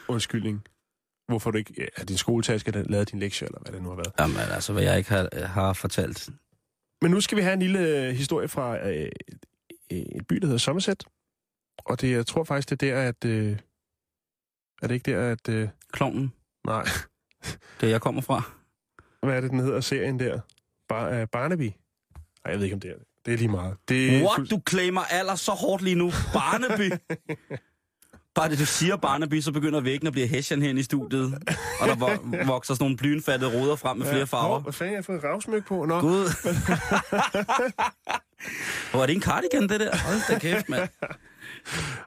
undskyldning. 0.08 0.64
Hvorfor 1.28 1.50
du 1.50 1.58
ikke 1.58 1.88
er 1.96 2.04
din 2.04 2.16
skoletaske, 2.16 2.70
lavede 2.70 3.04
din 3.04 3.18
lektie, 3.18 3.46
eller 3.46 3.60
hvad 3.60 3.72
det 3.72 3.82
nu 3.82 3.88
har 3.88 3.96
været. 3.96 4.12
Jamen 4.18 4.36
altså, 4.36 4.72
hvad 4.72 4.82
jeg 4.82 4.98
ikke 4.98 5.10
har, 5.10 5.46
har 5.46 5.72
fortalt. 5.72 6.30
Men 7.02 7.10
nu 7.10 7.20
skal 7.20 7.38
vi 7.38 7.42
have 7.42 7.52
en 7.52 7.58
lille 7.58 7.78
øh, 7.78 8.14
historie 8.14 8.48
fra 8.48 8.88
øh, 8.88 9.10
et 9.90 10.26
by, 10.26 10.36
der 10.36 10.46
hedder 10.46 10.58
Somerset. 10.58 11.04
Og 11.78 12.00
det, 12.00 12.10
jeg 12.10 12.26
tror 12.26 12.44
faktisk, 12.44 12.70
det 12.70 12.82
er 12.82 12.94
der, 12.94 13.08
at... 13.08 13.24
Øh, 13.24 13.58
er 14.82 14.86
det 14.86 14.94
ikke 14.94 15.12
der, 15.12 15.32
at... 15.32 15.48
Øh, 15.48 15.68
Klovnen, 15.92 16.32
nej, 16.66 16.84
det 17.80 17.90
jeg 17.90 18.00
kommer 18.00 18.20
fra. 18.22 18.42
hvad 19.22 19.36
er 19.36 19.40
det, 19.40 19.50
den 19.50 19.58
hedder, 19.58 19.80
serien 19.80 20.20
der? 20.20 20.40
Bar, 20.88 21.10
øh, 21.10 21.26
Barnaby? 21.32 21.62
Nej, 21.62 21.72
jeg 22.46 22.56
ved 22.56 22.64
ikke, 22.64 22.74
om 22.74 22.80
det 22.80 22.90
er 22.90 22.94
det. 22.94 23.06
Det 23.26 23.34
er 23.34 23.38
lige 23.38 23.48
meget. 23.48 23.76
Det 23.88 24.16
er 24.16 24.22
What? 24.24 24.50
Du 24.50 24.62
claimer 24.68 25.00
alder 25.00 25.34
så 25.34 25.52
hårdt 25.52 25.82
lige 25.82 25.96
nu. 25.96 26.10
Barnaby. 26.32 26.92
Bare 28.34 28.50
det, 28.50 28.58
du 28.58 28.66
siger 28.66 28.96
Barnaby, 28.96 29.40
så 29.40 29.52
begynder 29.52 29.80
væggen 29.80 30.06
at 30.06 30.12
blive 30.12 30.26
hessian 30.26 30.62
herinde 30.62 30.80
i 30.80 30.84
studiet. 30.84 31.34
Og 31.80 31.88
der 31.88 31.94
vo- 31.96 32.46
vokser 32.46 32.74
sådan 32.74 32.84
nogle 32.84 32.96
blynfattede 32.96 33.60
ruder 33.60 33.76
frem 33.76 33.96
med 33.96 34.06
flere 34.06 34.26
farver. 34.26 34.48
Hov, 34.48 34.60
hvad 34.62 34.72
fanden 34.72 34.92
har 34.92 34.96
jeg 34.96 35.04
fået 35.04 35.24
ravsmyk 35.24 35.66
på? 35.66 35.84
Nå, 35.84 36.00
Gud. 36.00 36.24
Hvor 38.90 39.02
er 39.02 39.06
det 39.06 39.14
en 39.14 39.22
cardigan, 39.22 39.68
det 39.68 39.80
der? 39.80 39.96
Hold 39.96 40.32
da 40.34 40.38
kæft, 40.38 40.68
mand. 40.68 40.88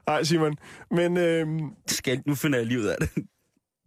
nej 0.06 0.22
Simon. 0.22 0.56
Men 0.90 1.16
øh, 1.16 1.46
Skal, 1.86 2.22
nu 2.26 2.34
finder 2.34 2.58
jeg 2.58 2.66
lige 2.66 2.80
ud 2.80 2.84
af 2.84 2.96
det. 3.00 3.10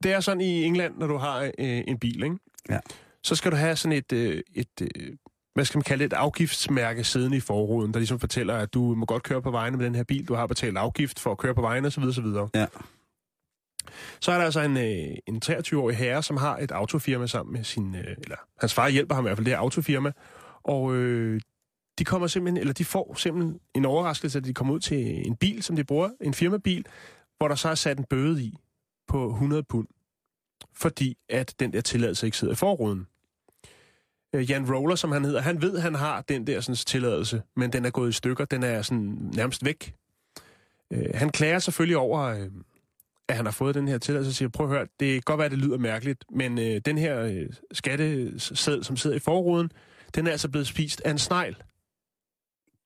det 0.03 0.11
er 0.11 0.19
sådan 0.19 0.41
i 0.41 0.63
England, 0.63 0.97
når 0.97 1.07
du 1.07 1.17
har 1.17 1.39
øh, 1.39 1.51
en 1.87 1.99
bil, 1.99 2.23
ikke? 2.23 2.35
Ja. 2.69 2.79
Så 3.23 3.35
skal 3.35 3.51
du 3.51 3.55
have 3.55 3.75
sådan 3.75 3.97
et, 3.97 4.13
øh, 4.13 4.41
et 4.55 4.81
øh, 4.81 5.13
hvad 5.53 5.65
skal 5.65 5.77
man 5.77 5.83
kalde 5.83 6.03
det, 6.03 6.13
et 6.13 6.17
afgiftsmærke 6.17 7.03
siddende 7.03 7.37
i 7.37 7.39
forruden, 7.39 7.93
der 7.93 7.99
ligesom 7.99 8.19
fortæller, 8.19 8.55
at 8.55 8.73
du 8.73 8.95
må 8.95 9.05
godt 9.05 9.23
køre 9.23 9.41
på 9.41 9.51
vejene 9.51 9.77
med 9.77 9.85
den 9.85 9.95
her 9.95 10.03
bil, 10.03 10.27
du 10.27 10.33
har 10.33 10.47
betalt 10.47 10.77
afgift 10.77 11.19
for 11.19 11.31
at 11.31 11.37
køre 11.37 11.55
på 11.55 11.61
vejene 11.61 11.87
osv. 11.87 12.03
osv. 12.03 12.25
Ja. 12.55 12.65
Så 14.19 14.31
er 14.31 14.37
der 14.37 14.45
altså 14.45 14.61
en, 14.61 14.77
øh, 14.77 15.17
en 15.27 15.41
23-årig 15.45 15.97
herre, 15.97 16.23
som 16.23 16.37
har 16.37 16.57
et 16.57 16.71
autofirma 16.71 17.27
sammen 17.27 17.53
med 17.53 17.63
sin... 17.63 17.95
Øh, 17.95 18.15
eller 18.23 18.35
hans 18.59 18.73
far 18.73 18.89
hjælper 18.89 19.15
ham 19.15 19.23
i 19.23 19.27
hvert 19.27 19.37
fald, 19.37 19.45
det 19.45 19.53
her 19.53 19.59
autofirma. 19.59 20.11
Og 20.63 20.95
øh, 20.95 21.41
de 21.99 22.05
kommer 22.05 22.27
simpelthen, 22.27 22.57
eller 22.57 22.73
de 22.73 22.85
får 22.85 23.13
simpelthen 23.17 23.59
en 23.75 23.85
overraskelse, 23.85 24.37
at 24.37 24.45
de 24.45 24.53
kommer 24.53 24.73
ud 24.73 24.79
til 24.79 25.27
en 25.27 25.35
bil, 25.35 25.63
som 25.63 25.75
de 25.75 25.83
bruger, 25.83 26.09
en 26.21 26.33
firmabil, 26.33 26.85
hvor 27.37 27.47
der 27.47 27.55
så 27.55 27.69
er 27.69 27.75
sat 27.75 27.97
en 27.97 28.05
bøde 28.09 28.43
i 28.43 28.57
på 29.07 29.29
100 29.29 29.63
pund, 29.63 29.87
fordi 30.75 31.17
at 31.29 31.55
den 31.59 31.73
der 31.73 31.81
tilladelse 31.81 32.27
ikke 32.27 32.37
sidder 32.37 32.53
i 32.53 32.55
forruden. 32.55 33.07
Øh, 34.35 34.51
Jan 34.51 34.73
Roller, 34.73 34.95
som 34.95 35.11
han 35.11 35.25
hedder, 35.25 35.41
han 35.41 35.61
ved, 35.61 35.79
han 35.79 35.95
har 35.95 36.21
den 36.21 36.47
der 36.47 36.61
sådan, 36.61 36.75
tilladelse, 36.75 37.41
men 37.55 37.73
den 37.73 37.85
er 37.85 37.89
gået 37.89 38.09
i 38.09 38.11
stykker, 38.11 38.45
den 38.45 38.63
er 38.63 38.81
sådan 38.81 39.31
nærmest 39.35 39.65
væk. 39.65 39.93
Øh, 40.93 41.05
han 41.13 41.29
klager 41.29 41.59
selvfølgelig 41.59 41.97
over, 41.97 42.21
øh, 42.21 42.47
at 43.29 43.35
han 43.35 43.45
har 43.45 43.51
fået 43.51 43.75
den 43.75 43.87
her 43.87 43.97
tilladelse, 43.97 44.29
og 44.29 44.33
siger, 44.33 44.49
prøv 44.49 44.65
at 44.65 44.71
høre, 44.71 44.87
det 44.99 45.13
kan 45.13 45.21
godt 45.25 45.39
være, 45.39 45.49
det 45.49 45.57
lyder 45.57 45.77
mærkeligt, 45.77 46.25
men 46.31 46.59
øh, 46.59 46.81
den 46.85 46.97
her 46.97 47.19
øh, 47.19 47.47
skatteseddel, 47.71 48.83
som 48.85 48.97
sidder 48.97 49.15
i 49.15 49.19
forruden, 49.19 49.71
den 50.15 50.27
er 50.27 50.31
altså 50.31 50.49
blevet 50.49 50.67
spist 50.67 51.01
af 51.05 51.11
en 51.11 51.17
snegl. 51.19 51.55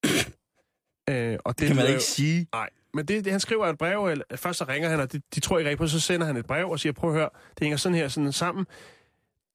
øh, 1.10 1.38
og 1.46 1.60
Det 1.60 1.68
kan 1.68 1.76
man 1.76 1.88
ikke 1.88 2.04
sige. 2.04 2.48
Nej, 2.54 2.70
men 2.94 3.06
det, 3.06 3.26
det, 3.26 3.32
han 3.32 3.40
skriver 3.40 3.68
et 3.68 3.78
brev, 3.78 4.06
eller 4.06 4.26
først 4.36 4.58
så 4.58 4.66
ringer 4.68 4.90
han, 4.90 5.00
og 5.00 5.12
de, 5.12 5.22
de 5.36 5.40
tror 5.40 5.60
ikke 5.60 5.70
rigtig 5.70 5.80
på, 5.80 5.88
så 5.88 6.00
sender 6.00 6.28
han 6.28 6.38
et 6.38 6.46
brev 6.46 6.70
og 6.70 6.80
siger, 6.80 6.94
prøv 6.94 7.10
at 7.10 7.16
høre, 7.16 7.30
det 7.50 7.60
hænger 7.62 7.78
sådan 7.78 7.96
her 7.96 8.08
sådan 8.08 8.32
sammen. 8.32 8.66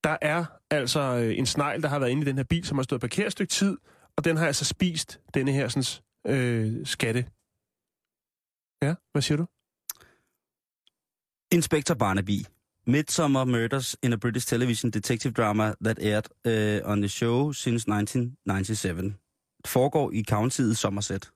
Der 0.05 0.17
er 0.23 0.45
altså 0.71 1.01
øh, 1.01 1.39
en 1.39 1.47
snegl, 1.47 1.83
der 1.83 1.89
har 1.89 1.99
været 1.99 2.11
inde 2.11 2.23
i 2.23 2.25
den 2.25 2.37
her 2.37 2.45
bil, 2.45 2.65
som 2.65 2.79
har 2.79 2.83
stået 2.83 3.01
parkeret 3.01 3.27
et 3.27 3.33
stykke 3.33 3.51
tid, 3.51 3.77
og 4.17 4.25
den 4.25 4.37
har 4.37 4.47
altså 4.47 4.65
spist 4.65 5.21
denne 5.35 5.53
her 5.53 5.69
sådan, 5.69 6.37
øh, 6.37 6.87
skatte. 6.87 7.21
Ja, 8.83 8.95
hvad 9.13 9.23
siger 9.23 9.37
du? 9.37 9.47
Inspector 11.53 11.95
Barnaby. 11.95 12.45
Midsummer 12.87 13.45
Murders 13.45 13.97
in 14.03 14.13
a 14.13 14.17
British 14.17 14.47
television 14.47 14.91
detective 14.91 15.33
drama 15.33 15.75
that 15.85 15.99
aired 15.99 16.29
uh, 16.45 16.91
on 16.91 17.01
the 17.01 17.09
show 17.09 17.53
since 17.53 17.91
1997. 17.91 19.15
Foregår 19.67 20.13
i 20.13 20.25
countyet 20.29 20.79
Somerset. 20.79 21.31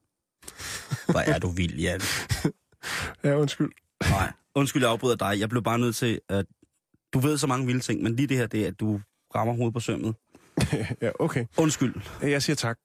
Hvor 1.13 1.21
er 1.21 1.39
du 1.39 1.49
vild, 1.49 1.79
Jan. 1.79 2.01
Ja, 3.25 3.37
undskyld. 3.37 3.71
Nej, 4.11 4.33
undskyld, 4.55 4.83
jeg 4.83 4.91
afbryder 4.91 5.17
dig. 5.17 5.41
Jeg 5.41 5.49
blev 5.49 5.63
bare 5.63 5.79
nødt 5.79 5.97
til 5.97 6.21
at... 6.29 6.47
Du 7.15 7.19
ved 7.19 7.39
så 7.39 7.47
mange 7.47 7.67
vilde 7.67 7.81
ting, 7.81 8.03
men 8.03 8.17
lige 8.17 8.27
det 8.27 8.37
her, 8.37 8.47
det 8.47 8.63
er, 8.63 8.69
at 8.69 8.81
du 8.81 9.01
rammer 9.35 9.55
hovedet 9.55 9.75
på 9.75 9.81
sømmet. 9.81 10.15
ja, 11.03 11.11
okay. 11.19 11.47
Undskyld. 11.59 11.95
Jeg 12.23 12.43
siger 12.43 12.57
tak. 12.57 12.79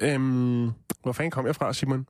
Øhm, 0.00 0.70
hvor 1.02 1.12
fanden 1.12 1.30
kom 1.30 1.46
jeg 1.46 1.56
fra, 1.56 1.72
Simon? 1.72 2.06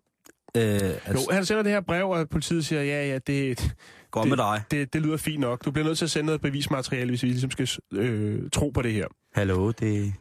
Øh, 0.56 0.62
Jo, 0.64 0.68
altså, 1.06 1.28
han 1.32 1.44
sender 1.44 1.62
det 1.62 1.72
her 1.72 1.80
brev, 1.80 2.10
og 2.10 2.28
politiet 2.28 2.64
siger, 2.64 2.82
ja, 2.82 3.06
ja, 3.08 3.18
det, 3.18 3.74
gå 4.10 4.20
det, 4.20 4.28
med 4.28 4.36
dig. 4.36 4.62
det, 4.70 4.92
det 4.92 5.02
lyder 5.02 5.16
fint 5.16 5.40
nok. 5.40 5.64
Du 5.64 5.70
bliver 5.70 5.86
nødt 5.86 5.98
til 5.98 6.04
at 6.04 6.10
sende 6.10 6.26
noget 6.26 6.40
bevismateriale, 6.40 7.08
hvis 7.10 7.22
vi 7.22 7.28
ligesom 7.28 7.50
skal 7.50 7.68
øh, 7.92 8.50
tro 8.50 8.70
på 8.70 8.82
det 8.82 8.92
her. 8.92 9.06
Hallo, 9.34 9.70
det 9.70 10.06
er 10.06 10.12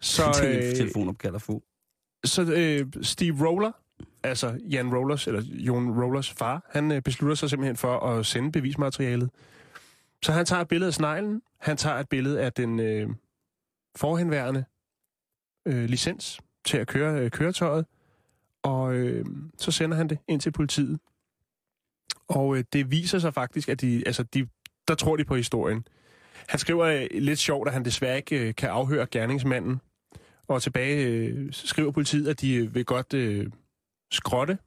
Så, 0.00 0.22
øh, 0.44 0.56
øh, 0.56 0.62
telefonopkald 0.76 1.34
at 1.34 1.42
få. 1.42 1.62
så 2.24 2.42
øh, 2.52 2.86
Steve 3.02 3.46
Roller, 3.48 3.72
altså 4.22 4.58
Jan 4.70 4.94
Rollers, 4.94 5.26
eller 5.26 5.42
Jon 5.42 6.02
Rollers 6.02 6.30
far, 6.30 6.66
han 6.70 6.92
øh, 6.92 7.02
beslutter 7.02 7.34
sig 7.34 7.50
simpelthen 7.50 7.76
for 7.76 7.98
at 7.98 8.26
sende 8.26 8.52
bevismaterialet. 8.52 9.30
Så 10.24 10.32
han 10.32 10.46
tager 10.46 10.62
et 10.62 10.68
billede 10.68 10.88
af 10.88 10.94
sneglen, 10.94 11.42
han 11.60 11.76
tager 11.76 11.96
et 11.96 12.08
billede 12.08 12.40
af 12.40 12.52
den 12.52 12.80
øh, 12.80 13.10
forhenværende 13.96 14.64
øh, 15.66 15.84
licens 15.84 16.40
til 16.64 16.78
at 16.78 16.86
køre 16.86 17.20
øh, 17.20 17.30
køretøjet, 17.30 17.86
og 18.62 18.94
øh, 18.94 19.24
så 19.58 19.70
sender 19.70 19.96
han 19.96 20.08
det 20.08 20.18
ind 20.28 20.40
til 20.40 20.52
politiet. 20.52 21.00
Og 22.28 22.56
øh, 22.56 22.64
det 22.72 22.90
viser 22.90 23.18
sig 23.18 23.34
faktisk, 23.34 23.68
at 23.68 23.80
de, 23.80 24.02
altså 24.06 24.22
de, 24.22 24.48
der 24.88 24.94
tror 24.94 25.16
de 25.16 25.24
på 25.24 25.36
historien. 25.36 25.86
Han 26.48 26.58
skriver 26.58 26.84
øh, 26.84 27.06
lidt 27.12 27.38
sjovt, 27.38 27.68
at 27.68 27.74
han 27.74 27.84
desværre 27.84 28.16
ikke 28.16 28.48
øh, 28.48 28.54
kan 28.54 28.70
afhøre 28.70 29.06
gerningsmanden, 29.06 29.80
og 30.48 30.62
tilbage 30.62 31.06
øh, 31.06 31.52
skriver 31.52 31.90
politiet, 31.90 32.28
at 32.28 32.40
de 32.40 32.54
øh, 32.54 32.74
vil 32.74 32.84
godt 32.84 33.14
øh, 33.14 33.50
skrotte, 34.12 34.58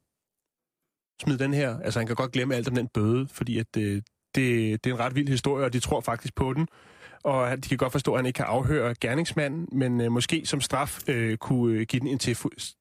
smide 1.21 1.39
den 1.39 1.53
her. 1.53 1.79
Altså 1.79 1.99
han 1.99 2.07
kan 2.07 2.15
godt 2.15 2.31
glemme 2.31 2.55
alt 2.55 2.67
om 2.67 2.75
den 2.75 2.87
bøde, 2.87 3.27
fordi 3.27 3.57
at, 3.57 3.77
øh, 3.77 4.01
det, 4.35 4.83
det 4.83 4.89
er 4.89 4.93
en 4.93 4.99
ret 4.99 5.15
vild 5.15 5.27
historie, 5.27 5.65
og 5.65 5.73
de 5.73 5.79
tror 5.79 6.01
faktisk 6.01 6.35
på 6.35 6.53
den. 6.53 6.67
Og 7.23 7.63
de 7.63 7.69
kan 7.69 7.77
godt 7.77 7.91
forstå, 7.91 8.13
at 8.13 8.17
han 8.17 8.25
ikke 8.25 8.37
kan 8.37 8.45
afhøre 8.45 8.95
gerningsmanden, 9.01 9.67
men 9.71 10.01
øh, 10.01 10.11
måske 10.11 10.45
som 10.45 10.61
straf 10.61 10.99
øh, 11.07 11.37
kunne 11.37 11.79
øh, 11.79 11.85
give 11.85 11.99
den 11.99 12.07
en 12.07 12.19
til 12.19 12.37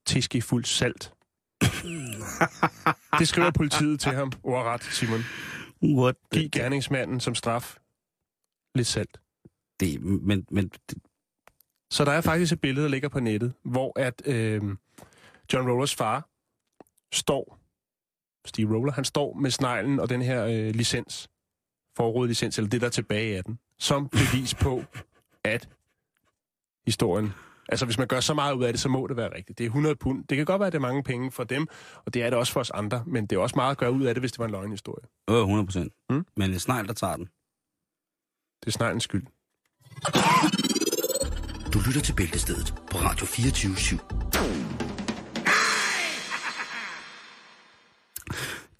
tiske 0.06 0.42
fuld 0.42 0.64
salt. 0.64 1.12
det 3.18 3.28
skriver 3.28 3.50
politiet 3.50 4.00
til 4.00 4.12
ham, 4.12 4.32
ordret, 4.42 4.82
Simon. 4.82 5.20
What? 5.82 6.16
Giv 6.32 6.48
gerningsmanden 6.48 7.20
som 7.20 7.34
straf 7.34 7.76
lidt 8.74 8.86
salt. 8.86 9.20
Det, 9.80 10.02
men, 10.02 10.46
men 10.50 10.70
Så 11.90 12.04
der 12.04 12.12
er 12.12 12.20
faktisk 12.20 12.52
et 12.52 12.60
billede, 12.60 12.84
der 12.84 12.90
ligger 12.90 13.08
på 13.08 13.20
nettet, 13.20 13.52
hvor 13.64 13.92
at 14.00 14.22
øh, 14.26 14.62
John 15.52 15.70
Rollers 15.70 15.94
far 15.94 16.28
står, 17.14 17.58
Steve 18.46 18.74
Roller, 18.76 18.92
han 18.92 19.04
står 19.04 19.34
med 19.34 19.50
sneglen 19.50 20.00
og 20.00 20.08
den 20.08 20.22
her 20.22 20.44
øh, 20.44 20.74
licens, 20.74 21.28
forrådet 21.96 22.28
licens, 22.28 22.58
eller 22.58 22.70
det 22.70 22.80
der 22.80 22.86
er 22.86 22.90
tilbage 22.90 23.36
af 23.36 23.44
den, 23.44 23.58
som 23.78 24.08
bevis 24.08 24.54
på, 24.54 24.84
at 25.44 25.68
historien, 26.86 27.32
altså 27.68 27.84
hvis 27.84 27.98
man 27.98 28.06
gør 28.08 28.20
så 28.20 28.34
meget 28.34 28.54
ud 28.54 28.64
af 28.64 28.72
det, 28.72 28.80
så 28.80 28.88
må 28.88 29.06
det 29.06 29.16
være 29.16 29.34
rigtigt. 29.36 29.58
Det 29.58 29.64
er 29.64 29.68
100 29.68 29.96
pund. 29.96 30.24
Det 30.28 30.36
kan 30.36 30.46
godt 30.46 30.60
være, 30.60 30.66
at 30.66 30.72
det 30.72 30.78
er 30.78 30.82
mange 30.82 31.02
penge 31.02 31.30
for 31.30 31.44
dem, 31.44 31.66
og 32.04 32.14
det 32.14 32.22
er 32.22 32.30
det 32.30 32.38
også 32.38 32.52
for 32.52 32.60
os 32.60 32.70
andre, 32.70 33.04
men 33.06 33.26
det 33.26 33.36
er 33.36 33.40
også 33.40 33.56
meget 33.56 33.70
at 33.70 33.78
gøre 33.78 33.92
ud 33.92 34.02
af 34.04 34.14
det, 34.14 34.22
hvis 34.22 34.32
det 34.32 34.38
var 34.38 34.44
en 34.44 34.50
løgnhistorie. 34.50 35.04
øh, 35.30 35.36
100 35.36 35.66
procent. 35.66 35.92
Mm. 36.10 36.26
Men 36.36 36.50
en 36.50 36.58
snegl, 36.58 36.86
der 36.86 36.92
tager 36.92 37.16
den. 37.16 37.24
Det 38.60 38.66
er 38.66 38.70
sneglens 38.70 39.04
skyld. 39.04 39.26
Du 41.72 41.78
lytter 41.86 42.00
til 42.00 42.12
Bæltestedet 42.14 42.74
på 42.90 42.98
Radio 42.98 43.26
24 43.26 43.72
/7. 43.74 43.96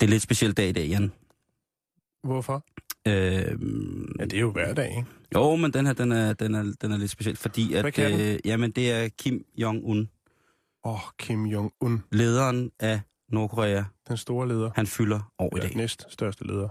Det 0.01 0.07
er 0.07 0.11
lidt 0.11 0.23
speciel 0.23 0.53
dag 0.53 0.69
i 0.69 0.73
dag, 0.73 0.87
Jan. 0.89 1.13
Hvorfor? 2.25 2.65
Øh, 3.09 3.15
Ja, 4.19 4.25
det 4.25 4.33
er 4.35 4.41
jo 4.41 4.51
hverdag, 4.53 4.89
ikke? 4.97 5.05
jo, 5.35 5.57
men 5.57 5.73
den 5.73 5.87
her, 5.87 5.93
den 5.93 6.13
er, 6.13 6.33
den 6.33 6.55
er, 6.55 6.75
den 6.81 6.93
er 6.93 6.97
lidt 6.97 7.11
speciel, 7.11 7.37
fordi 7.37 7.71
Hvad 7.73 7.85
at, 7.85 7.97
den? 7.97 8.21
øh, 8.21 8.39
jamen, 8.45 8.71
det 8.71 8.91
er 8.93 9.09
Kim 9.09 9.45
Jong-un, 9.61 10.07
Åh, 10.85 10.93
oh, 10.95 11.01
Kim 11.19 11.45
Jong-un, 11.47 11.99
lederen 12.13 12.71
af 12.81 13.01
Nordkorea. 13.29 13.83
den 14.09 14.17
store 14.17 14.49
leder. 14.49 14.71
Han 14.75 14.87
fylder 14.87 15.33
år 15.39 15.57
i 15.57 15.61
Ja, 15.61 15.67
dag. 15.67 15.77
næst 15.77 16.07
største 16.11 16.47
leder. 16.47 16.69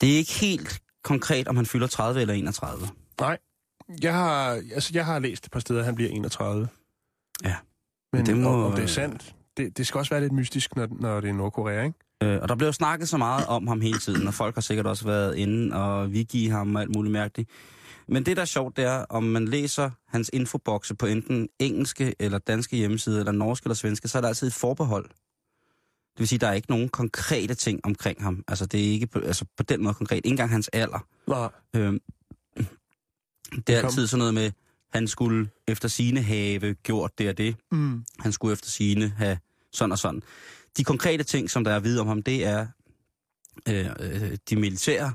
Det 0.00 0.12
er 0.12 0.16
ikke 0.16 0.32
helt 0.32 0.80
konkret, 1.02 1.48
om 1.48 1.56
han 1.56 1.66
fylder 1.66 1.86
30 1.86 2.20
eller 2.20 2.34
31. 2.34 2.86
Jeg 4.02 4.14
har, 4.14 4.46
altså, 4.74 4.90
jeg 4.94 5.06
har 5.06 5.18
læst 5.18 5.44
et 5.46 5.52
par 5.52 5.60
steder, 5.60 5.78
at 5.80 5.86
han 5.86 5.94
bliver 5.94 6.10
31. 6.10 6.68
Ja. 7.44 7.56
Men 8.12 8.26
det 8.26 8.26
det 8.34 8.36
må- 8.42 8.48
om, 8.48 8.62
om 8.64 8.72
det 8.72 8.82
er 8.82 8.86
sandt, 8.86 9.34
det, 9.56 9.78
det 9.78 9.86
skal 9.86 9.98
også 9.98 10.10
være 10.10 10.20
lidt 10.20 10.32
mystisk, 10.32 10.76
når, 10.76 10.88
når 10.90 11.20
det 11.20 11.30
er 11.30 11.34
Nordkorea, 11.34 11.82
ikke? 11.84 11.98
Øh, 12.22 12.38
og 12.42 12.48
der 12.48 12.54
blev 12.54 12.72
snakket 12.72 13.08
så 13.08 13.16
meget 13.16 13.46
om 13.46 13.66
ham 13.66 13.80
hele 13.80 13.98
tiden, 13.98 14.26
og 14.26 14.34
folk 14.34 14.54
har 14.54 14.60
sikkert 14.62 14.86
også 14.86 15.04
været 15.04 15.36
inde 15.36 15.76
og 15.76 16.08
wiki 16.08 16.46
ham 16.46 16.74
og 16.74 16.82
alt 16.82 16.96
muligt 16.96 17.12
mærkeligt. 17.12 17.50
Men 18.08 18.26
det, 18.26 18.36
der 18.36 18.42
er 18.42 18.46
sjovt, 18.46 18.76
det 18.76 18.84
er, 18.84 19.04
om 19.08 19.22
man 19.22 19.48
læser 19.48 19.90
hans 20.08 20.30
infobokse 20.32 20.94
på 20.94 21.06
enten 21.06 21.48
engelske 21.58 22.14
eller 22.18 22.38
danske 22.38 22.76
hjemmeside, 22.76 23.18
eller 23.18 23.32
norske 23.32 23.66
eller 23.66 23.74
svenske, 23.74 24.08
så 24.08 24.18
er 24.18 24.22
der 24.22 24.28
altid 24.28 24.46
et 24.46 24.54
forbehold. 24.54 25.04
Det 26.12 26.18
vil 26.18 26.28
sige, 26.28 26.38
der 26.38 26.46
er 26.46 26.52
ikke 26.52 26.70
nogen 26.70 26.88
konkrete 26.88 27.54
ting 27.54 27.80
omkring 27.84 28.22
ham. 28.22 28.44
Altså, 28.48 28.66
det 28.66 28.80
er 28.80 28.90
ikke 28.90 29.06
på, 29.06 29.18
altså, 29.18 29.44
på 29.56 29.62
den 29.62 29.82
måde 29.82 29.94
konkret. 29.94 30.16
Ikke 30.16 30.28
engang 30.28 30.50
hans 30.50 30.68
alder. 30.68 31.06
Nej. 31.26 31.48
Øhm, 31.76 32.00
det 33.66 33.76
er 33.76 33.82
altid 33.82 34.06
sådan 34.06 34.18
noget 34.18 34.34
med, 34.34 34.50
han 34.92 35.08
skulle 35.08 35.48
efter 35.68 35.88
sine 35.88 36.22
have 36.22 36.74
gjort 36.74 37.18
det 37.18 37.28
og 37.28 37.38
det. 37.38 37.56
Mm. 37.72 38.04
Han 38.18 38.32
skulle 38.32 38.52
efter 38.52 38.70
sine 38.70 39.08
have 39.08 39.38
sådan 39.72 39.92
og 39.92 39.98
sådan. 39.98 40.22
De 40.76 40.84
konkrete 40.84 41.24
ting, 41.24 41.50
som 41.50 41.64
der 41.64 41.70
er 41.70 41.76
at 41.76 41.84
vide 41.84 42.00
om 42.00 42.06
ham, 42.06 42.22
det 42.22 42.46
er 42.46 42.66
øh, 43.68 43.86
øh, 44.00 44.36
de 44.50 44.56
militære 44.56 45.12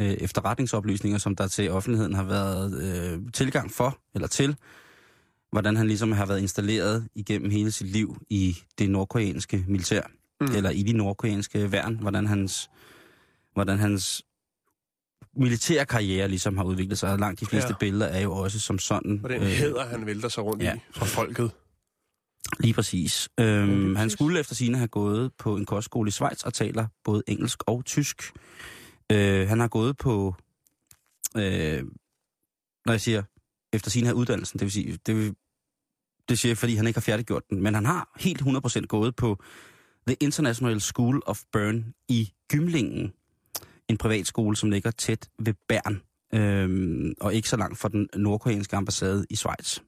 øh, 0.00 0.06
efterretningsoplysninger, 0.10 1.18
som 1.18 1.36
der 1.36 1.48
til 1.48 1.70
offentligheden 1.70 2.14
har 2.14 2.24
været 2.24 2.82
øh, 2.82 3.32
tilgang 3.32 3.72
for, 3.72 3.98
eller 4.14 4.28
til, 4.28 4.56
hvordan 5.52 5.76
han 5.76 5.86
ligesom 5.86 6.12
har 6.12 6.26
været 6.26 6.40
installeret 6.40 7.08
igennem 7.14 7.50
hele 7.50 7.72
sit 7.72 7.86
liv 7.86 8.16
i 8.30 8.56
det 8.78 8.90
nordkoreanske 8.90 9.64
militær, 9.68 10.02
Mm. 10.40 10.46
eller 10.46 10.70
i 10.70 10.82
de 10.82 10.92
nordkoreanske 10.92 11.72
værn, 11.72 11.98
hvordan 12.00 12.26
hans, 12.26 12.70
hvordan 13.54 13.78
hans 13.78 14.22
militære 15.36 15.86
karriere 15.86 16.28
ligesom 16.28 16.56
har 16.56 16.64
udviklet 16.64 16.98
sig. 16.98 17.18
Langt 17.18 17.40
de 17.40 17.46
fleste 17.46 17.68
Ja. 17.68 17.74
billeder 17.80 18.06
er 18.06 18.20
jo 18.20 18.32
også 18.32 18.60
som 18.60 18.78
sådan. 18.78 19.10
Den 19.10 19.42
øh, 19.42 19.76
han 19.90 20.06
vælter 20.06 20.28
sig 20.28 20.44
rundt 20.44 20.62
ja. 20.62 20.74
i 20.74 20.78
fra 20.94 21.06
folket. 21.06 21.50
Lige 22.60 22.74
præcis. 22.74 23.28
Øhm, 23.40 23.68
han 23.68 23.94
præcis. 23.94 24.12
skulle 24.12 24.40
efter 24.40 24.54
sine 24.54 24.76
have 24.76 24.88
gået 24.88 25.32
på 25.38 25.56
en 25.56 25.64
kostskole 25.64 26.08
i 26.08 26.10
Schweiz 26.10 26.42
og 26.42 26.54
taler 26.54 26.86
både 27.04 27.22
engelsk 27.26 27.62
og 27.66 27.84
tysk. 27.84 28.32
Øh, 29.12 29.48
han 29.48 29.60
har 29.60 29.68
gået 29.68 29.96
på, 29.96 30.34
øh, 31.36 31.84
når 32.86 32.92
jeg 32.92 33.00
siger 33.00 33.22
efter 33.72 33.90
sine 33.90 34.06
have 34.06 34.16
uddannelsen, 34.16 34.58
det 34.58 34.64
vil 34.64 34.72
sige, 34.72 34.98
det, 35.06 35.16
vil, 35.16 35.34
det 36.28 36.38
siger 36.38 36.50
jeg, 36.50 36.58
fordi 36.58 36.74
han 36.74 36.86
ikke 36.86 36.96
har 36.96 37.02
færdiggjort 37.02 37.42
den, 37.50 37.62
men 37.62 37.74
han 37.74 37.86
har 37.86 38.12
helt 38.20 38.42
100% 38.42 38.80
gået 38.80 39.16
på 39.16 39.42
The 40.06 40.16
International 40.20 40.80
School 40.80 41.22
of 41.26 41.42
Bern 41.52 41.94
i 42.08 42.32
Gymlingen, 42.48 43.12
en 43.88 43.98
privatskole, 43.98 44.56
som 44.56 44.70
ligger 44.70 44.90
tæt 44.90 45.28
ved 45.38 45.54
Bern, 45.68 46.02
øhm, 46.34 47.14
og 47.20 47.34
ikke 47.34 47.48
så 47.48 47.56
langt 47.56 47.78
fra 47.78 47.88
den 47.88 48.08
nordkoreanske 48.16 48.76
ambassade 48.76 49.26
i 49.30 49.36
Schweiz. 49.36 49.80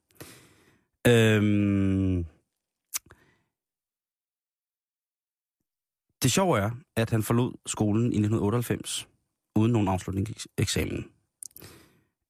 Øhm, 1.07 2.27
det 6.23 6.33
sjove 6.33 6.59
er, 6.59 6.71
at 6.97 7.11
han 7.11 7.23
forlod 7.23 7.53
skolen 7.67 8.03
i 8.03 8.17
1998 8.17 9.09
uden 9.57 9.73
nogen 9.73 9.89
afslutningseksamen. 9.89 11.07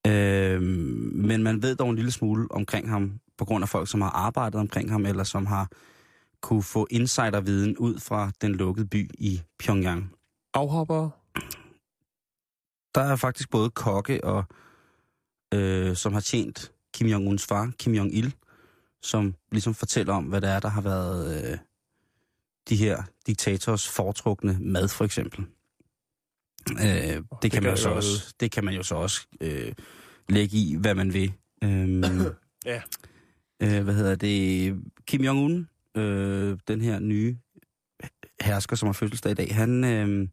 Øhm, 0.06 1.12
men 1.14 1.42
man 1.42 1.62
ved 1.62 1.76
dog 1.76 1.90
en 1.90 1.96
lille 1.96 2.10
smule 2.10 2.46
omkring 2.50 2.88
ham, 2.90 3.20
på 3.38 3.44
grund 3.44 3.62
af 3.62 3.68
folk, 3.68 3.88
som 3.88 4.00
har 4.00 4.10
arbejdet 4.10 4.60
omkring 4.60 4.90
ham, 4.90 5.06
eller 5.06 5.24
som 5.24 5.46
har 5.46 5.68
kunne 6.40 6.62
få 6.62 6.86
insiderviden 6.90 7.78
ud 7.78 7.98
fra 7.98 8.30
den 8.40 8.54
lukkede 8.54 8.86
by 8.86 9.10
i 9.18 9.42
Pyongyang. 9.58 10.12
Afhopper. 10.54 11.10
Der 12.94 13.00
er 13.00 13.16
faktisk 13.16 13.50
både 13.50 13.70
kokke, 13.70 14.24
og, 14.24 14.44
øh, 15.54 15.96
som 15.96 16.12
har 16.12 16.20
tjent 16.20 16.72
Kim 16.94 17.06
Jong-uns 17.06 17.46
far, 17.46 17.72
Kim 17.78 17.94
Jong-il, 17.94 18.30
som 19.02 19.34
ligesom 19.50 19.74
fortæller 19.74 20.14
om, 20.14 20.24
hvad 20.24 20.40
det 20.40 20.50
er, 20.50 20.60
der 20.60 20.68
har 20.68 20.80
været 20.80 21.50
øh, 21.52 21.58
de 22.68 22.76
her 22.76 23.02
diktators 23.26 23.88
foretrukne 23.88 24.58
mad, 24.60 24.88
for 24.88 25.04
eksempel. 25.04 25.44
Øh, 26.70 26.86
det, 26.86 27.24
det, 27.42 27.52
kan 27.52 27.62
man 27.62 27.70
jo 27.70 27.76
så 27.76 27.88
også, 27.90 28.34
det 28.40 28.50
kan 28.52 28.64
man 28.64 28.74
jo 28.74 28.82
så 28.82 28.94
også 28.94 29.26
øh, 29.40 29.72
lægge 30.28 30.56
i, 30.56 30.76
hvad 30.76 30.94
man 30.94 31.12
vil. 31.12 31.32
Øhm, 31.64 32.02
Ja. 32.66 32.82
øh, 33.62 33.84
hvad 33.84 33.94
hedder 33.94 34.14
det? 34.14 34.74
Kim 35.06 35.20
Jong-un, 35.24 35.66
øh, 36.00 36.58
den 36.68 36.80
her 36.80 36.98
nye 36.98 37.36
hersker, 38.40 38.76
som 38.76 38.86
har 38.86 38.92
fødselsdag 38.92 39.32
i 39.32 39.34
dag, 39.34 39.54
han, 39.54 39.84
øh, 39.84 40.28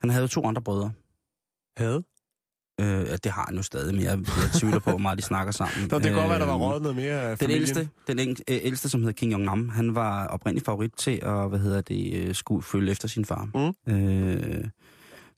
han 0.00 0.10
havde 0.10 0.22
jo 0.22 0.28
to 0.28 0.46
andre 0.46 0.62
brødre. 0.62 0.92
Havde? 1.76 2.04
Øh, 2.80 3.06
ja, 3.06 3.16
det 3.16 3.32
har 3.32 3.44
han 3.46 3.56
jo 3.56 3.62
stadig, 3.62 3.94
men 3.94 4.04
jeg, 4.04 4.18
jeg 4.18 4.50
tvivler 4.60 4.78
på, 4.78 4.90
hvor 4.90 4.98
meget 4.98 5.18
de 5.18 5.22
snakker 5.22 5.52
sammen. 5.52 5.88
Nå, 5.90 5.98
det 5.98 6.04
kan 6.06 6.14
godt 6.14 6.28
være, 6.28 6.38
der 6.38 6.46
var 6.46 6.54
Øhm, 6.54 6.62
rådet 6.62 6.82
noget 6.82 6.96
mere 6.96 7.22
af 7.22 7.38
Den 7.38 7.50
ældste, 7.50 7.88
den 8.06 8.18
øh, 8.30 8.34
ældste, 8.48 8.88
som 8.88 9.00
hedder 9.00 9.12
Kim 9.12 9.30
Jong-nam, 9.30 9.68
han 9.68 9.94
var 9.94 10.26
oprindelig 10.26 10.64
favorit 10.64 10.92
til 10.96 11.20
at, 11.22 11.48
hvad 11.48 11.58
hedder 11.58 11.80
det, 11.80 12.14
øh, 12.14 12.34
skulle 12.34 12.62
følge 12.62 12.90
efter 12.90 13.08
sin 13.08 13.24
far. 13.24 13.48
Mm. 13.54 13.94
Øh, 13.94 14.64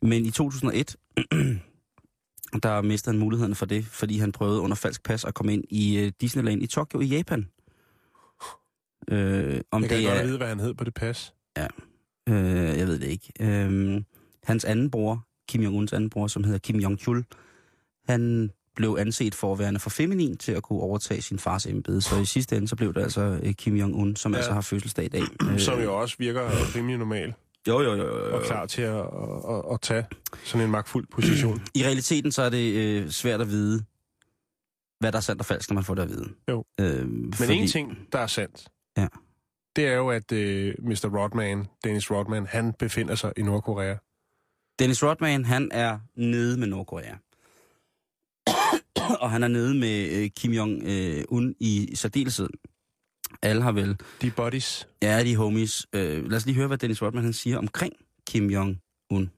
men 0.02 0.26
i 0.26 0.30
2001, 0.30 0.96
der 2.62 2.82
mistede 2.82 3.14
han 3.14 3.20
muligheden 3.20 3.54
for 3.54 3.66
det, 3.66 3.84
fordi 3.84 4.18
han 4.18 4.32
prøvede 4.32 4.60
under 4.60 4.76
falsk 4.76 5.02
pas 5.02 5.24
at 5.24 5.34
komme 5.34 5.52
ind 5.52 5.64
i 5.70 5.98
øh, 5.98 6.12
Disneyland 6.20 6.62
i 6.62 6.66
Tokyo 6.66 7.00
i 7.00 7.06
Japan. 7.06 7.48
Øh, 9.08 9.60
om 9.70 9.82
Jeg 9.82 9.88
kan 9.90 9.98
det 9.98 10.06
godt 10.06 10.18
er, 10.18 10.24
vide, 10.24 10.36
hvad 10.36 10.48
han 10.48 10.60
hed 10.60 10.74
på 10.74 10.84
det 10.84 10.94
pas. 10.94 11.34
Øh, 12.28 12.78
jeg 12.78 12.86
ved 12.86 12.98
det 12.98 13.06
ikke. 13.08 13.32
Øh, 13.40 14.02
hans 14.44 14.64
anden 14.64 14.90
bror, 14.90 15.26
Kim 15.48 15.62
Jong-uns 15.62 15.92
anden 15.92 16.10
bror, 16.10 16.26
som 16.26 16.44
hedder 16.44 16.58
Kim 16.58 16.76
Jong-chul, 16.76 17.22
han 18.08 18.50
blev 18.76 18.96
anset 19.00 19.34
for 19.34 19.52
at 19.52 19.58
være 19.58 19.78
for 19.78 19.90
feminin 19.90 20.36
til 20.36 20.52
at 20.52 20.62
kunne 20.62 20.80
overtage 20.80 21.22
sin 21.22 21.38
fars 21.38 21.66
embede. 21.66 22.02
Så 22.02 22.20
i 22.20 22.24
sidste 22.24 22.56
ende, 22.56 22.68
så 22.68 22.76
blev 22.76 22.94
det 22.94 23.00
altså 23.02 23.20
øh, 23.42 23.54
Kim 23.54 23.76
Jong-un, 23.76 24.16
som 24.16 24.32
Ja. 24.32 24.36
ja. 24.36 24.38
altså 24.38 24.52
har 24.52 24.60
fødselsdag 24.60 25.04
i 25.04 25.08
dag. 25.08 25.22
Som 25.58 25.80
jo 25.80 26.00
også 26.00 26.16
virker 26.18 26.76
rimelig 26.76 26.98
normal 26.98 27.34
Jo, 27.68 27.80
jo, 27.80 27.94
jo, 27.94 28.06
jo. 28.06 28.36
og 28.36 28.42
klar 28.42 28.66
til 28.66 28.82
at, 28.82 28.94
at, 28.96 29.04
at, 29.48 29.62
at 29.72 29.80
tage 29.80 30.04
sådan 30.44 30.64
en 30.64 30.70
magtfuld 30.70 31.06
position. 31.10 31.62
I 31.74 31.84
realiteten, 31.84 32.32
så 32.32 32.42
er 32.42 32.48
det 32.50 32.74
øh, 32.74 33.10
svært 33.10 33.40
at 33.40 33.48
vide, 33.48 33.84
hvad 35.00 35.12
der 35.12 35.18
er 35.18 35.22
sandt 35.22 35.40
og 35.40 35.46
falsk, 35.46 35.70
når 35.70 35.74
man 35.74 35.84
får 35.84 35.94
det 35.94 36.02
at 36.02 36.08
vide. 36.08 36.28
Jo. 36.50 36.64
Øh, 36.80 37.08
Men 37.08 37.32
fordi... 37.32 37.54
en 37.56 37.68
ting, 37.68 37.98
der 38.12 38.18
er 38.18 38.26
sandt, 38.26 38.68
Ja. 38.96 39.06
det 39.76 39.86
er 39.86 39.92
jo, 39.94 40.10
at 40.10 40.32
øh, 40.32 40.74
Mr. 40.78 41.10
Rodman, 41.18 41.66
Dennis 41.84 42.10
Rodman, 42.10 42.46
han 42.46 42.72
befinder 42.78 43.14
sig 43.14 43.32
i 43.36 43.42
Nordkorea. 43.42 43.94
Dennis 44.82 45.02
Rodman, 45.02 45.44
han 45.44 45.68
er 45.72 45.98
nede 46.16 46.58
med 46.60 46.66
Nordkorea. 46.66 47.14
og 49.22 49.30
han 49.30 49.42
er 49.42 49.48
nede 49.48 49.74
med 49.74 50.08
øh, 50.08 50.30
Kim 50.30 50.52
Jong-un 50.52 51.54
i 51.60 51.90
særdeleshed. 51.94 52.48
Alle 53.42 53.62
har 53.62 53.72
vel 53.72 53.96
De 54.22 54.30
buddies. 54.30 54.88
Ja, 55.02 55.24
de 55.24 55.36
homies. 55.36 55.86
Øh, 55.92 56.30
lad 56.30 56.36
os 56.36 56.46
lige 56.46 56.56
høre, 56.56 56.66
hvad 56.66 56.78
Dennis 56.78 57.02
Rodman 57.02 57.24
han 57.24 57.32
siger 57.32 57.58
omkring 57.58 57.92
Kim 58.26 58.50
Jong-un. 58.50 59.30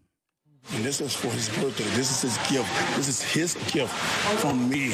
And 0.74 0.82
this 0.82 1.00
is 1.00 1.16
for 1.16 1.30
his 1.30 1.48
birthday. 1.60 1.88
This 1.98 2.10
is 2.10 2.22
his 2.22 2.36
gift. 2.52 2.70
This 2.96 3.08
is 3.08 3.34
his 3.34 3.54
gift 3.72 3.94
from 4.42 4.56
me, 4.56 4.84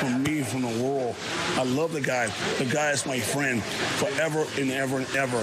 from 0.00 0.12
me, 0.26 0.44
from 0.44 0.62
the 0.62 0.74
world. 0.84 1.14
I 1.62 1.64
love 1.78 1.90
the 1.98 2.04
guy. 2.12 2.26
The 2.62 2.68
guy 2.78 2.90
is 2.96 3.06
my 3.06 3.20
friend 3.32 3.62
forever 4.02 4.42
and 4.60 4.68
ever 4.82 4.96
and 5.02 5.08
ever. 5.24 5.42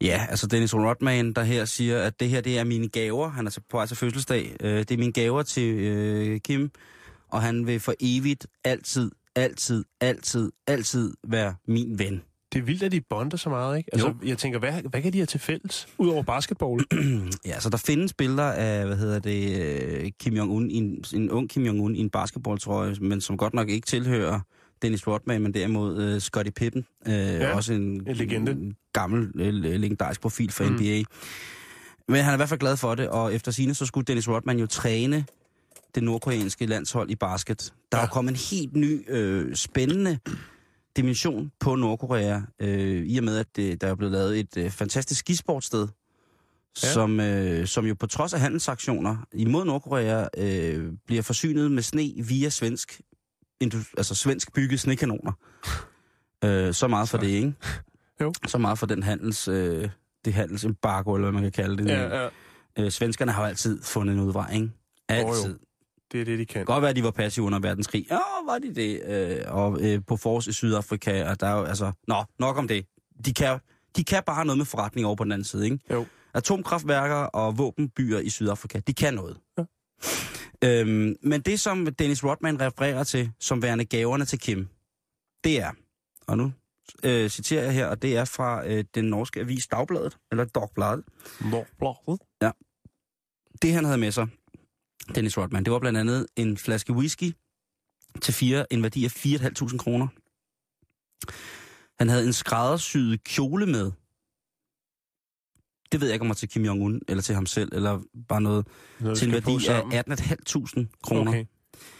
Ja, 0.00 0.26
altså 0.30 0.46
Dennis 0.46 0.74
Rodman, 0.74 1.32
der 1.32 1.42
her 1.42 1.64
siger, 1.64 2.02
at 2.02 2.20
det 2.20 2.28
her 2.28 2.40
det 2.40 2.58
er 2.58 2.64
mine 2.64 2.88
gaver. 2.88 3.28
Han 3.28 3.46
er 3.46 3.50
så 3.50 3.60
på 3.70 3.76
vej 3.76 3.86
til 3.86 3.96
fødselsdag. 3.96 4.56
Øh, 4.60 4.78
det 4.78 4.90
er 4.90 4.96
mine 4.98 5.12
gaver 5.12 5.42
til 5.42 5.74
øh, 5.74 6.40
Kim, 6.40 6.70
og 7.28 7.42
han 7.42 7.66
vil 7.66 7.80
for 7.80 7.94
evigt, 8.00 8.46
altid, 8.64 9.10
altid, 9.36 9.84
altid, 10.00 10.52
altid 10.66 11.14
være 11.28 11.54
min 11.68 11.98
ven. 11.98 12.22
Det 12.52 12.60
er 12.60 12.64
vildt, 12.64 12.82
at 12.82 12.92
de 12.92 13.00
bonder 13.10 13.36
så 13.36 13.48
meget, 13.48 13.78
ikke? 13.78 13.90
Altså, 13.92 14.08
Jo. 14.08 14.14
jeg 14.28 14.38
tænker, 14.38 14.58
hvad, 14.58 14.72
hvad 14.90 15.02
kan 15.02 15.12
de 15.12 15.18
have 15.18 15.26
til 15.26 15.40
fælles? 15.40 15.88
Udover 15.98 16.22
basketball. 16.22 16.84
Ja, 17.46 17.60
så 17.60 17.70
der 17.70 17.76
findes 17.76 18.12
billeder 18.14 18.52
af, 18.52 18.86
hvad 18.86 18.96
hedder 18.96 19.18
det, 19.18 19.62
øh, 19.62 20.10
Kim 20.20 20.34
Jong-un, 20.36 20.68
en, 20.70 21.04
en 21.14 21.30
ung 21.30 21.50
Kim 21.50 21.66
Jong-un 21.66 21.94
i 21.94 21.98
en 22.00 22.10
basketballtrøje, 22.10 22.94
men 23.00 23.20
som 23.20 23.36
godt 23.36 23.54
nok 23.54 23.68
ikke 23.68 23.86
tilhører 23.86 24.40
Dennis 24.82 25.06
Rodman, 25.06 25.42
men 25.42 25.54
derimod 25.54 26.02
øh, 26.02 26.20
Scottie 26.20 26.52
Pippen. 26.52 26.86
Øh, 27.06 27.14
ja, 27.14 27.54
også 27.56 27.72
en, 27.72 27.80
en 27.82 28.16
legende. 28.16 28.52
en 28.52 28.74
gammel, 28.94 29.30
øh, 29.34 29.54
legendarisk 29.54 30.20
profil 30.20 30.50
for 30.52 30.64
Mm. 30.64 30.70
NBA. 30.74 31.02
Men 32.08 32.16
han 32.24 32.28
er 32.30 32.32
i 32.32 32.36
hvert 32.36 32.48
fald 32.48 32.60
glad 32.60 32.76
for 32.76 32.94
det, 32.94 33.08
og 33.08 33.34
efter 33.34 33.52
sine 33.52 33.74
så 33.74 33.86
skulle 33.86 34.04
Dennis 34.04 34.28
Rodman 34.28 34.58
jo 34.58 34.66
træne 34.66 35.24
det 35.94 36.02
nordkoreanske 36.02 36.66
landshold 36.66 37.10
i 37.10 37.14
basket. 37.16 37.72
Der 37.92 37.98
ja. 37.98 38.02
er 38.02 38.06
jo 38.06 38.12
kommet 38.12 38.30
en 38.32 38.36
helt 38.36 38.76
ny, 38.76 39.04
øh, 39.08 39.54
spændende 39.56 40.18
dimension 40.96 41.50
på 41.60 41.74
Nordkorea, 41.74 42.40
øh, 42.60 43.06
i 43.06 43.18
og 43.18 43.24
med, 43.24 43.36
at 43.38 43.46
det, 43.56 43.80
der 43.80 43.86
er 43.86 43.94
blevet 43.94 44.12
lavet 44.12 44.38
et 44.40 44.56
øh, 44.56 44.70
fantastisk 44.70 45.20
skisportsted, 45.20 45.88
Ja. 46.82 46.92
som, 46.92 47.20
øh, 47.20 47.66
som 47.66 47.86
jo 47.86 47.94
på 47.94 48.06
trods 48.06 48.34
af 48.34 48.40
handelsaktioner 48.40 49.16
imod 49.32 49.64
Nordkorea 49.64 50.26
øh, 50.38 50.92
bliver 51.06 51.22
forsynet 51.22 51.72
med 51.72 51.82
sne 51.82 52.12
via 52.28 52.48
svensk, 52.48 53.00
altså 53.96 54.14
svensk 54.14 54.52
bygget 54.54 54.80
snekanoner. 54.80 55.32
Øh, 56.44 56.74
så 56.74 56.88
meget 56.88 57.08
for 57.08 57.18
det, 57.18 57.26
ikke? 57.26 57.52
Jo. 58.20 58.32
Så 58.46 58.58
meget 58.58 58.78
for 58.78 58.86
den 58.86 59.02
handels, 59.02 59.48
øh, 59.48 59.88
det 60.24 60.34
handelsembargo, 60.34 61.14
eller 61.14 61.30
hvad 61.30 61.32
man 61.32 61.42
kan 61.42 61.52
kalde 61.52 61.76
det. 61.76 61.88
ja, 61.90 62.22
ja. 62.22 62.28
Øh, 62.78 62.90
svenskerne 62.90 63.32
har 63.32 63.42
jo 63.42 63.48
altid 63.48 63.82
fundet 63.82 64.14
en 64.14 64.20
udvej, 64.20 64.52
ikke? 64.54 64.70
Altid. 65.08 65.48
Det 65.52 65.58
Det 66.12 66.20
er 66.20 66.24
det, 66.24 66.38
de 66.38 66.46
kan. 66.46 66.64
Godt 66.64 66.82
være, 66.82 66.90
at 66.90 66.96
de 66.96 67.04
var 67.04 67.10
passive 67.10 67.46
under 67.46 67.58
verdenskrig. 67.58 68.06
Ja, 68.10 68.18
var 68.46 68.58
de 68.58 68.74
det? 68.74 69.02
Øh, 69.06 69.54
og 69.54 69.78
øh, 69.82 70.00
på 70.06 70.16
Fors 70.16 70.46
i 70.46 70.52
Sydafrika, 70.52 71.28
og 71.30 71.40
der 71.40 71.46
er 71.46 71.58
jo, 71.58 71.64
altså... 71.64 71.92
Nå, 72.08 72.24
nok 72.38 72.58
om 72.58 72.68
det. 72.68 72.86
De 73.24 73.34
kan, 73.34 73.58
de 73.96 74.04
kan 74.04 74.22
bare 74.26 74.44
noget 74.44 74.58
med 74.58 74.66
forretning 74.66 75.06
over 75.06 75.16
på 75.16 75.24
den 75.24 75.32
anden 75.32 75.44
side, 75.44 75.64
ikke? 75.64 75.78
Jo. 75.90 76.06
Atomkraftværker 76.34 77.14
og 77.16 77.58
våbenbyer 77.58 78.18
i 78.18 78.30
Sydafrika, 78.30 78.80
de 78.86 78.94
kan 78.94 79.14
noget. 79.14 79.36
Ja. 79.58 79.64
Øhm, 80.64 81.16
men 81.22 81.40
det, 81.40 81.60
som 81.60 81.86
Dennis 81.86 82.24
Rodman 82.24 82.60
refererer 82.60 83.04
til 83.04 83.30
som 83.40 83.62
værende 83.62 83.84
gaverne 83.84 84.24
til 84.24 84.38
Kim, 84.38 84.68
det 85.44 85.60
er, 85.60 85.70
og 86.26 86.38
nu 86.38 86.52
øh, 87.04 87.30
citerer 87.30 87.64
jeg 87.64 87.72
her, 87.72 87.86
og 87.86 88.02
det 88.02 88.16
er 88.16 88.24
fra 88.24 88.66
øh, 88.66 88.84
den 88.94 89.04
norske 89.04 89.40
avis 89.40 89.66
Dagbladet, 89.66 90.18
eller 90.30 90.44
Dagbladet. 90.44 91.04
Nå, 91.50 91.64
blå. 91.78 92.18
Det 93.62 93.72
han 93.72 93.84
havde 93.84 93.98
med 93.98 94.12
sig, 94.12 94.28
Dennis 95.14 95.38
Rodman, 95.38 95.64
det 95.64 95.72
var 95.72 95.78
blandt 95.78 95.98
andet 95.98 96.26
en 96.36 96.56
flaske 96.56 96.92
whisky 96.92 97.32
til 98.22 98.34
fire, 98.34 98.72
en 98.72 98.82
værdi 98.82 99.04
af 99.04 99.26
4.500 99.26 99.76
kroner. 99.76 100.08
Han 101.98 102.08
havde 102.08 102.26
en 102.26 102.32
skræddersyet 102.32 103.24
kjole 103.24 103.66
med. 103.66 103.92
Det 105.92 106.00
ved 106.00 106.08
jeg 106.08 106.14
ikke, 106.14 106.22
om 106.22 106.28
var 106.28 106.34
til 106.34 106.48
Kim 106.48 106.64
Jong-un, 106.64 107.00
eller 107.08 107.22
til 107.22 107.34
ham 107.34 107.46
selv, 107.46 107.70
eller 107.72 108.00
bare 108.28 108.40
noget, 108.40 108.66
Noget, 109.00 109.18
til 109.18 109.28
en 109.28 109.32
værdi 109.32 109.66
af 109.68 110.02
18.500 110.10 110.86
kroner. 111.02 111.30
Okay. 111.30 111.44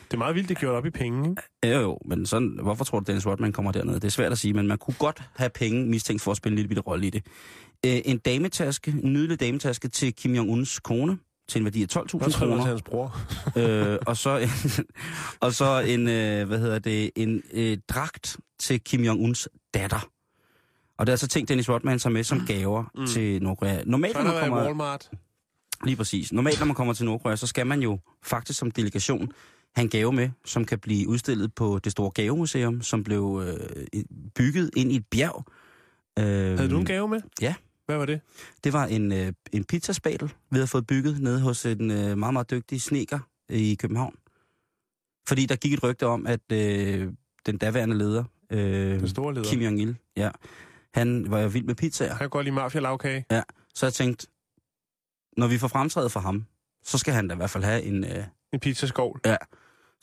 Det 0.05 0.13
er 0.15 0.19
meget 0.19 0.35
vildt, 0.35 0.49
det 0.49 0.59
gjort 0.59 0.75
op 0.75 0.87
i 0.87 0.91
penge, 0.91 1.31
ikke? 1.31 1.43
Ja, 1.65 1.81
jo, 1.81 1.99
men 2.05 2.27
sådan, 2.27 2.59
hvorfor 2.63 2.85
tror 2.85 2.99
du, 3.01 3.05
Dennis 3.07 3.27
Rodman 3.27 3.53
kommer 3.53 3.73
derned? 3.73 3.95
Det 3.95 4.05
er 4.05 4.09
svært 4.09 4.33
at 4.33 4.39
sige, 4.39 4.55
men 4.55 4.67
man 4.67 4.79
kunne 4.79 4.95
godt 4.99 5.23
have 5.37 5.51
penge 5.51 5.87
mistænkt 5.87 6.23
for 6.23 6.31
at 6.31 6.37
spille 6.37 6.53
en 6.53 6.57
lille 6.57 6.69
bitte 6.69 6.83
rolle 6.83 7.07
i 7.07 7.11
det. 7.11 7.27
Øh, 7.87 8.01
en 8.05 8.19
dametaske, 8.19 8.91
en 9.03 9.13
nydelig 9.13 9.41
dametaske 9.41 9.89
til 9.89 10.15
Kim 10.15 10.35
Jong-uns 10.35 10.79
kone, 10.81 11.19
til 11.49 11.59
en 11.59 11.65
værdi 11.65 11.83
af 11.83 11.87
12.000 11.97 11.99
Jeg 11.99 12.09
tror, 12.09 12.19
det 12.19 12.21
var 12.21 12.29
til 12.29 12.39
kroner. 12.39 12.65
hans 12.65 12.83
bror. 12.83 13.17
øh, 13.93 13.99
og 14.07 14.17
så, 14.17 14.49
og 15.41 15.53
så 15.53 15.81
en, 15.87 16.09
øh, 16.09 16.47
hvad 16.49 16.59
hedder 16.59 16.79
det, 16.79 17.11
en 17.17 17.43
øh, 17.53 17.79
dragt 17.89 18.37
til 18.59 18.81
Kim 18.81 19.05
Jong-uns 19.05 19.49
datter. 19.75 20.09
Og 20.99 21.07
det 21.07 21.11
er 21.11 21.13
altså 21.13 21.29
ting, 21.29 21.49
Dennis 21.49 21.69
Rodman 21.69 21.99
tager 21.99 22.13
med 22.13 22.25
som 22.25 22.41
gaver 22.47 22.85
mm. 22.95 23.07
til 23.07 23.43
Nordkorea. 23.43 23.83
Normalt, 23.87 24.17
Så 24.17 24.23
når 24.23 24.31
man 24.33 24.41
kommer, 24.41 24.65
Walmart. 24.65 25.11
lige 25.85 25.97
præcis. 25.97 26.33
Normalt, 26.33 26.59
når 26.59 26.67
man 26.67 26.75
kommer 26.75 26.95
til 26.95 27.05
Nordkorea, 27.05 27.37
så 27.37 27.47
skal 27.47 27.67
man 27.67 27.83
jo 27.83 27.99
faktisk 28.23 28.59
som 28.59 28.71
delegation 28.71 29.33
have 29.77 29.83
en 29.85 29.89
gave 29.91 30.13
med, 30.13 30.31
som 30.45 30.65
kan 30.65 30.79
blive 30.79 31.09
udstillet 31.09 31.55
på 31.55 31.79
det 31.85 31.93
store 31.93 32.11
gavemuseum, 32.11 32.83
som 32.83 33.05
blev 33.05 33.43
øh, 33.47 34.05
bygget 34.35 34.71
ind 34.77 34.93
i 34.93 34.97
et 34.97 35.07
bjerg. 35.11 35.45
Øh, 36.19 36.25
Havde 36.59 36.71
du 36.71 36.79
en 36.79 36.85
gave 36.87 37.09
med? 37.09 37.21
Ja. 37.41 37.55
Hvad 37.87 37.97
var 37.97 38.07
det? 38.07 38.21
Det 38.65 38.73
var 38.73 38.87
en, 38.87 39.13
øh, 39.13 39.33
en 39.53 39.65
pizzaspadel, 39.65 40.29
vi 40.51 40.57
havde 40.57 40.67
fået 40.67 40.87
bygget 40.87 41.21
nede 41.21 41.41
hos 41.41 41.67
en 41.67 41.91
øh, 41.91 42.19
meget, 42.19 42.33
meget 42.33 42.51
dygtig 42.51 42.81
sneker 42.83 43.19
i 43.49 43.75
København. 43.81 44.15
Fordi 45.29 45.47
der 45.47 45.57
gik 45.57 45.73
et 45.73 45.83
rygte 45.83 46.07
om, 46.07 46.27
at 46.27 46.53
øh, 46.53 47.13
den 47.47 47.59
daværende 47.59 47.99
leder, 47.99 48.25
øh, 48.51 48.61
Den 49.01 49.09
store 49.09 49.35
leder. 49.35 49.47
Kim 49.51 49.61
Jong-il, 49.61 49.95
ja, 50.17 50.31
han 50.95 51.31
var 51.31 51.41
jo 51.41 51.49
vild 51.49 51.65
med 51.65 51.75
pizzaer. 51.75 52.09
Han 52.09 52.19
kan 52.19 52.31
godt 52.31 52.45
lide 52.45 52.55
mafia-lavkage. 52.55 53.25
Så 53.75 53.87
jeg 53.87 53.93
tænkte, 53.93 54.27
når 55.37 55.47
vi 55.47 55.59
får 55.59 55.69
fremtrædet 55.69 56.13
for 56.13 56.21
ham, 56.21 56.45
så 56.85 56.99
skal 56.99 57.15
han 57.15 57.29
da 57.29 57.35
i 57.35 57.37
hvert 57.37 57.51
fald 57.51 57.65
have 57.65 57.83
en... 57.83 58.05
Øh, 58.05 58.25
En 58.53 58.61
pizzaskål. 58.61 59.21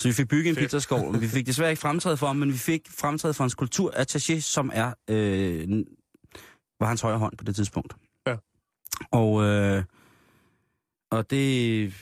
Så 0.01 0.07
vi 0.07 0.13
fik 0.13 0.27
bygget 0.27 0.49
en 0.49 0.55
Fedt. 0.55 0.65
pizzaskål. 0.65 1.21
Vi 1.21 1.27
fik 1.27 1.45
desværre 1.47 1.69
ikke 1.69 1.81
fremtrædet 1.81 2.19
for 2.19 2.27
ham, 2.27 2.35
men 2.35 2.53
vi 2.53 2.57
fik 2.57 2.89
fremtrædet 2.89 3.35
for 3.35 3.43
hans 3.43 3.55
kulturattaché, 3.61 4.39
som 4.39 4.71
er 4.73 4.93
øh, 5.07 5.85
var 6.79 6.87
hans 6.87 7.01
højre 7.01 7.17
hånd 7.17 7.37
på 7.37 7.43
det 7.43 7.55
tidspunkt. 7.55 7.95
Ja. 8.27 8.35
Og, 9.11 9.43
øh, 9.43 9.83
og 11.11 11.29
det 11.29 11.93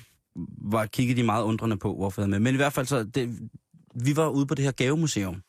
var 0.58 0.86
kiggede 0.86 1.22
de 1.22 1.26
meget 1.26 1.44
undrende 1.44 1.78
på, 1.78 1.96
hvorfor 1.96 2.22
jeg 2.22 2.30
med. 2.30 2.40
Men 2.40 2.54
i 2.54 2.58
hvert 2.58 2.74
fald 2.74 2.86
så, 2.86 3.04
det, 3.04 3.50
vi 3.96 4.16
var 4.16 4.30
ude 4.30 4.46
på 4.46 4.56
det 4.56 4.66
her 4.66 4.72
gavemuseum, 4.72 5.44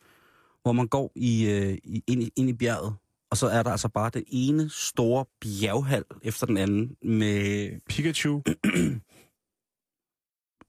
hvor 0.61 0.71
man 0.71 0.87
går 0.87 1.11
i, 1.15 1.49
øh, 1.49 1.77
ind, 2.07 2.23
i, 2.23 2.31
ind 2.35 2.49
i 2.49 2.53
bjerget, 2.53 2.95
og 3.31 3.37
så 3.37 3.47
er 3.47 3.63
der 3.63 3.71
altså 3.71 3.89
bare 3.89 4.09
den 4.13 4.23
ene 4.27 4.69
store 4.69 5.25
bjerghal 5.41 6.03
efter 6.21 6.45
den 6.45 6.57
anden 6.57 6.95
med... 7.01 7.71
Pikachu. 7.89 8.41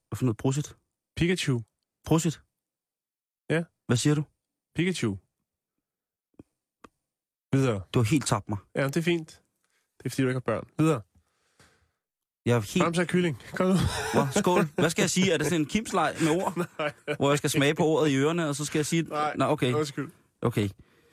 Hvad 0.08 0.16
for 0.16 0.24
noget? 0.24 0.36
Prosit? 0.36 0.76
Pikachu. 1.16 1.60
Prosit? 2.06 2.40
Ja. 3.50 3.62
Hvad 3.86 3.96
siger 3.96 4.14
du? 4.14 4.22
Pikachu. 4.74 5.16
Videre. 7.52 7.80
Du 7.94 7.98
har 7.98 8.04
helt 8.04 8.26
tabt 8.26 8.48
mig. 8.48 8.58
Ja, 8.74 8.86
det 8.86 8.96
er 8.96 9.02
fint. 9.02 9.28
Det 9.98 10.06
er 10.06 10.10
fordi, 10.10 10.22
du 10.22 10.28
ikke 10.28 10.40
har 10.46 10.52
børn. 10.54 10.68
Videre. 10.78 11.00
Jeg 12.46 12.56
er 12.56 12.60
helt... 12.60 12.84
Fremsat 12.84 13.08
kylling. 13.08 13.42
Kom 13.52 13.66
nu. 13.66 13.74
Nå, 14.14 14.26
skål. 14.36 14.68
Hvad 14.74 14.90
skal 14.90 15.02
jeg 15.02 15.10
sige? 15.10 15.32
Er 15.32 15.36
det 15.36 15.46
sådan 15.46 15.60
en 15.60 15.66
kimsleg 15.66 16.14
med 16.20 16.30
ord? 16.30 16.56
Nej. 16.78 16.92
Hvor 17.16 17.30
jeg 17.30 17.38
skal 17.38 17.50
smage 17.50 17.74
på 17.74 17.86
ordet 17.86 18.10
i 18.10 18.16
ørerne, 18.16 18.48
og 18.48 18.56
så 18.56 18.64
skal 18.64 18.78
jeg 18.78 18.86
sige... 18.86 19.02
Nej. 19.02 19.34
Nå, 19.36 19.44
okay. 19.44 19.72
Undskyld. 19.72 20.10
okay. 20.42 20.68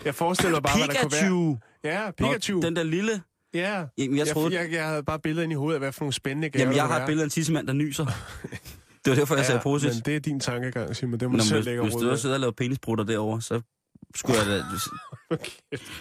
Jeg 0.06 0.16
forestiller 0.16 0.52
mig 0.52 0.64
bare, 0.64 0.78
hvad 0.78 0.88
der 0.88 1.02
kunne 1.02 1.12
være. 1.12 1.22
Pikachu! 1.22 1.58
Ja, 1.84 2.12
Pikachu. 2.12 2.56
Nå, 2.56 2.62
den 2.62 2.76
der 2.76 2.84
lille... 2.84 3.22
Ja. 3.54 3.86
Jamen, 3.98 4.18
jeg 4.18 4.28
troede... 4.28 4.56
jeg, 4.56 4.64
jeg, 4.64 4.72
jeg 4.72 4.88
havde 4.88 5.04
bare 5.04 5.20
billeder 5.20 5.44
ind 5.44 5.52
i 5.52 5.56
hovedet 5.56 5.76
af, 5.76 5.82
hvad 5.82 5.92
for 5.92 6.02
nogle 6.02 6.14
spændende 6.14 6.50
gaver 6.50 6.64
Jamen, 6.64 6.76
jeg 6.76 6.88
har 6.88 7.00
et 7.00 7.06
billede 7.06 7.24
af 7.24 7.26
en 7.26 7.30
tissemand, 7.30 7.68
der 7.68 7.74
nyser. 7.74 8.06
Det 9.06 9.12
var 9.12 9.16
derfor, 9.16 9.36
jeg 9.36 9.46
sagde 9.46 9.60
prosit. 9.62 9.94
men 9.94 10.02
det 10.06 10.16
er 10.16 10.20
din 10.20 10.40
tankegang, 10.40 10.96
Simon. 10.96 11.20
Det 11.20 11.30
må 11.32 11.38
Nå, 11.38 11.44
du 11.44 11.48
selv 11.48 11.66
lægge 11.66 11.82
hvis, 11.84 11.94
hvis 11.94 12.02
du 12.02 12.18
sidder 12.18 12.36
og 12.36 12.40
laver 12.40 12.52
penisbrutter 12.52 13.04
derovre, 13.04 13.42
så 13.42 13.62
skulle 14.16 14.40
jeg 14.40 14.48
da... 14.48 14.64
Okay. 15.36 15.52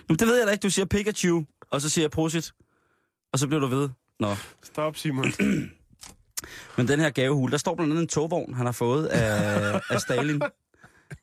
Men 0.09 0.16
det 0.18 0.26
ved 0.26 0.36
jeg 0.38 0.46
da 0.46 0.53
ikke. 0.53 0.62
Du 0.62 0.70
siger 0.70 0.86
Pikachu, 0.86 1.44
og 1.70 1.80
så 1.80 1.88
siger 1.90 2.03
jeg 2.03 2.11
prosit. 2.11 2.53
Og 3.32 3.38
så 3.38 3.46
bliver 3.46 3.61
du 3.61 3.66
ved. 3.66 3.88
Nå. 4.20 4.34
Stop, 4.62 4.96
Simon. 4.96 5.32
Men 6.76 6.88
den 6.88 7.01
her 7.01 7.11
gavehul, 7.11 7.51
der 7.51 7.57
står 7.57 7.74
blandt 7.74 7.92
andet 7.92 8.03
en 8.03 8.09
togvogn, 8.09 8.55
han 8.55 8.66
har 8.66 8.72
fået 8.72 9.07
af, 9.07 9.80
af 9.90 10.01
Stalin. 10.01 10.42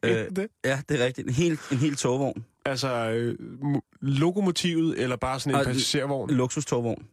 øh, 0.04 0.12
det? 0.36 0.48
ja, 0.66 0.82
det 0.90 1.02
er 1.02 1.06
rigtigt. 1.06 1.28
En 1.28 1.34
hel, 1.34 1.60
en 1.72 1.78
hel 1.78 1.96
togvogn. 1.96 2.46
Altså, 2.66 2.88
øh, 3.10 3.36
mo- 3.62 3.98
lokomotivet, 4.02 5.00
eller 5.02 5.16
bare 5.16 5.40
sådan 5.40 5.56
en 5.56 5.60
Og- 5.60 5.66
passagervogn? 5.66 6.30
Luksus-togvogn. 6.32 7.06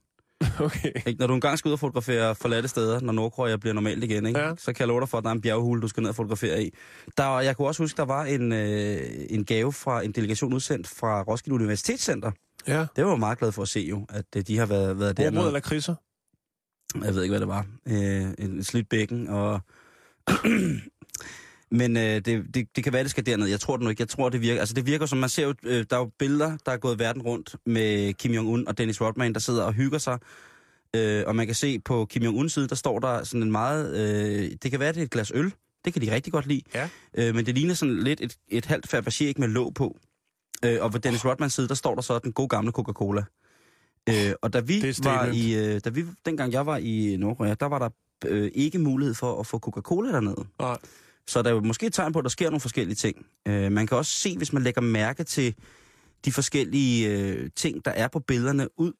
Okay. 0.66 0.92
Ikke? 1.06 1.20
Når 1.20 1.26
du 1.26 1.34
engang 1.34 1.58
skal 1.58 1.68
ud 1.68 1.72
og 1.72 1.78
fotografere 1.80 2.34
forladte 2.34 2.68
steder, 2.68 3.00
når 3.00 3.12
Nordkorea 3.12 3.56
bliver 3.56 3.74
normalt 3.74 4.04
igen, 4.04 4.26
ikke? 4.26 4.40
Ja. 4.40 4.54
så 4.58 4.66
kan 4.72 4.78
jeg 4.78 4.88
love 4.88 5.00
dig 5.00 5.08
for, 5.08 5.18
at 5.18 5.24
der 5.24 5.30
er 5.30 5.34
en 5.34 5.40
bjerghule, 5.40 5.80
du 5.82 5.88
skal 5.88 6.00
ned 6.00 6.10
og 6.10 6.16
fotografere 6.16 6.64
i. 6.64 6.70
Der, 7.18 7.40
jeg 7.40 7.56
kunne 7.56 7.68
også 7.68 7.82
huske, 7.82 7.96
der 7.96 8.04
var 8.04 8.24
en, 8.24 8.52
øh, 8.52 9.00
en 9.30 9.44
gave 9.44 9.72
fra 9.72 10.02
en 10.04 10.12
delegation 10.12 10.52
udsendt 10.52 10.88
fra 10.88 11.22
Roskilde 11.22 11.54
Universitetscenter. 11.54 12.30
Ja. 12.66 12.86
Det 12.96 13.04
var 13.04 13.10
jeg 13.10 13.18
meget 13.18 13.38
glad 13.38 13.52
for 13.52 13.62
at 13.62 13.68
se 13.68 13.80
jo, 13.80 14.06
at 14.08 14.24
øh, 14.36 14.42
de 14.46 14.58
har 14.58 14.66
været, 14.66 14.98
været 14.98 15.10
Råbrød 15.18 15.24
dernede. 15.24 15.46
eller 15.46 15.60
kriser? 15.60 15.94
Jeg 17.04 17.14
ved 17.14 17.22
ikke, 17.22 17.32
hvad 17.32 17.40
det 17.40 17.48
var. 17.48 17.66
Øh, 17.86 18.34
en 18.38 18.64
slidt 18.64 18.88
bækken, 18.88 19.28
og... 19.28 19.60
Men 21.72 21.96
øh, 21.96 22.02
det, 22.02 22.54
det, 22.54 22.68
det 22.76 22.84
kan 22.84 22.92
være, 22.92 23.02
det 23.02 23.10
skal 23.10 23.26
derned. 23.26 23.46
Jeg 23.46 23.60
tror 23.60 23.76
det 23.76 23.84
nu 23.84 23.90
ikke. 23.90 24.00
Jeg 24.00 24.08
tror, 24.08 24.28
det 24.28 24.40
virker. 24.40 24.60
Altså, 24.60 24.74
det 24.74 24.86
virker 24.86 25.06
som, 25.06 25.18
man 25.18 25.28
ser 25.28 25.44
jo, 25.44 25.54
øh, 25.62 25.84
der 25.90 25.96
er 25.96 26.00
jo 26.00 26.10
billeder, 26.18 26.56
der 26.66 26.72
er 26.72 26.76
gået 26.76 26.98
verden 26.98 27.22
rundt 27.22 27.56
med 27.66 28.14
Kim 28.14 28.32
Jong-un 28.32 28.64
og 28.66 28.78
Dennis 28.78 29.00
Rodman, 29.00 29.32
der 29.32 29.40
sidder 29.40 29.62
og 29.62 29.72
hygger 29.72 29.98
sig. 29.98 30.18
Øh, 30.96 31.24
og 31.26 31.36
man 31.36 31.46
kan 31.46 31.54
se 31.54 31.78
på 31.78 32.06
Kim 32.10 32.22
Jong-uns 32.22 32.54
side, 32.54 32.68
der 32.68 32.74
står 32.74 32.98
der 32.98 33.24
sådan 33.24 33.42
en 33.42 33.52
meget... 33.52 33.96
Øh, 33.96 34.50
det 34.62 34.70
kan 34.70 34.80
være, 34.80 34.92
det 34.92 34.98
er 34.98 35.04
et 35.04 35.10
glas 35.10 35.32
øl. 35.34 35.52
Det 35.84 35.92
kan 35.92 36.02
de 36.02 36.14
rigtig 36.14 36.32
godt 36.32 36.46
lide. 36.46 36.62
Ja. 36.74 36.88
Øh, 37.14 37.34
men 37.34 37.46
det 37.46 37.54
ligner 37.54 37.74
sådan 37.74 38.02
lidt 38.02 38.20
et, 38.20 38.36
et 38.48 38.66
halvt 38.66 38.94
Fabergé 38.94 39.24
ikke 39.24 39.40
med 39.40 39.48
låg 39.48 39.74
på. 39.74 39.98
Øh, 40.64 40.78
og 40.80 40.92
på 40.92 40.98
Dennis 40.98 41.24
Rodmans 41.24 41.54
side, 41.54 41.68
der 41.68 41.74
står 41.74 41.94
der 41.94 42.02
så 42.02 42.18
den 42.18 42.32
gode 42.32 42.48
gamle 42.48 42.72
Coca-Cola. 42.72 43.24
Øh, 44.08 44.32
og 44.42 44.52
da 44.52 44.60
vi 44.60 44.94
var 45.04 45.26
i, 45.32 45.54
øh, 45.54 45.80
da 45.84 45.90
vi, 45.90 46.04
dengang 46.26 46.52
jeg 46.52 46.66
var 46.66 46.76
i 46.76 47.16
Nordkorea, 47.18 47.54
der 47.60 47.66
var 47.66 47.78
der 47.78 47.88
øh, 48.26 48.50
ikke 48.54 48.78
mulighed 48.78 49.14
for 49.14 49.40
at 49.40 49.46
få 49.46 49.58
Coca-Cola 49.58 50.12
dernede. 50.12 50.46
Nej. 50.58 50.78
Så 51.28 51.42
der 51.42 51.50
er 51.50 51.54
jo 51.54 51.60
måske 51.60 51.86
et 51.86 51.92
tegn 51.94 52.12
på, 52.12 52.18
at 52.18 52.22
der 52.22 52.28
sker 52.28 52.46
nogle 52.46 52.60
forskellige 52.60 52.96
ting. 52.96 53.26
Øh, 53.48 53.72
man 53.72 53.86
kan 53.86 53.96
også 53.96 54.12
se, 54.12 54.36
hvis 54.36 54.52
man 54.52 54.62
lægger 54.62 54.80
mærke 54.80 55.24
til 55.24 55.54
de 56.24 56.32
forskellige 56.32 57.08
øh, 57.10 57.50
ting, 57.56 57.84
der 57.84 57.90
er 57.90 58.08
på 58.08 58.18
billederne 58.18 58.80
ud, 58.80 58.92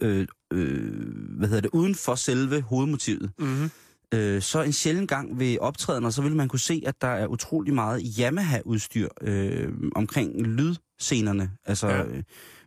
øh, 0.00 0.26
øh, 0.52 0.92
hvad 1.38 1.48
hedder 1.48 1.60
det, 1.60 1.70
uden 1.72 1.94
for 1.94 2.14
selve 2.14 2.60
hovedmotivet. 2.60 3.30
Mm-hmm. 3.38 3.70
Øh, 4.14 4.42
så 4.42 4.62
en 4.62 4.72
sjældent 4.72 5.08
gang 5.08 5.38
ved 5.38 5.58
optrædener, 5.60 6.10
så 6.10 6.22
vil 6.22 6.36
man 6.36 6.48
kunne 6.48 6.60
se, 6.60 6.82
at 6.86 6.94
der 7.00 7.08
er 7.08 7.26
utrolig 7.26 7.74
meget 7.74 8.02
Yamaha-udstyr 8.18 9.08
øh, 9.20 9.72
omkring 9.94 10.42
lydscenerne. 10.42 11.50
Altså 11.64 11.88
Ja. 11.88 12.04
øh, 12.04 12.22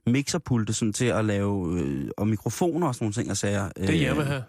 mixerpulte 0.07 0.73
sådan, 0.73 0.93
til 0.93 1.05
at 1.05 1.25
lave, 1.25 1.79
øh, 1.81 2.09
og 2.17 2.27
mikrofoner 2.27 2.87
og 2.87 2.95
sådan 2.95 3.05
nogle 3.05 3.13
ting 3.13 3.31
og 3.31 3.37
sager. 3.37 3.69
Det 3.69 3.89
er 3.89 3.93
hjemme 3.93 4.25
her. 4.25 4.41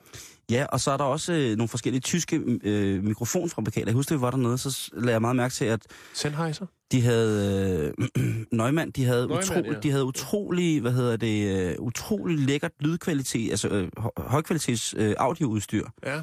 Ja, 0.50 0.66
og 0.68 0.80
så 0.80 0.90
er 0.90 0.96
der 0.96 1.04
også 1.04 1.32
øh, 1.32 1.56
nogle 1.56 1.68
forskellige 1.68 2.00
tyske 2.00 2.36
øh, 2.64 3.04
mikrofonfabrikater. 3.04 3.86
Jeg 3.86 3.94
husker, 3.94 4.16
vi 4.16 4.20
var 4.20 4.30
dernede, 4.30 4.58
så 4.58 4.90
lagde 4.92 5.10
jeg 5.12 5.20
meget 5.20 5.36
mærke 5.36 5.54
til, 5.54 5.64
at 5.64 5.82
Sennheiser. 6.14 6.66
de 6.92 7.00
havde... 7.02 7.92
Øh, 8.16 8.24
Neumann, 8.58 8.90
de 8.90 9.04
havde, 9.04 9.26
Neumann, 9.26 9.44
utro, 9.44 9.72
ja. 9.72 9.80
de 9.80 9.90
havde 9.90 10.04
utrolig, 10.04 10.80
hvad 10.80 10.92
hedder 10.92 11.16
det, 11.16 11.68
øh, 11.70 11.74
utrolig 11.78 12.38
lækkert 12.38 12.72
lydkvalitet, 12.80 13.50
altså 13.50 13.68
øh, 13.68 13.88
hø- 13.98 14.08
højkvalitets 14.16 14.94
øh, 14.98 15.14
audioudstyr. 15.18 15.86
Ja. 16.06 16.22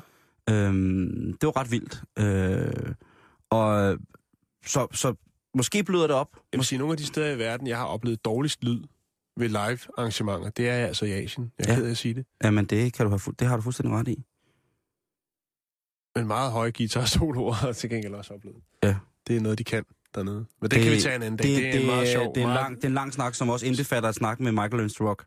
Øhm, 0.49 1.38
det 1.41 1.47
var 1.47 1.57
ret 1.59 1.72
vildt. 1.72 2.01
Øh, 2.20 2.93
og 3.49 3.97
så, 4.65 4.88
så 4.91 5.13
måske 5.55 5.84
bløder 5.84 6.07
det 6.07 6.15
op. 6.15 6.30
Jeg 6.53 6.57
vil 6.57 6.65
sige, 6.65 6.80
nogle 6.80 6.91
af 6.91 6.97
de 6.97 7.05
steder 7.05 7.32
i 7.36 7.38
verden, 7.39 7.67
jeg 7.67 7.78
har 7.78 7.86
oplevet 7.86 8.26
dårligst 8.26 8.63
lyd 8.63 8.84
ved 9.39 9.47
live 9.49 9.79
arrangementer, 9.97 10.49
det 10.49 10.69
er 10.69 10.73
altså 10.87 11.05
i 11.05 11.11
Asien. 11.11 11.51
Jeg 11.59 11.65
er 11.65 11.71
Ja. 11.73 11.75
ked 11.77 11.85
af 11.85 11.91
at 11.91 11.97
sige 11.97 12.13
det. 12.13 12.25
Jamen, 12.43 12.65
det, 12.65 12.93
kan 12.93 13.05
du 13.05 13.09
have, 13.09 13.33
det 13.39 13.47
har 13.47 13.55
du 13.55 13.61
fuldstændig 13.61 13.95
ret 13.95 14.07
i. 14.07 14.23
Men 16.15 16.27
meget 16.27 16.51
høje 16.51 16.71
guitar-soloer 16.71 17.53
har 17.53 17.71
til 17.71 17.89
gengæld 17.89 18.13
også 18.13 18.33
oplevet. 18.33 18.57
Ja. 18.83 18.95
Det 19.27 19.37
er 19.37 19.41
noget, 19.41 19.57
de 19.57 19.63
kan 19.63 19.85
dernede. 20.15 20.35
Men 20.35 20.45
det, 20.61 20.71
det 20.71 20.83
kan 20.83 20.91
vi 20.91 20.99
tage 20.99 21.15
en 21.15 21.21
anden 21.23 21.37
dag. 21.37 21.47
Det, 21.49 21.57
det, 21.57 21.75
er 21.75 21.79
en 21.79 21.85
meget 21.85 22.07
sjov. 22.07 22.35
Det 22.35 22.43
er 22.43 22.47
en, 22.47 22.53
lang, 22.53 22.75
det 22.75 22.83
er 22.83 22.87
en 22.87 22.93
lang 22.93 23.13
snak, 23.13 23.35
som 23.35 23.49
også 23.49 23.65
indbefatter 23.65 24.09
et 24.09 24.15
snak 24.15 24.39
med 24.39 24.51
Michael 24.51 24.79
Ernst 24.79 25.01
Rock. 25.01 25.25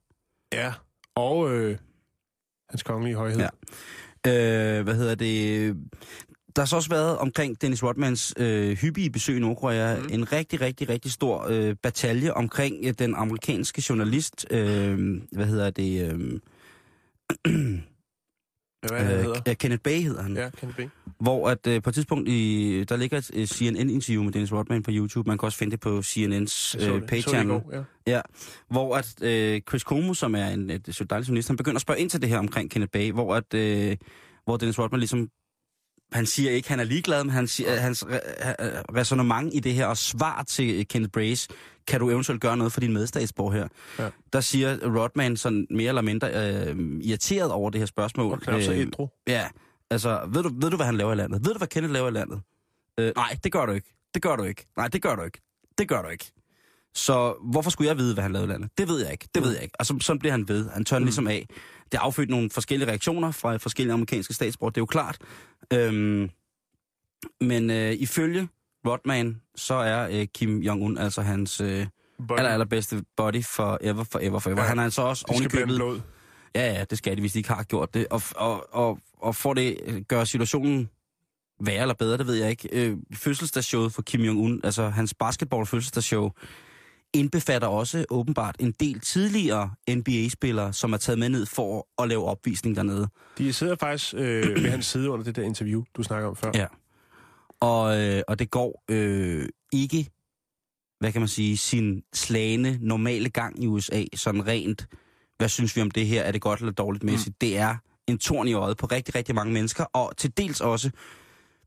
Ja, 0.52 0.72
og 1.14 1.50
øh, 1.54 1.78
hans 2.70 2.82
kongelige 2.82 3.16
højhed. 3.16 3.40
Ja. 3.40 4.78
Øh, 4.78 4.82
hvad 4.84 4.94
hedder 4.94 5.14
det? 5.14 5.76
Der 6.57 6.62
har 6.62 6.66
så 6.66 6.76
også 6.76 6.90
været 6.90 7.18
omkring 7.18 7.62
Dennis 7.62 7.82
Rodmans 7.82 8.34
øh, 8.36 8.76
hyppige 8.76 9.11
besøg 9.11 9.36
i 9.36 9.40
Nordkorea 9.40 9.96
mm. 9.96 10.09
en 10.11 10.32
rigtig, 10.32 10.61
rigtig, 10.61 10.88
rigtig 10.88 11.12
stor 11.12 11.46
øh, 11.50 11.76
batalje 11.82 12.32
omkring 12.32 12.86
øh, 12.86 12.94
den 12.98 13.14
amerikanske 13.14 13.82
journalist, 13.88 14.46
øh, 14.50 15.20
hvad 15.32 15.46
hedder 15.46 15.70
det? 15.70 16.12
Øh, 16.12 16.40
hvad 18.88 19.00
øh, 19.00 19.07
hedder? 19.07 19.40
øh, 19.48 19.57
Kenneth 19.57 19.82
Bay 19.82 20.03
hedder 20.03 20.22
han. 20.22 20.36
Ja, 20.36 20.50
Kenneth 20.50 20.76
Bay. 20.76 20.88
Hvor 21.20 21.48
at 21.48 21.66
øh, 21.66 21.82
på 21.82 21.90
et 21.90 21.94
tidspunkt, 21.94 22.28
i, 22.28 22.84
der 22.88 22.96
ligger 22.96 23.18
et 23.18 23.30
øh, 23.34 23.46
CNN-interview 23.46 24.22
med 24.22 24.32
Dennis 24.32 24.53
Rodman 24.53 24.82
på 24.82 24.90
YouTube. 24.94 25.28
Man 25.28 25.38
kan 25.38 25.46
også 25.46 25.59
finde 25.59 25.70
det 25.70 25.80
på 25.80 25.98
CNN's 25.98 26.86
øh, 26.88 27.03
page-channel. 27.03 27.61
Ja. 27.72 27.82
Ja, 28.07 28.20
hvor 28.70 28.96
at 28.96 29.22
øh, 29.22 29.61
Chris 29.68 29.82
Como, 29.82 30.14
som 30.14 30.34
er 30.34 30.46
en 30.46 30.70
et, 30.70 30.88
et 30.88 31.11
dejlig 31.11 31.28
journalist, 31.28 31.48
han 31.48 31.57
begynder 31.57 31.76
at 31.76 31.82
spørge 31.82 32.00
ind 32.00 32.11
til 32.11 32.22
det 32.22 32.28
her 32.28 32.38
omkring 32.38 32.70
Kenneth 32.70 32.90
Bay, 32.90 33.12
hvor, 33.12 33.34
at, 33.34 33.55
øh, 33.55 33.96
hvor 34.44 34.57
Dennis 34.57 34.78
Rodman 34.78 35.00
ligesom, 35.00 35.28
han 36.12 36.26
siger 36.26 36.50
ikke, 36.50 36.68
han 36.68 36.80
er 36.80 36.84
ligeglad, 36.84 37.24
men 37.24 37.30
han 37.32 37.46
siger, 37.46 37.76
hans 37.76 38.06
re, 38.06 38.20
resonemang 38.96 39.56
i 39.56 39.60
det 39.60 39.74
her 39.74 39.86
og 39.86 39.96
svar 39.96 40.42
til 40.42 40.88
Kenneth 40.88 41.10
Brace, 41.12 41.48
kan 41.86 42.00
du 42.00 42.10
eventuelt 42.10 42.40
gøre 42.40 42.56
noget 42.56 42.72
for 42.72 42.80
din 42.80 42.92
medstatsborg 42.92 43.52
her? 43.52 43.68
Ja. 43.98 44.08
Der 44.32 44.40
siger 44.40 44.98
Rodman 44.98 45.36
sådan 45.36 45.66
mere 45.70 45.88
eller 45.88 46.02
mindre 46.02 46.28
øh, 46.28 46.76
irriteret 47.00 47.50
over 47.50 47.70
det 47.70 47.78
her 47.78 47.86
spørgsmål. 47.86 48.42
Og 48.46 48.62
så 48.62 48.72
Øh, 48.72 48.78
intro. 48.78 49.08
Ja, 49.26 49.48
altså, 49.90 50.20
ved 50.28 50.42
du, 50.42 50.50
ved 50.54 50.70
du, 50.70 50.76
hvad 50.76 50.86
han 50.86 50.96
laver 50.96 51.12
i 51.12 51.16
landet? 51.16 51.44
Ved 51.44 51.52
du, 51.52 51.58
hvad 51.58 51.68
Kenneth 51.68 51.92
laver 51.92 52.08
i 52.08 52.12
landet? 52.12 52.40
Øh, 52.98 53.12
nej, 53.16 53.36
det 53.44 53.52
gør 53.52 53.66
du 53.66 53.72
ikke. 53.72 53.94
Det 54.14 54.22
gør 54.22 54.36
du 54.36 54.42
ikke. 54.42 54.66
Nej, 54.76 54.88
det 54.88 55.02
gør 55.02 55.14
du 55.16 55.22
ikke. 55.22 55.40
Det 55.78 55.88
gør 55.88 56.02
du 56.02 56.08
ikke. 56.08 56.32
Så 56.94 57.34
hvorfor 57.50 57.70
skulle 57.70 57.88
jeg 57.88 57.98
vide, 57.98 58.14
hvad 58.14 58.22
han 58.22 58.32
lavede 58.32 58.48
i 58.48 58.52
landet? 58.52 58.70
Det 58.78 58.88
ved 58.88 59.02
jeg 59.02 59.12
ikke. 59.12 59.28
Det 59.34 59.42
ved 59.42 59.52
jeg 59.52 59.62
ikke. 59.62 59.74
Og 59.78 59.86
så, 59.86 59.98
sådan 60.00 60.18
bliver 60.18 60.32
han 60.32 60.48
ved. 60.48 60.70
Han 60.70 60.84
tør 60.84 60.98
mm. 60.98 61.04
ligesom 61.04 61.26
af. 61.28 61.46
Det 61.93 62.01
har 62.01 62.07
affødt 62.07 62.30
nogle 62.30 62.51
forskellige 62.51 62.88
reaktioner 62.88 63.30
fra 63.30 63.57
forskellige 63.57 63.93
amerikanske 63.93 64.34
statsborger. 64.34 64.70
Det 64.70 64.78
er 64.78 64.82
jo 64.82 64.86
klart. 64.86 65.18
Øhm, 65.72 66.30
men 67.40 67.70
øh, 67.70 67.93
ifølge 67.93 68.49
Rodman, 68.86 69.40
så 69.57 69.74
er 69.74 70.09
øh, 70.11 70.26
Kim 70.34 70.62
Jong-un 70.62 71.01
altså 71.01 71.22
hans 71.22 71.61
øh, 71.61 71.86
aller, 72.30 72.51
allerbedste 72.51 73.05
body 73.16 73.45
forever, 73.45 74.05
forever, 74.05 74.38
forever. 74.38 74.62
Ja, 74.62 74.68
han 74.68 74.78
er 74.78 74.84
altså 74.84 75.03
også 75.03 75.24
ovenikøbet... 75.28 76.03
Ja, 76.55 76.72
ja, 76.72 76.84
det 76.90 76.99
skal 76.99 77.16
de, 77.16 77.20
hvis 77.20 77.32
de 77.32 77.38
ikke 77.38 77.53
har 77.53 77.62
gjort 77.62 77.95
det. 77.95 78.07
Og, 78.11 78.22
og, 78.36 78.74
og, 78.74 78.99
og 79.18 79.36
får 79.36 79.55
det, 79.55 79.76
øh, 79.86 80.01
gør 80.01 80.24
situationen 80.24 80.90
værre 81.61 81.80
eller 81.80 81.95
bedre, 81.95 82.18
det 82.18 82.26
ved 82.26 82.34
jeg 82.34 82.51
ikke. 82.51 82.68
Øh, 82.72 82.97
fødselsdagsshowet 83.14 83.93
for 83.93 84.03
Kim 84.03 84.20
Jong-un, 84.20 84.61
altså 84.64 84.88
hans 84.88 85.14
basketball-fødselsdagsshow, 85.14 86.30
indbefatter 87.14 87.68
også 87.68 88.04
åbenbart 88.10 88.56
en 88.60 88.72
del 88.80 89.00
tidligere 89.00 89.70
NBA-spillere, 89.90 90.72
som 90.72 90.92
er 90.92 90.96
taget 90.96 91.18
med 91.18 91.28
ned 91.28 91.46
for 91.46 92.02
at 92.02 92.08
lave 92.08 92.24
opvisning 92.24 92.76
dernede. 92.76 93.08
De 93.38 93.52
sidder 93.52 93.76
faktisk 93.76 94.14
øh, 94.14 94.62
ved 94.62 94.70
hans 94.70 94.86
side 94.86 95.10
under 95.10 95.24
det 95.24 95.36
der 95.36 95.42
interview, 95.42 95.84
du 95.96 96.02
snakker 96.02 96.28
om 96.28 96.36
før. 96.36 96.50
Ja. 96.54 96.66
Og, 97.60 98.00
øh, 98.00 98.22
og 98.28 98.38
det 98.38 98.50
går 98.50 98.84
øh, 98.90 99.48
ikke, 99.72 100.10
hvad 101.00 101.12
kan 101.12 101.20
man 101.20 101.28
sige, 101.28 101.56
sin 101.56 102.02
slagende 102.14 102.78
normale 102.80 103.30
gang 103.30 103.62
i 103.62 103.66
USA, 103.66 104.04
sådan 104.14 104.46
rent, 104.46 104.86
hvad 105.38 105.48
synes 105.48 105.76
vi 105.76 105.80
om 105.80 105.90
det 105.90 106.06
her, 106.06 106.22
er 106.22 106.32
det 106.32 106.40
godt 106.40 106.60
eller 106.60 106.72
dårligt 106.72 107.04
mæssigt? 107.04 107.34
Mm. 107.34 107.36
Det 107.40 107.58
er 107.58 107.76
en 108.06 108.18
torn 108.18 108.48
i 108.48 108.52
øjet 108.52 108.76
på 108.76 108.86
rigtig, 108.86 109.14
rigtig 109.14 109.34
mange 109.34 109.52
mennesker, 109.52 109.84
og 109.84 110.16
til 110.16 110.36
dels 110.36 110.60
også 110.60 110.90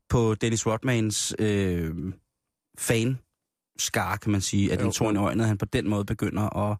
på 0.08 0.34
Dennis 0.34 0.66
Rodmans 0.66 1.34
øh, 1.38 1.94
fan 2.78 3.18
skar, 3.78 4.16
kan 4.16 4.32
man 4.32 4.40
sige, 4.40 4.72
at 4.72 4.80
Jo. 4.80 4.86
en 4.86 4.92
torn 4.92 5.16
i 5.16 5.18
øjnet, 5.18 5.44
at 5.44 5.48
han 5.48 5.58
på 5.58 5.64
den 5.64 5.88
måde 5.88 6.04
begynder 6.04 6.70
at, 6.70 6.76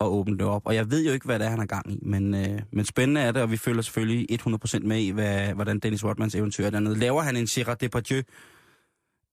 at 0.00 0.06
åbne 0.06 0.38
det 0.38 0.46
op. 0.46 0.62
Og 0.66 0.74
jeg 0.74 0.90
ved 0.90 1.06
jo 1.06 1.12
ikke, 1.12 1.26
hvad 1.26 1.38
det 1.38 1.44
er, 1.44 1.50
han 1.50 1.58
har 1.58 1.66
gang 1.66 1.92
i, 1.92 1.98
men, 2.02 2.34
øh, 2.34 2.60
men 2.72 2.84
spændende 2.84 3.20
er 3.20 3.32
det, 3.32 3.42
og 3.42 3.50
vi 3.50 3.56
følger 3.56 3.82
selvfølgelig 3.82 4.26
100% 4.46 4.78
med 4.86 4.98
i, 4.98 5.10
hvad, 5.10 5.54
hvordan 5.54 5.78
Dennis 5.78 6.04
Rodmans 6.04 6.34
eventyr 6.34 6.66
er 6.66 6.70
dernede. 6.70 6.98
Laver 6.98 7.22
han 7.22 7.36
en 7.36 7.46
Gerard 7.46 7.78
Depardieu 7.78 8.22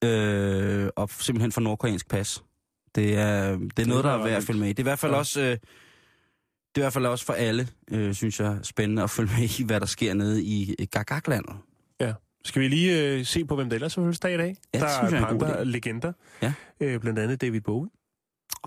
øh, 0.03 0.89
og 0.95 1.09
simpelthen 1.09 1.51
for 1.51 1.61
nordkoreansk 1.61 2.07
pas? 2.09 2.43
Det 2.95 3.17
er, 3.17 3.51
det 3.57 3.79
er 3.79 3.85
noget, 3.85 4.03
der 4.03 4.11
er 4.11 4.23
værd 4.23 4.37
at 4.37 4.43
følge 4.43 4.59
med 4.59 4.67
i. 4.69 4.73
Det 4.73 4.79
er 4.79 4.83
i 4.83 4.89
hvert 4.89 4.99
fald 4.99 5.11
Ja. 5.11 5.17
også... 5.17 5.41
Øh, 5.41 5.57
det 6.75 6.81
er 6.81 6.85
i 6.85 6.85
hvert 6.85 6.93
fald 6.93 7.05
også 7.05 7.25
for 7.25 7.33
alle, 7.33 7.67
øh, 7.91 8.13
synes 8.13 8.39
jeg, 8.39 8.57
spændende 8.63 9.03
at 9.03 9.09
følge 9.09 9.31
med 9.39 9.59
i, 9.59 9.63
hvad 9.63 9.79
der 9.79 9.85
sker 9.85 10.13
nede 10.13 10.43
i 10.43 10.85
Gagaglandet. 10.91 11.55
Skal 12.45 12.61
vi 12.61 12.67
lige 12.67 13.03
øh, 13.03 13.25
se 13.25 13.45
på, 13.45 13.55
hvem 13.55 13.69
der 13.69 13.75
ellers 13.75 13.95
har 13.95 14.01
fødselsdag 14.01 14.33
i 14.33 14.37
dag? 14.37 14.55
Ja, 14.73 14.79
der 14.79 14.87
synes 14.89 15.13
er 15.13 15.17
en 15.17 15.23
et 15.23 15.39
par 15.39 15.47
andre 15.47 15.65
legender. 15.65 16.11
Ja. 16.41 16.53
Øh, 16.79 16.99
blandt 16.99 17.19
andet 17.19 17.41
David 17.41 17.61
Bowie. 17.61 17.89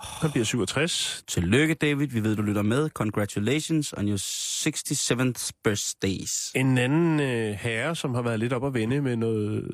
Han 0.03 0.31
bliver 0.31 0.45
67. 0.45 1.24
Tillykke, 1.29 1.74
David. 1.74 2.07
Vi 2.07 2.24
ved, 2.24 2.37
du 2.37 2.43
lytter 2.43 2.62
med. 2.62 2.91
Congratulations 2.91 3.93
on 3.93 4.09
your 4.09 4.18
67th 4.18 5.51
birthdays. 5.64 6.53
En 6.55 6.79
anden 6.79 7.20
øh, 7.20 7.51
herre, 7.55 7.97
som 7.97 8.14
har 8.14 8.22
været 8.22 8.39
lidt 8.39 8.53
op 8.53 8.66
at 8.66 8.74
vende 8.74 9.01
med 9.01 9.16
noget 9.16 9.70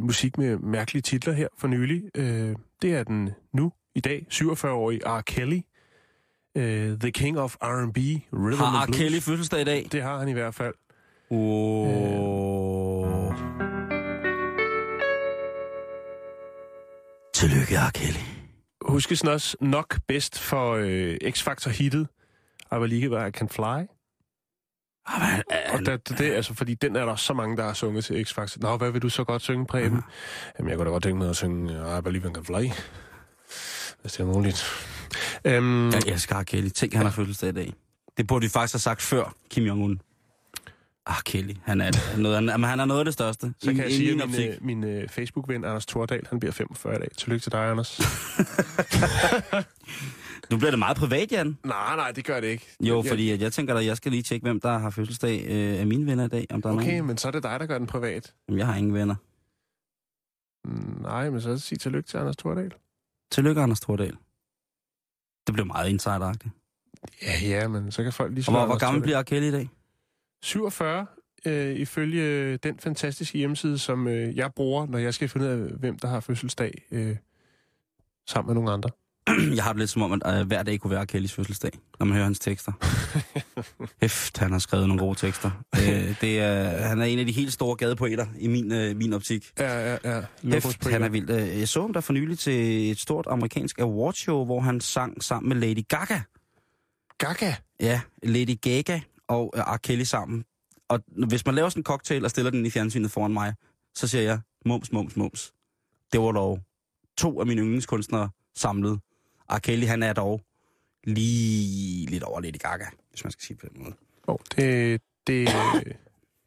musik 0.00 0.38
med 0.38 0.58
mærkelige 0.58 1.02
titler 1.02 1.32
her 1.32 1.48
for 1.58 1.68
nylig, 1.68 2.02
øh, 2.14 2.56
det 2.82 2.94
er 2.94 3.04
den 3.04 3.30
nu, 3.54 3.72
i 3.94 4.00
dag, 4.00 4.26
47-årige 4.32 5.00
R. 5.06 5.20
Kelly. 5.20 5.60
Øh, 6.56 6.98
the 6.98 7.10
King 7.10 7.38
of 7.38 7.54
R&B, 7.54 7.98
Rhythm 8.32 8.62
Har 8.62 8.86
Blues. 8.86 8.98
Kelly 8.98 9.20
fødselsdag 9.20 9.60
i 9.60 9.64
dag? 9.64 9.88
Det 9.92 10.02
har 10.02 10.18
han 10.18 10.28
i 10.28 10.32
hvert 10.32 10.54
fald. 10.54 10.74
Oh. 11.30 13.01
Tillykke, 17.42 17.76
R. 17.76 17.90
Kelly. 17.90 18.18
Huskes 18.88 19.22
også 19.22 19.56
nok 19.60 19.98
bedst 20.08 20.38
for 20.38 20.72
øh, 20.72 21.16
X-Factor-hittet, 21.30 22.08
I 22.72 22.78
Believe 22.78 23.28
I 23.28 23.30
Can 23.30 23.48
Fly. 23.48 23.62
Jamen, 25.10 25.42
Og 25.72 25.78
det, 25.78 26.08
det, 26.08 26.18
det, 26.18 26.32
altså, 26.32 26.54
fordi 26.54 26.74
den 26.74 26.96
er 26.96 27.04
der 27.04 27.16
så 27.16 27.34
mange, 27.34 27.56
der 27.56 27.64
har 27.64 27.72
sunget 27.72 28.04
til 28.04 28.24
X-Factor. 28.24 28.56
Nå, 28.60 28.76
hvad 28.76 28.90
vil 28.90 29.02
du 29.02 29.08
så 29.08 29.24
godt 29.24 29.42
synge, 29.42 29.66
Preben? 29.66 29.92
Mhm. 29.92 30.02
Jamen, 30.58 30.70
jeg 30.70 30.78
kunne 30.78 30.86
da 30.86 30.90
godt 30.90 31.02
tænke 31.02 31.18
mig 31.18 31.28
at 31.28 31.36
synge 31.36 31.82
uh, 31.82 31.98
I 31.98 32.00
Believe 32.00 32.30
I 32.30 32.32
Can 32.34 32.44
Fly. 32.44 32.70
Hvis 34.00 34.12
det 34.12 34.20
er 34.20 34.24
muligt. 34.24 34.64
Øhm, 35.44 35.90
jeg 35.90 36.02
elsker 36.06 36.40
R. 36.40 36.42
Kelly. 36.42 36.68
Tænk, 36.68 36.94
han 36.94 37.04
har 37.04 37.12
fødselsdag 37.12 37.48
i 37.48 37.52
dag. 37.52 37.72
Det 38.16 38.26
burde 38.26 38.42
vi 38.42 38.48
faktisk 38.48 38.74
have 38.74 38.80
sagt 38.80 39.02
før 39.02 39.34
Kim 39.50 39.66
Jong-un. 39.66 40.11
R. 41.10 41.22
Kelly, 41.24 41.54
han 41.62 41.80
er, 41.80 42.16
noget, 42.18 42.36
af- 42.36 42.42
jamen, 42.52 42.70
han 42.70 42.80
er 42.80 42.84
noget 42.84 42.98
af 42.98 43.04
det 43.04 43.14
største. 43.14 43.54
så 43.58 43.70
I- 43.70 43.74
kan 43.74 43.84
jeg 43.84 43.92
sige, 43.92 44.10
min 44.12 44.20
at 44.20 44.28
min, 44.30 44.40
øh, 44.40 44.64
min 44.64 44.84
øh, 44.84 45.08
Facebook-ven 45.08 45.64
Anders 45.64 45.86
Thordal, 45.86 46.26
han 46.30 46.38
bliver 46.40 46.52
45 46.52 46.96
i 46.96 46.98
dag. 46.98 47.08
Tillykke 47.16 47.42
til 47.42 47.52
dig, 47.52 47.70
Anders. 47.70 48.00
Nu 50.50 50.56
bliver 50.56 50.70
det 50.70 50.78
meget 50.78 50.96
privat, 50.96 51.32
Jan. 51.32 51.58
nej, 51.64 51.96
nej, 51.96 52.10
det 52.12 52.24
gør 52.24 52.40
det 52.40 52.48
ikke. 52.48 52.66
Jo, 52.80 52.96
Jeg- 53.02 53.08
fordi 53.08 53.30
at 53.30 53.40
jeg 53.40 53.52
tænker, 53.52 53.74
at 53.74 53.86
jeg 53.86 53.96
skal 53.96 54.12
lige 54.12 54.22
tjekke, 54.22 54.44
hvem 54.44 54.60
der 54.60 54.78
har 54.78 54.90
fødselsdag 54.90 55.44
øh, 55.48 55.80
af 55.80 55.86
mine 55.86 56.06
venner 56.06 56.24
i 56.24 56.28
dag. 56.28 56.46
Om 56.50 56.62
der 56.62 56.68
er 56.68 56.74
Okay, 56.74 56.86
nogen. 56.86 57.06
men 57.06 57.16
så 57.18 57.28
er 57.28 57.32
det 57.32 57.42
dig, 57.42 57.60
der 57.60 57.66
gør 57.66 57.78
den 57.78 57.86
privat. 57.86 58.34
Jamen, 58.48 58.58
jeg 58.58 58.66
har 58.66 58.76
ingen 58.76 58.94
venner. 58.94 59.14
Mm, 60.68 61.02
Nej, 61.02 61.30
men 61.30 61.40
så 61.40 61.58
sig 61.58 61.80
tillykke 61.80 62.08
til 62.08 62.16
Anders 62.18 62.36
Thordal. 62.36 62.72
Tillykke, 63.32 63.60
Anders 63.60 63.80
Thordal. 63.80 64.16
Det 65.46 65.54
blev 65.54 65.66
meget 65.66 65.88
insideragtigt. 65.90 66.54
Ja, 67.22 67.32
ja, 67.42 67.68
men 67.68 67.92
så 67.92 68.02
kan 68.02 68.12
folk 68.12 68.34
lige 68.34 68.44
Og 68.48 68.52
hvor, 68.52 68.66
hvor 68.66 68.78
gammel 68.78 69.02
bliver. 69.02 69.22
Kelly 69.22 69.48
i 69.48 69.50
dag? 69.50 69.68
47, 70.42 71.06
øh, 71.46 71.76
ifølge 71.76 72.56
den 72.56 72.78
fantastiske 72.78 73.38
hjemmeside, 73.38 73.78
som 73.78 74.08
øh, 74.08 74.36
jeg 74.36 74.52
bruger, 74.56 74.86
når 74.86 74.98
jeg 74.98 75.14
skal 75.14 75.28
finde 75.28 75.46
ud 75.46 75.50
af, 75.52 75.56
hvem 75.58 75.98
der 75.98 76.08
har 76.08 76.20
fødselsdag 76.20 76.82
øh, 76.90 77.16
sammen 78.28 78.48
med 78.48 78.54
nogle 78.54 78.72
andre. 78.72 78.90
Jeg 79.56 79.64
har 79.64 79.72
det 79.72 79.78
lidt 79.78 79.90
som 79.90 80.02
om, 80.02 80.22
at 80.24 80.40
øh, 80.40 80.46
hver 80.46 80.62
dag 80.62 80.80
kunne 80.80 80.90
være. 80.90 81.06
Kellys 81.06 81.32
fødselsdag, 81.32 81.70
når 81.98 82.06
man 82.06 82.14
hører 82.14 82.24
hans 82.24 82.38
tekster. 82.38 82.72
Hæft, 84.02 84.38
han 84.38 84.52
har 84.52 84.58
skrevet 84.58 84.88
nogle 84.88 85.02
gode 85.02 85.18
tekster. 85.18 85.50
øh, 85.76 86.20
det 86.20 86.40
er, 86.40 86.62
han 86.64 87.00
er 87.00 87.04
en 87.04 87.18
af 87.18 87.26
de 87.26 87.32
helt 87.32 87.52
store 87.52 87.76
gadepoeter 87.76 88.26
i 88.38 88.48
min, 88.48 88.72
øh, 88.72 88.96
min 88.96 89.12
optik. 89.12 89.50
Ja, 89.58 89.90
ja, 89.92 89.98
ja. 90.04 90.22
Hæft, 90.44 90.88
han 90.90 91.02
er 91.02 91.08
vild. 91.08 91.30
Øh, 91.30 91.58
Jeg 91.60 91.68
så 91.68 91.80
ham 91.80 91.92
der 91.92 92.00
for 92.00 92.12
nylig 92.12 92.38
til 92.38 92.90
et 92.90 92.98
stort 92.98 93.26
amerikansk 93.30 93.78
awardshow, 93.78 94.44
hvor 94.44 94.60
han 94.60 94.80
sang 94.80 95.24
sammen 95.24 95.48
med 95.48 95.68
Lady 95.68 95.84
Gaga. 95.88 96.20
Gaga. 97.18 97.54
Ja, 97.80 98.00
Lady 98.22 98.60
Gaga 98.60 99.00
og 99.32 99.52
øh, 99.56 99.62
R. 99.62 99.76
Kelly 99.76 100.02
sammen. 100.02 100.44
Og 100.88 101.00
hvis 101.28 101.46
man 101.46 101.54
laver 101.54 101.68
sådan 101.68 101.80
en 101.80 101.84
cocktail 101.84 102.24
og 102.24 102.30
stiller 102.30 102.50
den 102.50 102.66
i 102.66 102.70
fjernsynet 102.70 103.10
foran 103.10 103.32
mig, 103.32 103.54
så 103.94 104.08
siger 104.08 104.22
jeg, 104.22 104.40
mums, 104.66 104.92
mums, 104.92 105.16
mums. 105.16 105.52
Det 106.12 106.20
var 106.20 106.32
dog 106.32 106.60
to 107.16 107.40
af 107.40 107.46
mine 107.46 107.60
yndlingskunstnere 107.62 108.30
samlet. 108.54 109.00
R. 109.50 109.58
Kelly, 109.58 109.86
han 109.86 110.02
er 110.02 110.12
dog 110.12 110.40
lige 111.04 112.06
lidt 112.06 112.22
over 112.22 112.40
Lady 112.40 112.58
Gaga, 112.58 112.84
hvis 113.10 113.24
man 113.24 113.30
skal 113.30 113.44
sige 113.44 113.56
på 113.56 113.66
den 113.74 113.82
måde. 113.82 113.94
Oh, 114.26 114.36
det, 114.56 115.00
det, 115.26 115.48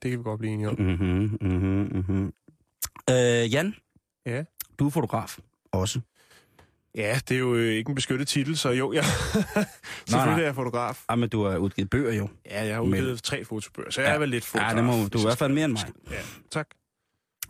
det 0.02 0.12
kan 0.12 0.20
vi 0.20 0.24
godt 0.24 0.40
blive 0.40 0.54
enige 0.54 0.70
om. 0.70 0.76
Mm-hmm, 0.80 1.38
mm-hmm, 1.42 1.90
mm-hmm. 1.98 2.34
Øh, 3.10 3.54
Jan, 3.54 3.76
Ja. 4.26 4.44
du 4.80 4.86
er 4.86 4.90
fotograf 4.90 5.40
også. 5.72 6.00
Ja, 6.98 7.20
det 7.30 7.36
er 7.36 7.40
jo 7.40 7.56
øh, 7.56 7.74
ikke 7.74 7.90
en 7.90 7.96
beskyttet 7.96 8.28
titel, 8.28 8.58
så 8.58 8.70
jo, 8.70 8.94
jeg 8.94 9.04
selvfølgelig 9.06 9.66
nej. 10.12 10.40
er 10.40 10.44
jeg 10.46 10.56
fotograf. 10.56 11.04
Ah, 11.10 11.20
men 11.20 11.30
du 11.30 11.44
har 11.44 11.58
udgivet 11.58 11.90
bøger 11.90 12.14
jo. 12.14 12.30
Ja, 12.46 12.66
jeg 12.66 12.76
har 12.76 12.84
Men- 12.84 12.92
udgivet 12.94 13.24
tre 13.24 13.46
fotobøger, 13.46 13.90
så 13.92 14.02
jeg 14.02 14.16
er 14.16 14.20
vel 14.20 14.30
lidt 14.30 14.46
fotograf. 14.46 14.72
Ja, 14.72 14.76
det 14.78 14.84
må, 14.86 14.92
du 14.92 15.18
er 15.18 15.22
i 15.22 15.26
hvert 15.26 15.38
fald 15.38 15.54
mere 15.54 15.66
end 15.66 15.74
mig. 15.74 15.84
Ja, 16.12 16.16
tak. 16.52 16.68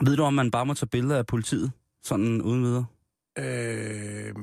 Ved 0.02 0.16
du, 0.18 0.24
om 0.24 0.34
man 0.34 0.52
bare 0.52 0.66
må 0.66 0.74
tage 0.74 0.88
billeder 0.88 1.18
af 1.18 1.26
politiet? 1.26 1.72
Sådan 2.04 2.41
uden 2.41 2.64
videre? 2.64 2.86
Øh, 3.39 4.34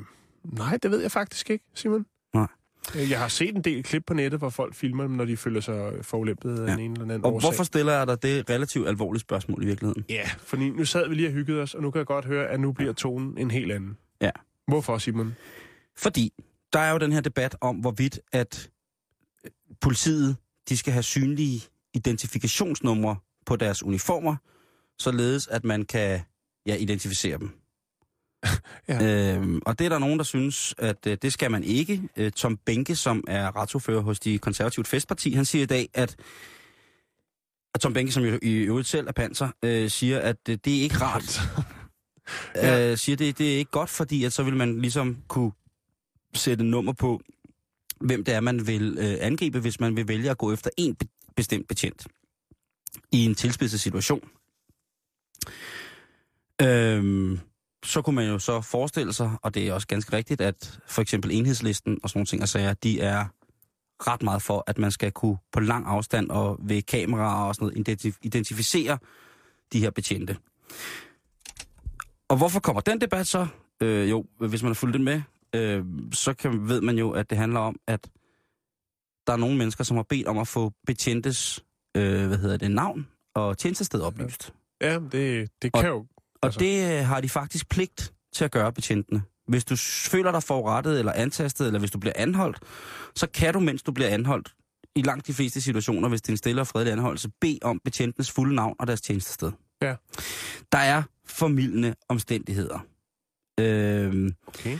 nej, 0.44 0.78
det 0.82 0.90
ved 0.90 1.00
jeg 1.02 1.10
faktisk 1.10 1.50
ikke, 1.50 1.64
Simon. 1.74 2.06
Nej. 2.34 2.46
Øh, 2.96 3.10
Jeg 3.10 3.18
har 3.20 3.28
set 3.28 3.54
en 3.56 3.62
del 3.62 3.82
klip 3.82 4.02
på 4.06 4.14
nettet, 4.14 4.40
hvor 4.40 4.50
folk 4.50 4.74
filmer 4.74 5.02
dem, 5.02 5.12
når 5.12 5.24
de 5.24 5.36
føler 5.36 5.60
sig 5.60 5.92
forulæmpet 6.02 6.58
af 6.60 6.66
Ja. 6.76 6.82
en 6.82 6.92
eller 6.92 7.02
anden 7.04 7.24
Og 7.24 7.34
årsag. 7.34 7.48
hvorfor 7.50 7.64
stiller 7.64 7.92
jeg 7.92 8.06
dig 8.06 8.22
det 8.22 8.50
relativt 8.50 8.88
alvorlige 8.88 9.20
spørgsmål 9.20 9.62
i 9.62 9.66
virkeligheden? 9.66 10.04
Ja, 10.08 10.30
fordi 10.38 10.70
nu 10.70 10.84
sad 10.84 11.08
vi 11.08 11.14
lige 11.14 11.28
og 11.28 11.32
hyggede 11.32 11.62
os, 11.62 11.74
og 11.74 11.82
nu 11.82 11.90
kan 11.90 11.98
jeg 11.98 12.06
godt 12.06 12.24
høre, 12.24 12.46
at 12.46 12.60
nu 12.60 12.72
bliver 12.72 12.92
tonen 12.92 13.38
en 13.38 13.50
helt 13.50 13.72
anden. 13.72 13.96
Ja. 14.20 14.30
Hvorfor, 14.66 14.98
Simon? 14.98 15.36
Fordi 15.96 16.32
der 16.72 16.78
er 16.78 16.90
jo 16.90 16.98
den 16.98 17.12
her 17.12 17.20
debat 17.20 17.56
om, 17.60 17.76
hvorvidt 17.76 18.20
at 18.32 18.70
øh, 19.44 19.50
politiet 19.80 20.36
de 20.68 20.76
skal 20.76 20.92
have 20.92 21.02
synlige 21.02 21.62
identifikationsnumre 21.94 23.16
på 23.46 23.56
deres 23.56 23.82
uniformer, 23.82 24.36
således 24.98 25.46
at 25.46 25.64
man 25.64 25.84
kan 25.84 26.20
ja, 26.66 26.76
identificere 26.76 27.38
dem. 27.38 27.50
Ja. 28.88 29.34
Øhm, 29.34 29.62
og 29.66 29.78
det 29.78 29.84
er 29.84 29.88
der 29.88 29.98
nogen, 29.98 30.18
der 30.18 30.24
synes, 30.24 30.74
at 30.78 31.06
øh, 31.06 31.18
det 31.22 31.32
skal 31.32 31.50
man 31.50 31.64
ikke. 31.64 32.02
Øh, 32.16 32.32
Tom 32.32 32.56
Benke, 32.56 32.96
som 32.96 33.24
er 33.28 33.56
retsordfører 33.56 34.00
hos 34.00 34.20
de 34.20 34.38
konservative 34.38 34.84
festparti, 34.84 35.32
han 35.32 35.44
siger 35.44 35.62
i 35.62 35.66
dag, 35.66 35.88
at 35.94 36.16
og 37.74 37.80
Tom 37.80 37.92
Benke, 37.92 38.12
som 38.12 38.24
jo 38.24 38.38
i 38.42 38.52
øvrigt 38.52 38.88
selv 38.88 39.08
er 39.08 39.12
panser, 39.12 39.48
øh, 39.62 39.90
siger, 39.90 40.20
at 40.20 40.36
øh, 40.48 40.58
det 40.64 40.78
er 40.78 40.82
ikke 40.82 40.96
rart. 40.96 41.40
Ja. 42.54 42.90
øh, 42.90 42.98
siger, 42.98 43.16
det, 43.16 43.38
det 43.38 43.54
er 43.54 43.58
ikke 43.58 43.70
godt, 43.70 43.90
fordi 43.90 44.24
at 44.24 44.32
så 44.32 44.42
vil 44.42 44.56
man 44.56 44.80
ligesom 44.80 45.16
kunne 45.28 45.52
sætte 46.34 46.64
nummer 46.64 46.92
på, 46.92 47.20
hvem 48.00 48.24
det 48.24 48.34
er, 48.34 48.40
man 48.40 48.66
vil 48.66 48.96
øh, 49.00 49.16
angribe, 49.20 49.60
hvis 49.60 49.80
man 49.80 49.96
vil 49.96 50.08
vælge 50.08 50.30
at 50.30 50.38
gå 50.38 50.52
efter 50.52 50.70
en 50.76 50.94
be- 50.94 51.08
bestemt 51.36 51.68
betjent 51.68 52.06
i 53.12 53.24
en 53.24 53.34
tilspidset 53.34 53.80
situation. 53.80 54.28
Øhm, 56.62 57.38
så 57.84 58.02
kunne 58.02 58.16
man 58.16 58.26
jo 58.28 58.38
så 58.38 58.60
forestille 58.60 59.12
sig, 59.12 59.30
og 59.42 59.54
det 59.54 59.68
er 59.68 59.72
også 59.72 59.86
ganske 59.86 60.16
rigtigt, 60.16 60.40
at 60.40 60.80
for 60.86 61.02
eksempel 61.02 61.30
enhedslisten 61.30 61.98
og 62.02 62.10
sådan 62.10 62.18
nogle 62.18 62.26
ting 62.26 62.42
og 62.42 62.48
sager, 62.48 62.74
de 62.74 63.00
er 63.00 63.24
ret 64.06 64.22
meget 64.22 64.42
for, 64.42 64.64
at 64.66 64.78
man 64.78 64.90
skal 64.90 65.12
kunne 65.12 65.36
på 65.52 65.60
lang 65.60 65.86
afstand 65.86 66.30
og 66.30 66.58
ved 66.62 66.82
kameraer 66.82 67.44
og 67.44 67.54
sådan 67.54 67.66
noget 67.68 67.88
identif- 67.88 68.18
identificere 68.22 68.98
de 69.72 69.80
her 69.80 69.90
betjente. 69.90 70.36
Og 72.32 72.38
hvorfor 72.38 72.60
kommer 72.60 72.80
den 72.80 73.00
debat 73.00 73.26
så? 73.26 73.46
Øh, 73.82 74.10
jo, 74.10 74.24
hvis 74.38 74.62
man 74.62 74.70
har 74.70 74.74
fulgt 74.74 74.94
den 74.94 75.04
med, 75.04 75.22
øh, 75.54 75.84
så 76.12 76.34
kan, 76.34 76.68
ved 76.68 76.80
man 76.80 76.98
jo, 76.98 77.10
at 77.10 77.30
det 77.30 77.38
handler 77.38 77.60
om, 77.60 77.76
at 77.86 78.10
der 79.26 79.32
er 79.32 79.36
nogle 79.36 79.56
mennesker, 79.56 79.84
som 79.84 79.96
har 79.96 80.04
bedt 80.08 80.26
om 80.26 80.38
at 80.38 80.48
få 80.48 80.72
betjentes 80.86 81.64
øh, 81.96 82.26
hvad 82.26 82.38
hedder 82.38 82.56
det, 82.56 82.70
navn 82.70 83.08
og 83.34 83.58
tjenestested 83.58 84.00
oplyst. 84.00 84.52
Ja, 84.80 84.98
det, 85.12 85.50
det 85.62 85.72
kan 85.72 85.86
jo... 85.86 85.96
Og 85.96 86.06
Altså- 86.42 86.60
det 86.60 86.98
øh, 86.98 87.06
har 87.06 87.20
de 87.20 87.28
faktisk 87.28 87.68
pligt 87.68 88.12
til 88.34 88.44
at 88.44 88.50
gøre 88.50 88.72
betjentene. 88.72 89.22
Hvis 89.48 89.64
du 89.64 89.76
føler 90.10 90.32
dig 90.32 90.42
forurettet 90.42 90.98
eller 90.98 91.12
antastet, 91.12 91.66
eller 91.66 91.78
hvis 91.78 91.90
du 91.90 91.98
bliver 91.98 92.14
anholdt, 92.16 92.58
så 93.16 93.26
kan 93.26 93.54
du, 93.54 93.60
mens 93.60 93.82
du 93.82 93.92
bliver 93.92 94.10
anholdt, 94.10 94.54
i 94.96 95.02
langt 95.02 95.26
de 95.26 95.34
fleste 95.34 95.60
situationer, 95.60 96.08
hvis 96.08 96.22
det 96.22 96.28
er 96.28 96.32
en 96.32 96.36
stille 96.36 96.60
og 96.60 96.66
fredelig 96.66 96.92
anholdelse, 96.92 97.30
bede 97.40 97.58
om 97.62 97.80
betjentenes 97.84 98.30
fulde 98.30 98.54
navn 98.54 98.76
og 98.78 98.86
deres 98.86 99.00
tjenestested. 99.00 99.52
Ja. 99.82 99.94
Der 100.72 100.78
er 100.78 101.02
formidlende 101.32 101.94
omstændigheder. 102.08 102.78
Øhm, 103.60 104.34
Okay. 104.46 104.78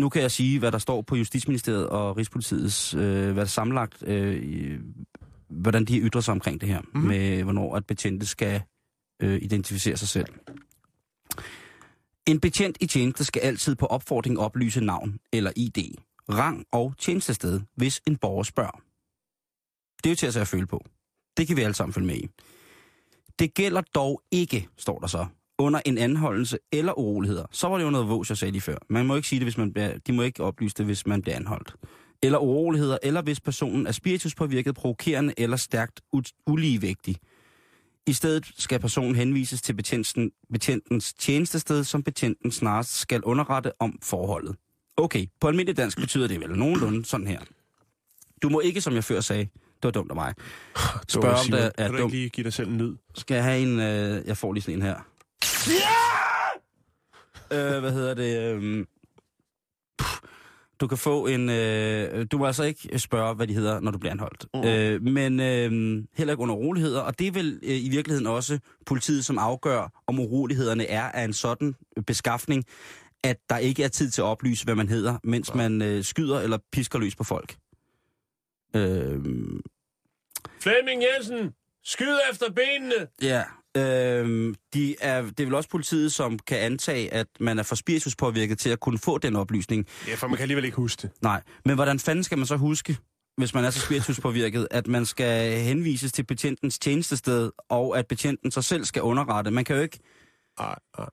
nu 0.00 0.08
kan 0.08 0.22
jeg 0.22 0.30
sige, 0.30 0.58
hvad 0.58 0.72
der 0.72 0.78
står 0.78 1.02
på 1.02 1.16
Justitsministeriet 1.16 1.88
og 1.88 2.16
Rigspolitiets, 2.16 2.94
øh, 2.94 3.00
hvad 3.32 3.34
der 3.34 3.44
sammenlagt, 3.44 4.02
øh, 4.08 4.80
hvordan 5.48 5.84
de 5.84 5.98
ytrer 6.00 6.20
sig 6.20 6.32
omkring 6.32 6.60
det 6.60 6.68
her, 6.68 6.80
Mhm. 6.80 6.90
mm-hmm. 6.94 7.08
med 7.08 7.42
hvornår 7.42 7.76
at 7.76 7.86
betjente 7.86 8.26
skal 8.26 8.62
øh, 9.22 9.42
identificere 9.42 9.96
sig 9.96 10.08
selv. 10.08 10.26
En 12.26 12.40
betjent 12.40 12.76
i 12.80 12.86
tjeneste 12.86 13.24
skal 13.24 13.40
altid 13.40 13.74
på 13.74 13.86
opfordring 13.86 14.38
oplyse 14.38 14.80
navn 14.80 15.18
eller 15.32 15.52
ID, 15.56 15.94
rang 16.30 16.64
og 16.72 16.94
tjenestested, 16.98 17.60
hvis 17.76 18.00
en 18.06 18.16
borger 18.16 18.42
spørger. 18.42 18.80
Det 19.96 20.06
er 20.06 20.10
jo 20.10 20.16
til 20.16 20.26
at 20.26 20.36
at 20.36 20.48
føle 20.48 20.66
på. 20.66 20.84
Det 21.36 21.46
kan 21.46 21.56
vi 21.56 21.62
alle 21.62 21.74
sammen 21.74 21.92
følge 21.92 22.06
med 22.06 22.16
i. 22.16 22.28
Det 23.38 23.54
gælder 23.54 23.80
dog 23.80 24.22
ikke, 24.30 24.68
står 24.76 24.98
der 24.98 25.06
så, 25.06 25.26
under 25.58 25.80
en 25.86 25.98
anholdelse 25.98 26.58
eller 26.72 26.98
uroligheder. 26.98 27.44
Så 27.50 27.68
var 27.68 27.78
det 27.78 27.84
jo 27.84 27.90
noget 27.90 28.08
vås, 28.08 28.28
jeg 28.28 28.38
sagde 28.38 28.52
lige 28.52 28.62
før. 28.62 28.76
Man 28.88 29.06
må 29.06 29.16
ikke 29.16 29.28
sige 29.28 29.38
det, 29.38 29.44
hvis 29.46 29.58
man 29.58 29.72
bliver, 29.72 29.98
de 30.06 30.12
må 30.12 30.22
ikke 30.22 30.42
oplyse 30.42 30.74
det, 30.78 30.86
hvis 30.86 31.06
man 31.06 31.22
bliver 31.22 31.36
anholdt. 31.36 31.74
Eller 32.22 32.38
uroligheder, 32.38 32.98
eller 33.02 33.22
hvis 33.22 33.40
personen 33.40 33.86
er 33.86 33.92
spirituspåvirket, 33.92 34.74
provokerende 34.74 35.34
eller 35.38 35.56
stærkt 35.56 36.00
u- 36.16 36.42
uligevægtig. 36.46 37.16
I 38.06 38.12
stedet 38.12 38.46
skal 38.58 38.78
personen 38.80 39.14
henvises 39.14 39.62
til 39.62 39.72
betjenten, 39.74 40.30
betjentens 40.52 41.12
tjenestested, 41.14 41.84
som 41.84 42.02
betjenten 42.02 42.50
snarest 42.52 42.96
skal 43.00 43.22
underrette 43.22 43.72
om 43.82 43.98
forholdet. 44.02 44.56
Okay, 44.96 45.26
på 45.40 45.48
almindelig 45.48 45.76
dansk 45.76 45.98
betyder 46.00 46.28
det 46.28 46.40
vel 46.40 46.50
nogenlunde 46.58 47.04
sådan 47.04 47.26
her. 47.26 47.40
Du 48.42 48.48
må 48.48 48.60
ikke, 48.60 48.80
som 48.80 48.94
jeg 48.94 49.04
før 49.04 49.20
sagde, 49.20 49.42
det 49.44 49.84
var 49.84 49.90
dumt 49.90 50.10
af 50.10 50.14
mig, 50.16 50.34
spørge 51.08 51.34
om 51.34 51.46
det 51.50 51.64
er 51.64 51.70
Kan 51.86 51.90
du 51.92 51.98
dumt. 51.98 52.14
ikke 52.14 52.20
lige 52.20 52.28
give 52.28 52.44
dig 52.44 52.52
selv 52.52 52.68
en 52.68 52.78
lyd? 52.78 52.96
Skal 53.14 53.34
jeg 53.34 53.44
have 53.44 53.60
en... 53.62 53.80
Øh, 53.80 54.26
jeg 54.26 54.36
får 54.36 54.52
lige 54.52 54.62
sådan 54.62 54.78
en 54.78 54.82
her. 54.82 55.06
Ja! 55.68 56.14
Øh, 57.56 57.80
hvad 57.80 57.92
hedder 57.92 58.14
det? 58.14 58.54
Øh, 58.54 58.86
du 60.80 60.86
kan 60.86 60.98
få 60.98 61.26
en... 61.26 61.50
Øh, 61.50 62.26
du 62.32 62.38
må 62.38 62.46
altså 62.46 62.62
ikke 62.62 62.98
spørge, 62.98 63.34
hvad 63.34 63.46
de 63.46 63.54
hedder, 63.54 63.80
når 63.80 63.90
du 63.90 63.98
bliver 63.98 64.12
anholdt. 64.12 64.46
Mm. 64.54 64.64
Øh, 64.64 65.02
men 65.02 65.40
øh, 65.40 66.04
heller 66.16 66.32
ikke 66.32 66.42
under 66.42 66.54
uroligheder. 66.54 67.00
Og 67.00 67.18
det 67.18 67.26
er 67.26 67.32
vel 67.32 67.60
øh, 67.62 67.84
i 67.84 67.88
virkeligheden 67.88 68.26
også 68.26 68.58
politiet, 68.86 69.24
som 69.24 69.38
afgør, 69.38 70.02
om 70.06 70.18
urolighederne 70.18 70.86
er 70.86 71.02
af 71.02 71.24
en 71.24 71.32
sådan 71.32 71.74
beskaffning, 72.06 72.64
at 73.24 73.36
der 73.50 73.58
ikke 73.58 73.84
er 73.84 73.88
tid 73.88 74.10
til 74.10 74.20
at 74.22 74.26
oplyse, 74.26 74.64
hvad 74.64 74.74
man 74.74 74.88
hedder, 74.88 75.18
mens 75.24 75.54
man 75.54 75.82
øh, 75.82 76.04
skyder 76.04 76.40
eller 76.40 76.58
pisker 76.72 76.98
løs 76.98 77.16
på 77.16 77.24
folk. 77.24 77.56
Øh, 78.76 79.20
Flemming 80.60 81.02
Jensen, 81.02 81.52
skyd 81.84 82.18
efter 82.32 82.50
benene! 82.50 83.06
Ja, 83.22 83.44
øh, 83.76 84.54
de 84.74 84.96
er, 85.00 85.22
det 85.22 85.40
er 85.40 85.44
vel 85.44 85.54
også 85.54 85.68
politiet, 85.70 86.12
som 86.12 86.38
kan 86.38 86.58
antage, 86.58 87.12
at 87.12 87.26
man 87.40 87.58
er 87.58 87.62
for 87.62 87.74
spirituspåvirket 87.74 88.58
til 88.58 88.70
at 88.70 88.80
kunne 88.80 88.98
få 88.98 89.18
den 89.18 89.36
oplysning. 89.36 89.86
Ja, 90.08 90.14
for 90.14 90.26
man 90.26 90.36
kan 90.36 90.42
alligevel 90.42 90.64
ikke 90.64 90.76
huske 90.76 91.02
det. 91.02 91.10
Nej, 91.22 91.42
men 91.64 91.74
hvordan 91.74 91.98
fanden 91.98 92.24
skal 92.24 92.38
man 92.38 92.46
så 92.46 92.56
huske, 92.56 92.98
hvis 93.36 93.54
man 93.54 93.64
er 93.64 93.70
så 93.70 93.80
spirituspåvirket, 93.80 94.68
at 94.70 94.86
man 94.86 95.06
skal 95.06 95.60
henvises 95.60 96.12
til 96.12 96.22
betjentens 96.26 96.78
tjenestested, 96.78 97.50
og 97.68 97.98
at 97.98 98.06
betjenten 98.06 98.50
sig 98.50 98.64
selv 98.64 98.84
skal 98.84 99.02
underrette? 99.02 99.50
Man 99.50 99.64
kan 99.64 99.76
jo 99.76 99.82
ikke, 99.82 99.98
Ej, 100.58 100.78
ej. 100.98 101.06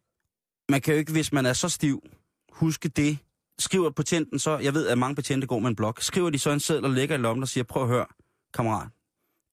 man 0.70 0.82
kan 0.82 0.93
jo 0.93 0.99
ikke 0.99 1.12
hvis 1.12 1.34
man 1.34 1.45
er 1.45 1.53
så 1.53 1.70
stiv, 1.70 2.03
huske 2.51 2.89
det. 2.89 3.18
Skriver 3.59 3.89
betjenten 3.89 4.39
så, 4.39 4.57
jeg 4.57 4.74
ved, 4.74 4.88
at 4.88 4.97
mange 4.97 5.16
betjente 5.16 5.47
går 5.47 5.59
med 5.59 5.70
en 5.70 5.76
blok, 5.76 6.01
skriver 6.01 6.30
de 6.30 6.39
så 6.39 6.51
en 6.51 6.59
seddel 6.59 6.86
og 6.86 6.91
lægger 6.91 7.16
i 7.16 7.18
lommen 7.18 7.43
og 7.43 7.49
siger, 7.49 7.64
prøv 7.64 7.84
at 7.84 7.89
høre, 7.89 8.05
kammerat, 8.53 8.88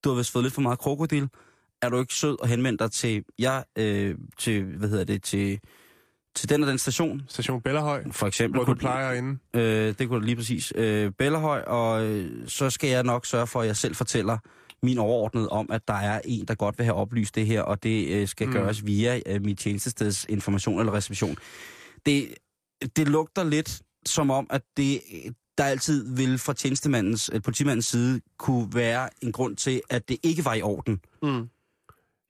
du 0.05 0.09
har 0.09 0.17
vist 0.17 0.33
fået 0.33 0.45
lidt 0.45 0.55
for 0.55 0.61
meget 0.61 0.79
krokodil. 0.79 1.29
Er 1.83 1.89
du 1.89 2.01
ikke 2.01 2.15
sød 2.15 2.41
og 2.41 2.49
henvende 2.49 2.79
dig 2.79 2.91
til, 2.93 3.25
jeg, 3.39 3.65
øh, 3.79 4.15
til, 4.39 4.63
hvad 4.65 4.89
hedder 4.89 5.05
det, 5.05 5.23
til, 5.23 5.61
til 6.35 6.49
den 6.49 6.63
og 6.63 6.69
den 6.69 6.79
station, 6.79 7.23
Station 7.29 7.61
Bellerhøj, 7.61 8.05
for 8.13 8.27
eksempel. 8.27 8.59
hvor 8.59 8.75
du 8.75 8.79
plejer 8.79 9.13
inde. 9.13 9.39
Øh, 9.55 9.95
det 9.99 10.09
kunne 10.09 10.21
du 10.21 10.25
lige 10.25 10.37
præcis. 10.37 10.73
Øh, 10.77 11.13
Bellerhøj, 11.19 11.61
og 11.61 12.07
øh, 12.07 12.49
så 12.49 12.71
skal 12.71 12.91
jeg 12.91 13.03
nok 13.03 13.27
sørge 13.27 13.47
for, 13.47 13.61
at 13.61 13.67
jeg 13.67 13.77
selv 13.77 13.95
fortæller 13.95 14.39
min 14.83 14.99
overordnede 14.99 15.49
om, 15.49 15.67
at 15.73 15.89
der 15.89 15.95
er 15.95 16.21
en, 16.25 16.45
der 16.45 16.55
godt 16.55 16.79
vil 16.79 16.85
have 16.85 16.95
oplyst 16.95 17.35
det 17.35 17.47
her, 17.47 17.63
og 17.63 17.83
det 17.83 18.09
øh, 18.09 18.29
skal 18.29 18.47
Mm. 18.47 18.53
mm. 18.53 18.59
gøres 18.59 18.87
via 18.87 19.21
øh, 19.27 19.43
mit 19.43 19.59
tjenestesteds 19.59 20.25
information 20.29 20.79
eller 20.81 20.95
reception. 20.95 21.37
Det, 22.07 22.35
det 22.97 23.09
lugter 23.09 23.45
lidt 23.45 23.83
som 24.07 24.31
om, 24.31 24.47
at 24.51 24.63
det, 24.77 25.01
der 25.59 25.65
altid 25.65 26.15
vil 26.17 26.39
fra 26.39 26.53
tjenestemandens, 26.53 27.31
øh, 27.33 27.43
politimandens 27.43 27.87
side 27.87 28.21
kunne 28.39 28.69
være 28.75 29.09
en 29.23 29.33
grund 29.33 29.57
til, 29.57 29.81
at 29.91 30.09
det 30.09 30.17
ikke 30.23 30.45
var 30.45 30.55
i 30.55 30.63
orden. 30.63 31.01
Mm. 31.23 31.49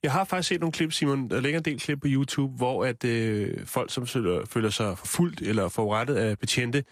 Jeg 0.02 0.12
har 0.12 0.24
faktisk 0.24 0.48
set 0.48 0.60
nogle 0.60 0.72
klip, 0.72 0.92
Simon. 0.92 1.30
Der 1.30 1.40
ligger 1.40 1.58
en 1.58 1.64
del 1.64 1.80
klip 1.80 2.00
på 2.00 2.06
YouTube, 2.10 2.56
hvor 2.56 2.84
at 2.84 3.04
øh, 3.04 3.66
folk, 3.66 3.92
som 3.92 4.06
føler, 4.06 4.46
føler 4.46 4.70
sig 4.70 4.98
forfulgt 4.98 5.40
eller 5.40 5.68
forurettet 5.68 6.14
af 6.14 6.38
betjente, 6.38 6.84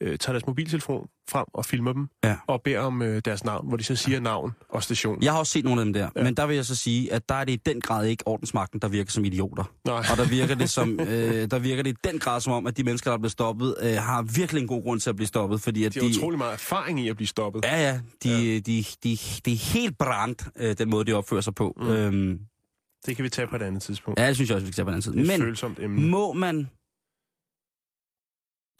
øh, 0.00 0.18
tager 0.18 0.32
deres 0.32 0.46
mobiltelefon 0.46 1.08
frem 1.30 1.44
og 1.54 1.64
filmer 1.64 1.92
dem, 1.92 2.08
Ja. 2.24 2.36
og 2.46 2.62
beder 2.62 2.78
om 2.80 3.02
øh, 3.02 3.22
deres 3.24 3.44
navn, 3.44 3.68
hvor 3.68 3.76
de 3.76 3.84
så 3.84 3.96
siger 3.96 4.20
navn 4.20 4.52
og 4.68 4.82
station. 4.82 5.22
Jeg 5.22 5.32
har 5.32 5.38
også 5.38 5.52
set 5.52 5.64
nogle 5.64 5.80
af 5.80 5.84
dem 5.84 5.92
der, 5.92 6.08
Ja. 6.16 6.22
men 6.22 6.34
der 6.34 6.46
vil 6.46 6.56
jeg 6.56 6.64
så 6.64 6.74
sige, 6.76 7.12
at 7.12 7.28
der 7.28 7.34
er 7.34 7.44
det 7.44 7.52
i 7.52 7.56
den 7.66 7.80
grad 7.80 8.06
ikke 8.06 8.26
ordensmagten, 8.26 8.80
der 8.80 8.88
virker 8.88 9.10
som 9.10 9.24
idioter. 9.24 9.64
Nej. 9.86 9.96
Og 10.10 10.16
der 10.16 10.28
virker 10.28 10.54
det 10.54 10.70
som, 10.70 11.00
øh, 11.10 11.50
der 11.50 11.58
virker 11.58 11.82
det 11.82 11.90
i 11.90 11.96
den 12.10 12.18
grad 12.18 12.40
som 12.40 12.52
om, 12.52 12.66
at 12.66 12.76
de 12.76 12.82
mennesker, 12.84 13.10
der 13.10 13.14
er 13.16 13.20
blevet 13.20 13.32
stoppet, 13.32 13.74
øh, 13.82 13.94
har 13.94 14.22
virkelig 14.22 14.60
en 14.62 14.68
god 14.68 14.82
grund 14.82 15.00
til 15.00 15.10
at 15.10 15.16
blive 15.16 15.26
stoppet, 15.28 15.60
fordi 15.60 15.84
at 15.84 15.94
De 15.94 16.00
har 16.00 16.06
utrolig 16.08 16.38
meget 16.38 16.52
erfaring 16.52 17.00
i 17.00 17.08
at 17.08 17.16
blive 17.16 17.28
stoppet. 17.28 17.64
Ja, 17.64 17.76
ja, 17.88 18.00
de, 18.24 18.30
ja. 18.30 18.36
De, 18.36 18.60
de, 18.60 18.84
de, 19.04 19.18
de 19.44 19.52
er 19.52 19.72
helt 19.72 19.98
brændt, 19.98 20.44
øh, 20.56 20.78
den 20.78 20.90
måde, 20.90 21.04
de 21.04 21.12
opfører 21.12 21.40
sig 21.40 21.54
på. 21.54 21.76
Mm. 21.80 21.88
Øhm, 21.88 22.38
Det 23.06 23.16
kan 23.16 23.22
vi 23.24 23.28
tage 23.28 23.46
på 23.48 23.56
et 23.56 23.62
andet 23.62 23.82
tidspunkt. 23.82 24.20
ja, 24.20 24.26
det 24.28 24.36
synes 24.36 24.50
jeg 24.50 24.54
også, 24.54 24.64
vi 24.66 24.70
kan 24.70 24.74
tage 24.76 24.84
på 24.84 24.90
den 24.90 24.94
anden 24.94 25.02
side. 25.02 25.14
Det 25.14 25.20
er 25.30 25.34
et 25.34 25.40
Men 25.40 25.46
følsomt 25.46 25.78
emne. 25.78 26.06
må 26.08 26.32
man 26.32 26.68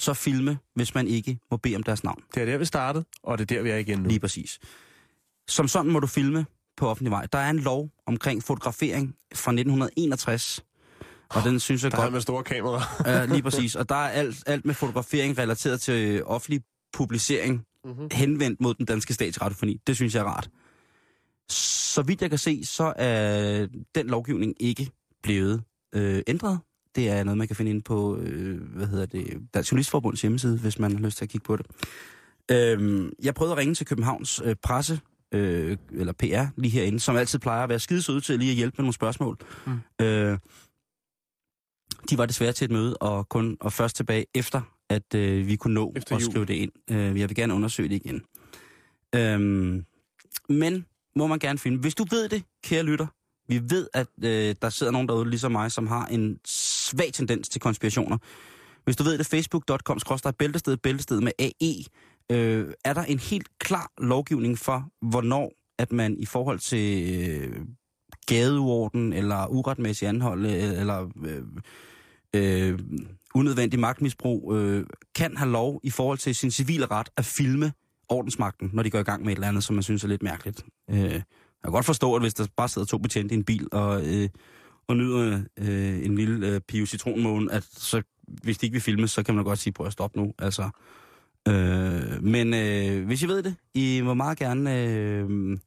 så 0.00 0.14
filme, 0.14 0.58
hvis 0.74 0.94
man 0.94 1.06
ikke 1.06 1.38
må 1.50 1.56
bede 1.56 1.76
om 1.76 1.82
deres 1.82 2.04
navn? 2.04 2.22
Det 2.34 2.40
er 2.42 2.46
der, 2.46 2.58
vi 2.58 2.64
startede, 2.64 3.04
og 3.22 3.38
det 3.38 3.50
er 3.50 3.54
der, 3.56 3.62
vi 3.62 3.70
er 3.70 3.76
igen 3.76 3.98
nu. 3.98 4.08
Lige 4.08 4.20
præcis. 4.20 4.58
Som 5.48 5.68
sådan 5.68 5.90
må 5.90 6.00
du 6.00 6.06
filme, 6.06 6.46
på 6.76 6.88
offentlig 6.88 7.10
vej. 7.10 7.26
Der 7.32 7.38
er 7.38 7.50
en 7.50 7.58
lov 7.58 7.90
omkring 8.06 8.42
fotografering 8.42 9.14
fra 9.34 9.50
1961, 9.52 10.64
og 11.30 11.42
den 11.44 11.60
synes 11.60 11.82
jeg 11.84 11.90
Der 11.92 11.98
er 11.98 12.02
godt... 12.02 12.12
med 12.12 12.20
store 12.20 12.44
kameraer. 12.44 13.02
Ja, 13.10 13.24
lige 13.24 13.42
præcis. 13.50 13.74
Og 13.76 13.88
der 13.88 13.94
er 13.94 14.08
alt, 14.08 14.42
alt 14.46 14.64
med 14.64 14.74
fotografering 14.74 15.38
relateret 15.38 15.80
til 15.80 16.24
offentlig 16.24 16.60
publicering 16.92 17.64
Mhm. 17.84 18.08
henvendt 18.12 18.60
mod 18.60 18.74
den 18.74 18.86
danske 18.86 19.14
statsradiofoni. 19.14 19.78
Det 19.86 19.96
synes 19.96 20.14
jeg 20.14 20.20
er 20.20 20.24
rart. 20.24 20.50
Så 21.50 22.02
vidt 22.02 22.22
jeg 22.22 22.30
kan 22.30 22.38
se, 22.38 22.64
så 22.64 22.92
er 22.96 23.66
den 23.94 24.06
lovgivning 24.06 24.54
ikke 24.60 24.90
blevet 25.22 25.62
øh, 25.94 26.22
ændret. 26.26 26.58
Det 26.94 27.08
er 27.08 27.24
noget, 27.24 27.38
man 27.38 27.46
kan 27.46 27.56
finde 27.56 27.70
inde 27.70 27.82
på, 27.82 28.16
øh, 28.16 28.60
hvad 28.60 28.86
hedder 28.86 29.06
det, 29.06 29.40
Dansk 29.54 29.72
Journalistforbunds 29.72 30.20
hjemmeside, 30.20 30.58
hvis 30.58 30.78
man 30.78 30.92
har 30.92 31.00
lyst 31.00 31.16
til 31.16 31.24
at 31.24 31.28
kigge 31.28 31.44
på 31.44 31.56
det. 31.56 31.66
Øhm, 32.50 33.12
jeg 33.22 33.34
prøvede 33.34 33.52
at 33.52 33.58
ringe 33.58 33.74
til 33.74 33.86
Københavns 33.86 34.42
øh, 34.44 34.56
presse, 34.62 35.00
øh, 35.32 35.76
eller 35.92 36.12
PR, 36.12 36.46
lige 36.56 36.70
herinde, 36.70 37.00
som 37.00 37.16
altid 37.16 37.38
plejer 37.38 37.62
at 37.62 37.68
være 37.68 37.78
skidesøde 37.78 38.20
til 38.20 38.38
lige 38.38 38.50
at 38.50 38.56
hjælpe 38.56 38.74
med 38.78 38.82
nogle 38.82 38.94
spørgsmål. 38.94 39.38
Mm. 39.66 40.04
Øh, 40.04 40.38
de 42.10 42.18
var 42.18 42.26
desværre 42.26 42.52
til 42.52 42.64
et 42.64 42.70
møde, 42.70 42.96
og 42.96 43.28
kun 43.28 43.56
og 43.60 43.72
først 43.72 43.96
tilbage 43.96 44.26
efter, 44.34 44.60
at 44.88 45.14
øh, 45.14 45.46
vi 45.46 45.56
kunne 45.56 45.74
nå 45.74 45.92
Efter 45.96 46.16
at 46.16 46.22
skrive 46.22 46.44
det 46.44 46.54
ind. 46.54 46.72
Øh, 46.90 47.20
jeg 47.20 47.28
vil 47.28 47.34
gerne 47.36 47.54
undersøge 47.54 47.88
det 47.88 47.94
igen. 47.94 48.22
Øhm, 49.14 49.84
men 50.48 50.86
må 51.16 51.26
man 51.26 51.38
gerne 51.38 51.58
finde. 51.58 51.78
Hvis 51.78 51.94
du 51.94 52.04
ved 52.10 52.28
det, 52.28 52.42
kære 52.64 52.82
lytter, 52.82 53.06
vi 53.48 53.60
ved, 53.70 53.88
at 53.94 54.06
øh, 54.24 54.54
der 54.62 54.70
sidder 54.70 54.92
nogen 54.92 55.08
derude, 55.08 55.30
ligesom 55.30 55.52
mig, 55.52 55.72
som 55.72 55.86
har 55.86 56.06
en 56.06 56.38
svag 56.90 57.12
tendens 57.12 57.48
til 57.48 57.60
konspirationer. 57.60 58.18
Hvis 58.84 58.96
du 58.96 59.02
ved 59.02 59.18
det, 59.18 59.26
facebook.com 59.26 59.98
bæltested, 60.38 60.76
bæltested 60.76 61.20
med 61.20 61.32
AE, 61.38 61.84
øh, 62.36 62.72
er 62.84 62.92
der 62.94 63.02
en 63.02 63.18
helt 63.18 63.58
klar 63.58 63.92
lovgivning 63.98 64.58
for, 64.58 64.88
hvornår 65.02 65.52
at 65.78 65.92
man 65.92 66.16
i 66.18 66.26
forhold 66.26 66.58
til 66.58 67.14
øh, 67.20 67.60
gadeorden 68.26 69.12
eller 69.12 69.46
uretmæssig 69.46 70.08
anhold 70.08 70.46
øh, 70.46 70.80
eller 70.80 71.10
øh, 71.24 71.42
øh, 72.34 72.78
unødvendig 73.34 73.80
magtmisbrug, 73.80 74.54
øh, 74.54 74.86
kan 75.14 75.36
have 75.36 75.50
lov 75.50 75.80
i 75.82 75.90
forhold 75.90 76.18
til 76.18 76.34
sin 76.34 76.50
civile 76.50 76.86
ret 76.86 77.08
at 77.16 77.24
filme 77.24 77.72
ordensmagten, 78.08 78.70
når 78.72 78.82
de 78.82 78.90
går 78.90 78.98
i 78.98 79.02
gang 79.02 79.22
med 79.22 79.32
et 79.32 79.36
eller 79.36 79.48
andet, 79.48 79.64
som 79.64 79.74
man 79.74 79.82
synes 79.82 80.04
er 80.04 80.08
lidt 80.08 80.22
mærkeligt. 80.22 80.64
Øh, 80.90 81.12
jeg 81.12 81.22
kan 81.64 81.72
godt 81.72 81.86
forstå, 81.86 82.14
at 82.14 82.22
hvis 82.22 82.34
der 82.34 82.46
bare 82.56 82.68
sidder 82.68 82.86
to 82.86 82.98
betjente 82.98 83.34
i 83.34 83.38
en 83.38 83.44
bil 83.44 83.68
og, 83.72 84.06
øh, 84.06 84.28
og 84.90 84.96
nyder 84.96 85.40
øh, 85.58 86.04
en 86.04 86.14
lille 86.14 86.46
øh, 86.48 86.60
Pio 86.60 86.86
Citronmåne, 86.86 87.52
at 87.52 87.64
så, 87.72 88.02
hvis 88.28 88.58
de 88.58 88.66
ikke 88.66 88.74
vil 88.74 88.82
filme, 88.82 89.08
så 89.08 89.22
kan 89.22 89.34
man 89.34 89.44
godt 89.44 89.58
sige, 89.58 89.72
prøv 89.72 89.86
at 89.86 89.92
stoppe 89.92 90.18
nu. 90.20 90.32
Altså, 90.38 90.70
øh, 91.48 92.22
men 92.22 92.54
øh, 92.54 93.06
hvis 93.06 93.22
I 93.22 93.28
ved 93.28 93.42
det, 93.42 93.54
I 93.74 94.00
må 94.04 94.14
meget 94.14 94.38
gerne... 94.38 94.84
Øh, 94.84 95.58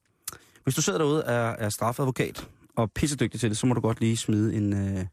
hvis 0.64 0.76
du 0.76 0.82
sidder 0.82 1.00
derude 1.00 1.24
er, 1.24 1.50
er 1.50 1.70
straffeadvokat 1.70 2.48
og 2.76 2.92
pissedygtig 2.92 3.40
til 3.40 3.50
det, 3.50 3.58
så 3.58 3.68
må 3.68 3.74
du 3.74 3.82
godt 3.82 4.00
lige 4.00 4.18
smide 4.18 4.54
en... 4.56 4.74
Øh, 4.74 5.06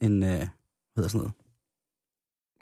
en 0.00 0.22
øh, 0.22 0.28
hvad 0.28 0.48
hedder 0.96 1.08
sådan 1.08 1.18
noget? 1.18 1.32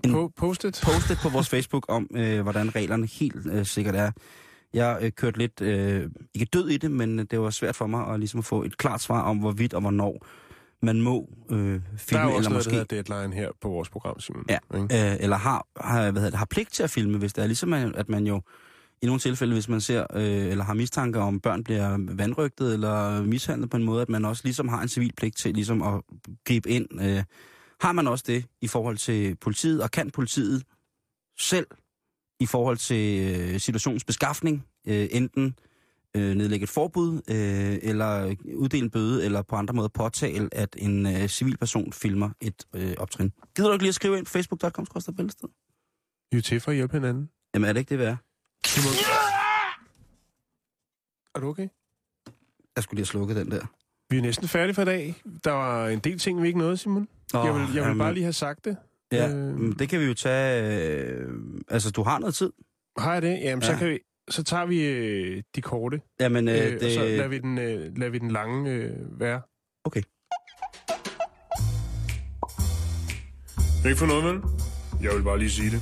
En- 0.05 0.13
På, 0.13 0.33
postet. 0.37 0.81
postet 0.85 1.19
på 1.23 1.29
vores 1.29 1.49
Facebook 1.55 1.85
om, 1.89 2.09
øh, 2.17 2.41
hvordan 2.41 2.75
reglerne 2.77 3.07
helt 3.07 3.47
øh, 3.47 3.67
sikkert 3.67 3.95
er. 3.97 4.11
Jeg 4.75 4.99
øh, 5.03 5.13
kørte 5.13 5.39
lidt, 5.39 5.61
øh, 5.61 6.11
ikke 6.35 6.47
død 6.53 6.69
i 6.69 6.77
det, 6.77 6.91
men 6.91 7.19
det 7.19 7.41
var 7.41 7.51
svært 7.51 7.77
for 7.77 7.87
mig 7.87 8.09
at, 8.09 8.19
ligesom 8.19 8.39
at 8.39 8.45
få 8.45 8.63
et 8.63 8.79
klart 8.79 9.01
svar 9.01 9.23
om, 9.23 9.39
hvorvidt 9.39 9.75
og 9.75 9.81
hvornår 9.81 10.27
man 10.83 11.01
må 11.01 11.29
øh, 11.51 11.59
Der 11.59 11.75
er 11.75 11.81
filme, 11.97 12.23
jo 12.23 12.29
eller 12.29 12.37
også 12.37 12.51
noget, 12.51 12.67
måske 12.67 12.79
der 12.97 13.03
deadline 13.03 13.35
her 13.35 13.51
på 13.61 13.69
vores 13.69 13.89
program, 13.89 14.21
Simon. 14.21 14.45
Ja. 14.49 14.59
Ikke? 14.75 15.13
øh, 15.13 15.17
eller 15.21 15.37
har, 15.37 15.67
har, 15.81 16.03
hvad 16.03 16.13
hedder 16.13 16.31
det, 16.31 16.39
har 16.39 16.47
pligt 16.51 16.73
til 16.73 16.83
at 16.83 16.91
filme, 16.91 17.19
hvis 17.19 17.33
det 17.33 17.43
er 17.43 17.47
ligesom, 17.47 17.73
at 17.73 17.97
at 17.97 18.09
man 18.09 18.27
jo 18.27 18.43
i 19.03 19.07
nogle 19.07 19.21
tilfælde, 19.21 19.53
hvis 19.53 19.69
man 19.69 19.81
ser 19.81 20.07
øh, 20.15 20.47
eller 20.47 20.65
har 20.65 20.75
mistanke 20.75 21.19
om, 21.19 21.41
børn 21.41 21.65
bliver 21.65 21.97
vandrygtet 22.17 22.73
eller 22.73 23.23
mishandlet 23.23 23.71
på 23.71 23.77
en 23.77 23.85
måde, 23.85 24.03
at 24.03 24.09
man 24.09 24.25
også 24.25 24.43
ligesom 24.45 24.69
har 24.69 24.83
en 24.83 24.89
civil 24.89 25.13
pligt 25.17 25.37
til 25.37 25.55
ligesom 25.55 25.83
at 25.83 26.03
gribe 26.45 26.71
ind. 26.71 27.03
Øh, 27.03 27.23
har 27.81 27.93
man 27.93 28.07
også 28.09 28.25
det 28.27 28.45
i 28.61 28.69
forhold 28.69 28.97
til 28.97 29.37
politiet, 29.37 29.83
og 29.83 29.91
kan 29.91 30.11
politiet 30.11 30.63
selv 31.39 31.67
i 32.41 32.47
forhold 32.47 32.77
til 32.77 33.31
øh, 33.31 33.61
situationens 33.61 34.05
beskaffning 34.05 34.67
øh, 34.87 35.09
enten 35.11 35.55
øh, 36.17 36.35
nedlægge 36.35 36.65
et 36.65 36.71
forbud, 36.71 37.15
øh, 37.15 37.79
eller 37.91 38.35
uddele 38.55 38.85
en 38.85 38.91
bøde, 38.91 39.25
eller 39.25 39.43
på 39.43 39.57
andre 39.57 39.75
måder 39.75 39.89
påtale, 39.89 40.49
at 40.53 40.77
en 40.79 41.07
øh, 41.07 41.29
civil 41.29 41.57
person 41.57 41.93
filmer 41.93 42.31
et 42.41 42.65
øh, 42.75 42.95
optrin. 42.99 43.33
Gider 43.57 43.69
du 43.69 43.73
ikke 43.73 43.83
lige 43.83 43.89
at 43.89 43.95
skrive 43.95 44.19
ind 44.19 44.27
på 44.27 44.31
facebook.com? 44.31 44.87
Vi 46.33 46.39
er 46.39 46.43
til 46.43 46.61
for 46.61 46.71
at 46.71 46.77
hjælpe 46.77 46.97
hinanden. 46.97 47.31
Jamen 47.55 47.69
er 47.69 47.73
det 47.73 47.81
ikke 47.81 47.91
det 47.91 47.99
værd? 47.99 48.17
Simon. 48.67 48.93
Er 51.35 51.41
du 51.41 51.49
okay? 51.49 51.69
Jeg 52.77 52.85
skulle 52.85 52.97
lige 52.97 53.03
have 53.03 53.07
slukket 53.07 53.37
den 53.37 53.51
der. 53.51 53.67
Vi 54.11 54.19
er 54.19 54.23
næsten 54.23 54.49
færdige 54.49 54.75
for 54.75 54.83
i 54.83 54.85
dag. 54.85 55.23
Der 55.45 55.51
var 55.51 55.89
en 55.89 55.99
del 55.99 56.19
ting, 56.19 56.43
vi 56.43 56.47
ikke 56.47 56.59
nåede, 56.59 56.77
Simon. 56.77 57.09
Åh, 57.35 57.47
jeg 57.47 57.55
vil, 57.55 57.61
jeg 57.61 57.69
vil 57.69 57.77
jamen, 57.77 57.99
bare 57.99 58.15
lige 58.15 58.25
have 58.25 58.33
sagt 58.33 58.65
det. 58.65 58.77
Ja, 59.13 59.29
Øh. 59.29 59.79
det 59.79 59.89
kan 59.89 60.01
vi 60.01 60.05
jo 60.05 60.15
tage... 60.15 60.63
Øh, 60.99 61.29
altså, 61.69 61.91
du 61.91 62.03
har 62.03 62.19
noget 62.19 62.35
tid. 62.35 62.53
Har 62.99 63.13
jeg 63.13 63.23
det? 63.23 63.39
Jamen, 63.43 63.63
ja. 63.63 63.73
så, 63.73 63.77
kan 63.79 63.89
vi, 63.89 63.99
så 64.31 64.43
tager 64.45 64.67
vi 64.67 64.85
øh, 64.87 65.43
de 65.55 65.61
korte, 65.63 66.01
Jamen, 66.21 66.49
øh, 66.49 66.55
øh, 66.55 66.61
det... 66.73 66.83
og 66.83 66.91
så 66.91 67.01
lader 67.01 67.29
vi 67.29 67.39
den, 67.39 67.59
øh, 67.59 67.97
lader 67.97 68.11
vi 68.11 68.19
den 68.19 68.31
lange 68.31 68.71
øh, 68.71 69.21
være. 69.21 69.43
Okay. 69.85 70.03
Ikke 73.87 73.99
for 73.99 74.07
noget, 74.07 74.25
vel? 74.25 74.43
Jeg 75.03 75.17
vil 75.17 75.23
bare 75.23 75.39
lige 75.39 75.51
sige 75.51 75.71
det. 75.71 75.81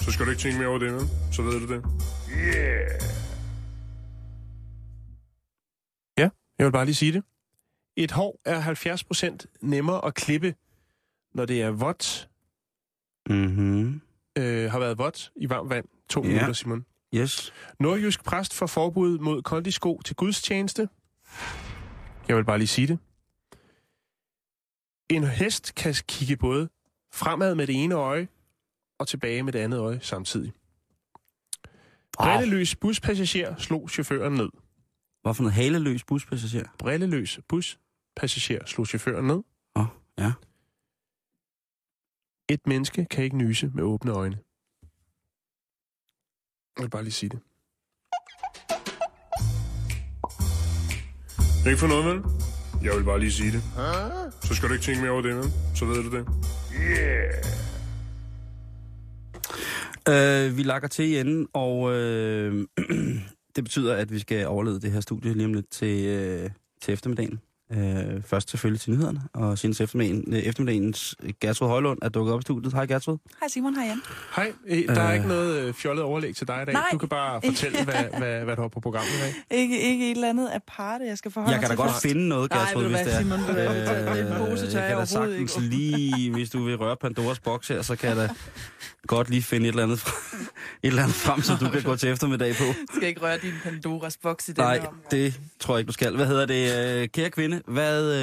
Så 0.00 0.12
skal 0.12 0.26
du 0.26 0.30
ikke 0.30 0.42
tænke 0.42 0.58
mere 0.58 0.68
over 0.68 0.78
det, 0.78 0.92
vel? 0.92 1.02
Så 1.32 1.42
ved 1.42 1.60
du 1.66 1.74
det. 1.74 1.84
Yeah! 2.36 3.00
Ja, 6.18 6.30
jeg 6.58 6.66
vil 6.66 6.72
bare 6.72 6.84
lige 6.84 6.94
sige 6.94 7.12
det. 7.12 7.22
Et 7.96 8.10
hår 8.10 8.40
er 8.44 8.60
70% 9.42 9.58
nemmere 9.60 10.04
at 10.04 10.14
klippe, 10.14 10.54
når 11.34 11.44
det 11.44 11.62
er 11.62 11.70
vådt, 11.70 12.28
Mm-hmm. 13.30 14.00
øh, 14.38 14.70
har 14.70 14.78
været 14.78 14.98
vådt 14.98 15.32
i 15.36 15.48
varmt 15.48 15.70
vand. 15.70 15.84
To 16.08 16.22
Ja. 16.22 16.28
minutter, 16.28 16.52
Simon. 16.52 16.84
Yes. 17.14 17.52
Nordjysk 17.80 18.24
præst 18.24 18.54
får 18.54 18.66
forbud 18.66 19.18
mod 19.18 19.42
kondisko 19.42 20.00
til 20.04 20.16
gudstjeneste. 20.16 20.88
Jeg 22.28 22.36
vil 22.36 22.44
bare 22.44 22.58
lige 22.58 22.68
sige 22.68 22.86
det. 22.86 22.98
En 25.10 25.24
hest 25.24 25.74
kan 25.74 25.94
kigge 26.08 26.36
både 26.36 26.68
fremad 27.12 27.54
med 27.54 27.66
det 27.66 27.84
ene 27.84 27.94
øje 27.94 28.28
og 28.98 29.08
tilbage 29.08 29.42
med 29.42 29.52
det 29.52 29.58
andet 29.58 29.78
øje 29.78 30.00
samtidig. 30.02 30.52
Brilleløs 32.12 32.76
buspassager 32.76 33.56
slog 33.56 33.90
chaufføren 33.90 34.32
ned. 34.32 34.48
Hvad 35.22 35.34
for 35.34 35.42
noget 35.42 35.54
haleløs 35.54 36.04
buspassager? 36.04 36.68
Brilleløs 36.78 37.40
buspassager 37.48 38.66
slog 38.66 38.86
chaufføren 38.86 39.26
ned. 39.26 39.42
Åh, 39.76 39.82
oh, 39.82 39.86
ja. 40.18 40.32
Et 42.48 42.66
menneske 42.66 43.04
kan 43.04 43.24
ikke 43.24 43.36
nyse 43.36 43.70
med 43.74 43.82
åbne 43.82 44.12
øjne. 44.12 44.38
Jeg 46.78 46.84
vil 46.84 46.90
bare 46.90 47.02
lige 47.02 47.12
sige 47.12 47.30
det. 47.30 47.38
Ikke 51.66 51.78
for 51.80 51.86
noget, 51.86 52.04
vel? 52.04 52.22
Jeg 52.82 52.96
vil 52.96 53.04
bare 53.04 53.20
lige 53.20 53.32
sige 53.32 53.52
det. 53.52 53.62
Så 54.42 54.54
skal 54.54 54.68
du 54.68 54.74
ikke 54.74 54.84
tænke 54.84 55.00
mere 55.00 55.10
over 55.10 55.22
det, 55.22 55.36
vel? 55.36 55.44
Så 55.74 55.84
ved 55.84 56.02
du 56.02 56.10
det. 56.16 56.26
Øh, 60.08 60.56
vi 60.56 60.62
lakker 60.62 60.88
til 60.88 61.04
i 61.04 61.18
enden, 61.20 61.48
og 61.52 61.92
øh, 61.92 62.66
det 63.56 63.64
betyder, 63.64 63.94
at 63.96 64.12
vi 64.12 64.18
skal 64.18 64.46
overlede 64.46 64.80
det 64.80 64.92
her 64.92 65.00
studie 65.00 65.32
lige 65.34 65.44
om 65.46 65.54
lidt 65.54 65.70
til, 65.70 66.06
øh, 66.06 66.50
til 66.82 66.92
eftermiddagen. 66.94 67.40
Øh, 67.72 68.22
først 68.26 68.50
selvfølgelig 68.50 68.80
til 68.80 68.90
nyhederne, 68.92 69.20
og 69.34 69.58
senest 69.58 69.80
eftermiddagen, 69.80 70.24
øh, 70.34 70.38
eftermiddagens 70.38 71.16
Gertrud 71.40 71.68
Højlund 71.68 71.98
er 72.02 72.08
dukket 72.08 72.34
op 72.34 72.40
i 72.40 72.42
studiet. 72.42 72.72
Hej 72.72 72.86
Gertrud. 72.86 73.18
Hej 73.40 73.48
Simon, 73.48 73.74
hej 73.74 73.84
Jan. 73.86 74.00
Hej, 74.36 74.52
øh, 74.66 74.88
der 74.96 75.00
er 75.02 75.08
Øh. 75.08 75.14
ikke 75.14 75.28
noget 75.28 75.62
øh, 75.62 75.74
fjollet 75.74 76.04
overlæg 76.04 76.36
til 76.36 76.48
dig 76.48 76.58
i 76.62 76.64
dag. 76.64 76.72
Nej. 76.72 76.84
Du 76.92 76.98
kan 76.98 77.08
bare 77.08 77.40
fortælle, 77.46 77.84
hvad, 77.84 77.94
hvad, 78.18 78.44
hvad 78.44 78.56
du 78.56 78.62
har 78.62 78.68
på 78.68 78.80
programmet 78.80 79.10
i 79.10 79.20
dag. 79.20 79.58
Ikke, 79.58 79.80
ikke 79.80 80.10
et 80.10 80.14
eller 80.14 80.28
andet 80.28 80.50
aparte, 80.54 81.04
jeg 81.04 81.18
skal 81.18 81.30
forholde 81.30 81.52
Jeg 81.52 81.60
kan 81.60 81.68
da 81.70 81.74
godt 81.74 81.90
først. 81.90 82.02
finde 82.02 82.28
noget, 82.28 82.50
Gertrud, 82.50 82.82
du 82.82 82.88
hvis 82.88 83.00
det 83.00 83.14
er. 83.14 83.18
Simon, 83.18 83.38
du 83.38 83.52
hvad, 83.52 83.64
det 83.80 83.88
er 83.88 84.32
en 84.40 84.46
pose, 84.50 84.64
jeg 84.66 84.74
jeg 84.74 84.88
kan 84.88 84.98
da 84.98 85.04
sagtens 85.04 85.56
ikke. 85.56 85.68
lige, 85.68 86.32
hvis 86.32 86.50
du 86.50 86.64
vil 86.64 86.76
røre 86.76 86.96
Pandoras 86.96 87.40
boks 87.40 87.68
her, 87.68 87.82
så 87.82 87.96
kan 87.96 88.08
jeg 88.08 88.16
da 88.16 88.28
godt 89.06 89.30
lige 89.30 89.42
finde 89.42 89.66
et 89.68 89.72
eller 89.72 89.82
andet, 89.82 89.98
fra- 90.00 90.36
et 90.82 90.88
eller 90.88 91.02
andet 91.02 91.14
frem, 91.16 91.42
så 91.42 91.52
du 91.60 91.68
kan 91.70 91.82
gå 91.82 91.96
til 91.96 92.08
eftermiddag 92.08 92.54
på. 92.54 92.64
Jeg 92.64 92.74
skal 92.96 93.08
ikke 93.08 93.20
røre 93.20 93.38
din 93.42 93.52
Pandoras 93.64 94.16
boks 94.16 94.48
i 94.48 94.52
den 94.52 94.64
Nej, 94.64 94.74
her 94.78 94.86
omgang. 94.86 95.10
det 95.10 95.40
tror 95.60 95.74
jeg 95.74 95.78
ikke, 95.80 95.88
du 95.88 95.92
skal. 95.92 96.16
Hvad 96.16 96.26
hedder 96.26 96.46
det, 96.46 97.00
øh, 97.02 97.08
kære 97.08 97.30
kvinde? 97.30 97.57
Hvad, 97.66 98.14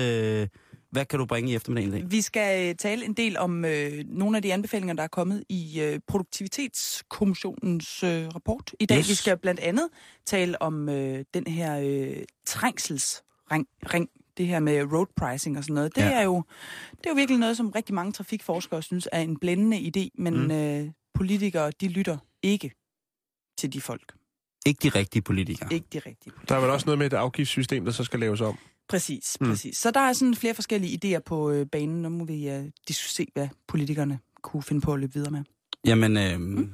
øh, 0.42 0.48
hvad 0.92 1.06
kan 1.06 1.20
du 1.20 1.26
bringe 1.26 1.52
i 1.52 1.56
eftermiddagen 1.56 1.94
i 1.94 2.02
dag? 2.02 2.12
Vi 2.12 2.22
skal 2.22 2.70
øh, 2.70 2.76
tale 2.76 3.06
en 3.06 3.14
del 3.14 3.38
om 3.38 3.66
øh, 3.66 4.04
nogle 4.08 4.38
af 4.38 4.42
de 4.44 4.54
anbefalinger, 4.54 4.94
der 4.96 5.04
er 5.04 5.08
kommet 5.08 5.44
i 5.50 5.82
øh, 5.82 6.00
Produktivitetskommissionens 6.08 8.04
øh, 8.04 8.28
rapport. 8.28 8.72
I 8.80 8.86
dag 8.86 8.98
Yes. 9.00 9.10
vi 9.10 9.16
skal 9.16 9.38
blandt 9.38 9.60
andet 9.60 9.90
tale 10.26 10.62
om 10.62 10.90
øh, 10.90 11.26
den 11.34 11.48
her 11.48 11.80
øh, 11.84 12.24
trængselsring, 12.48 13.68
ring, 13.94 14.10
det 14.38 14.48
her 14.48 14.60
med 14.60 14.84
road 14.94 15.06
pricing 15.16 15.58
og 15.58 15.64
sådan 15.64 15.74
noget. 15.76 15.96
Det, 15.96 16.02
Ja. 16.02 16.12
er 16.12 16.24
jo, 16.24 16.44
det 16.92 17.06
er 17.06 17.10
jo 17.10 17.16
virkelig 17.16 17.40
noget, 17.40 17.58
som 17.58 17.70
rigtig 17.70 17.96
mange 17.96 18.12
trafikforskere 18.12 18.84
synes 18.84 19.08
er 19.12 19.22
en 19.22 19.38
blændende 19.40 19.78
idé, 19.78 20.10
men 20.24 20.34
Mm. 20.44 20.52
øh, 20.52 20.88
politikere, 21.14 21.72
de 21.82 21.88
lytter 21.88 22.18
ikke 22.44 22.72
til 23.58 23.74
de 23.74 23.82
folk. 23.82 24.14
Ikke 24.66 24.80
de 24.84 24.90
rigtige 24.90 25.22
politikere. 25.22 25.74
Ikke 25.74 25.88
de 25.94 26.00
rigtige. 26.00 26.34
Der 26.50 26.56
er 26.56 26.60
vel 26.62 26.70
også 26.70 26.86
noget 26.86 26.98
med 27.00 27.06
et 27.08 27.14
afgiftssystem, 27.14 27.86
der 27.86 27.92
så 27.92 28.04
skal 28.04 28.20
laves 28.20 28.42
om. 28.42 28.58
Præcis, 28.90 29.38
Mm. 29.42 29.48
præcis. 29.48 29.78
Så 29.78 29.92
der 29.92 30.00
er 30.00 30.14
sådan 30.14 30.36
flere 30.36 30.54
forskellige 30.54 31.00
idéer 31.18 31.20
på 31.20 31.52
øh, 31.52 31.66
banen. 31.72 32.02
Nu 32.02 32.10
må 32.10 32.26
vi 32.26 32.50
uh, 32.58 32.66
se, 32.92 33.28
hvad 33.34 33.48
politikerne 33.68 34.20
kunne 34.44 34.64
finde 34.64 34.82
på 34.82 34.94
at 34.94 35.00
løbe 35.00 35.14
videre 35.14 35.32
med. 35.32 35.44
Jamen, 35.86 36.18
øh, 36.18 36.68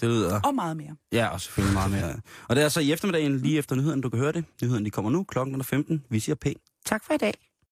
det 0.00 0.08
lyder... 0.08 0.40
Og 0.40 0.54
meget 0.54 0.76
mere. 0.76 0.96
Ja, 1.12 1.28
og 1.28 1.40
selvfølgelig 1.40 1.74
meget 1.74 1.90
mere. 1.90 2.20
Og 2.48 2.56
det 2.56 2.64
er 2.64 2.68
så 2.68 2.80
i 2.80 2.92
eftermiddagen, 2.92 3.38
lige 3.38 3.58
efter 3.58 3.76
nyheden, 3.76 4.00
du 4.00 4.08
kan 4.10 4.18
høre 4.18 4.32
det. 4.32 4.44
Nyheden 4.62 4.84
de 4.84 4.90
kommer 4.90 5.10
nu, 5.10 5.24
klokken 5.24 5.60
er 5.60 5.64
15. 5.64 6.04
Vi 6.10 6.20
siger 6.20 6.36
pænt. 6.36 6.58
Tak 6.86 7.04
for 7.04 7.14
i 7.14 7.16
dag. 7.16 7.34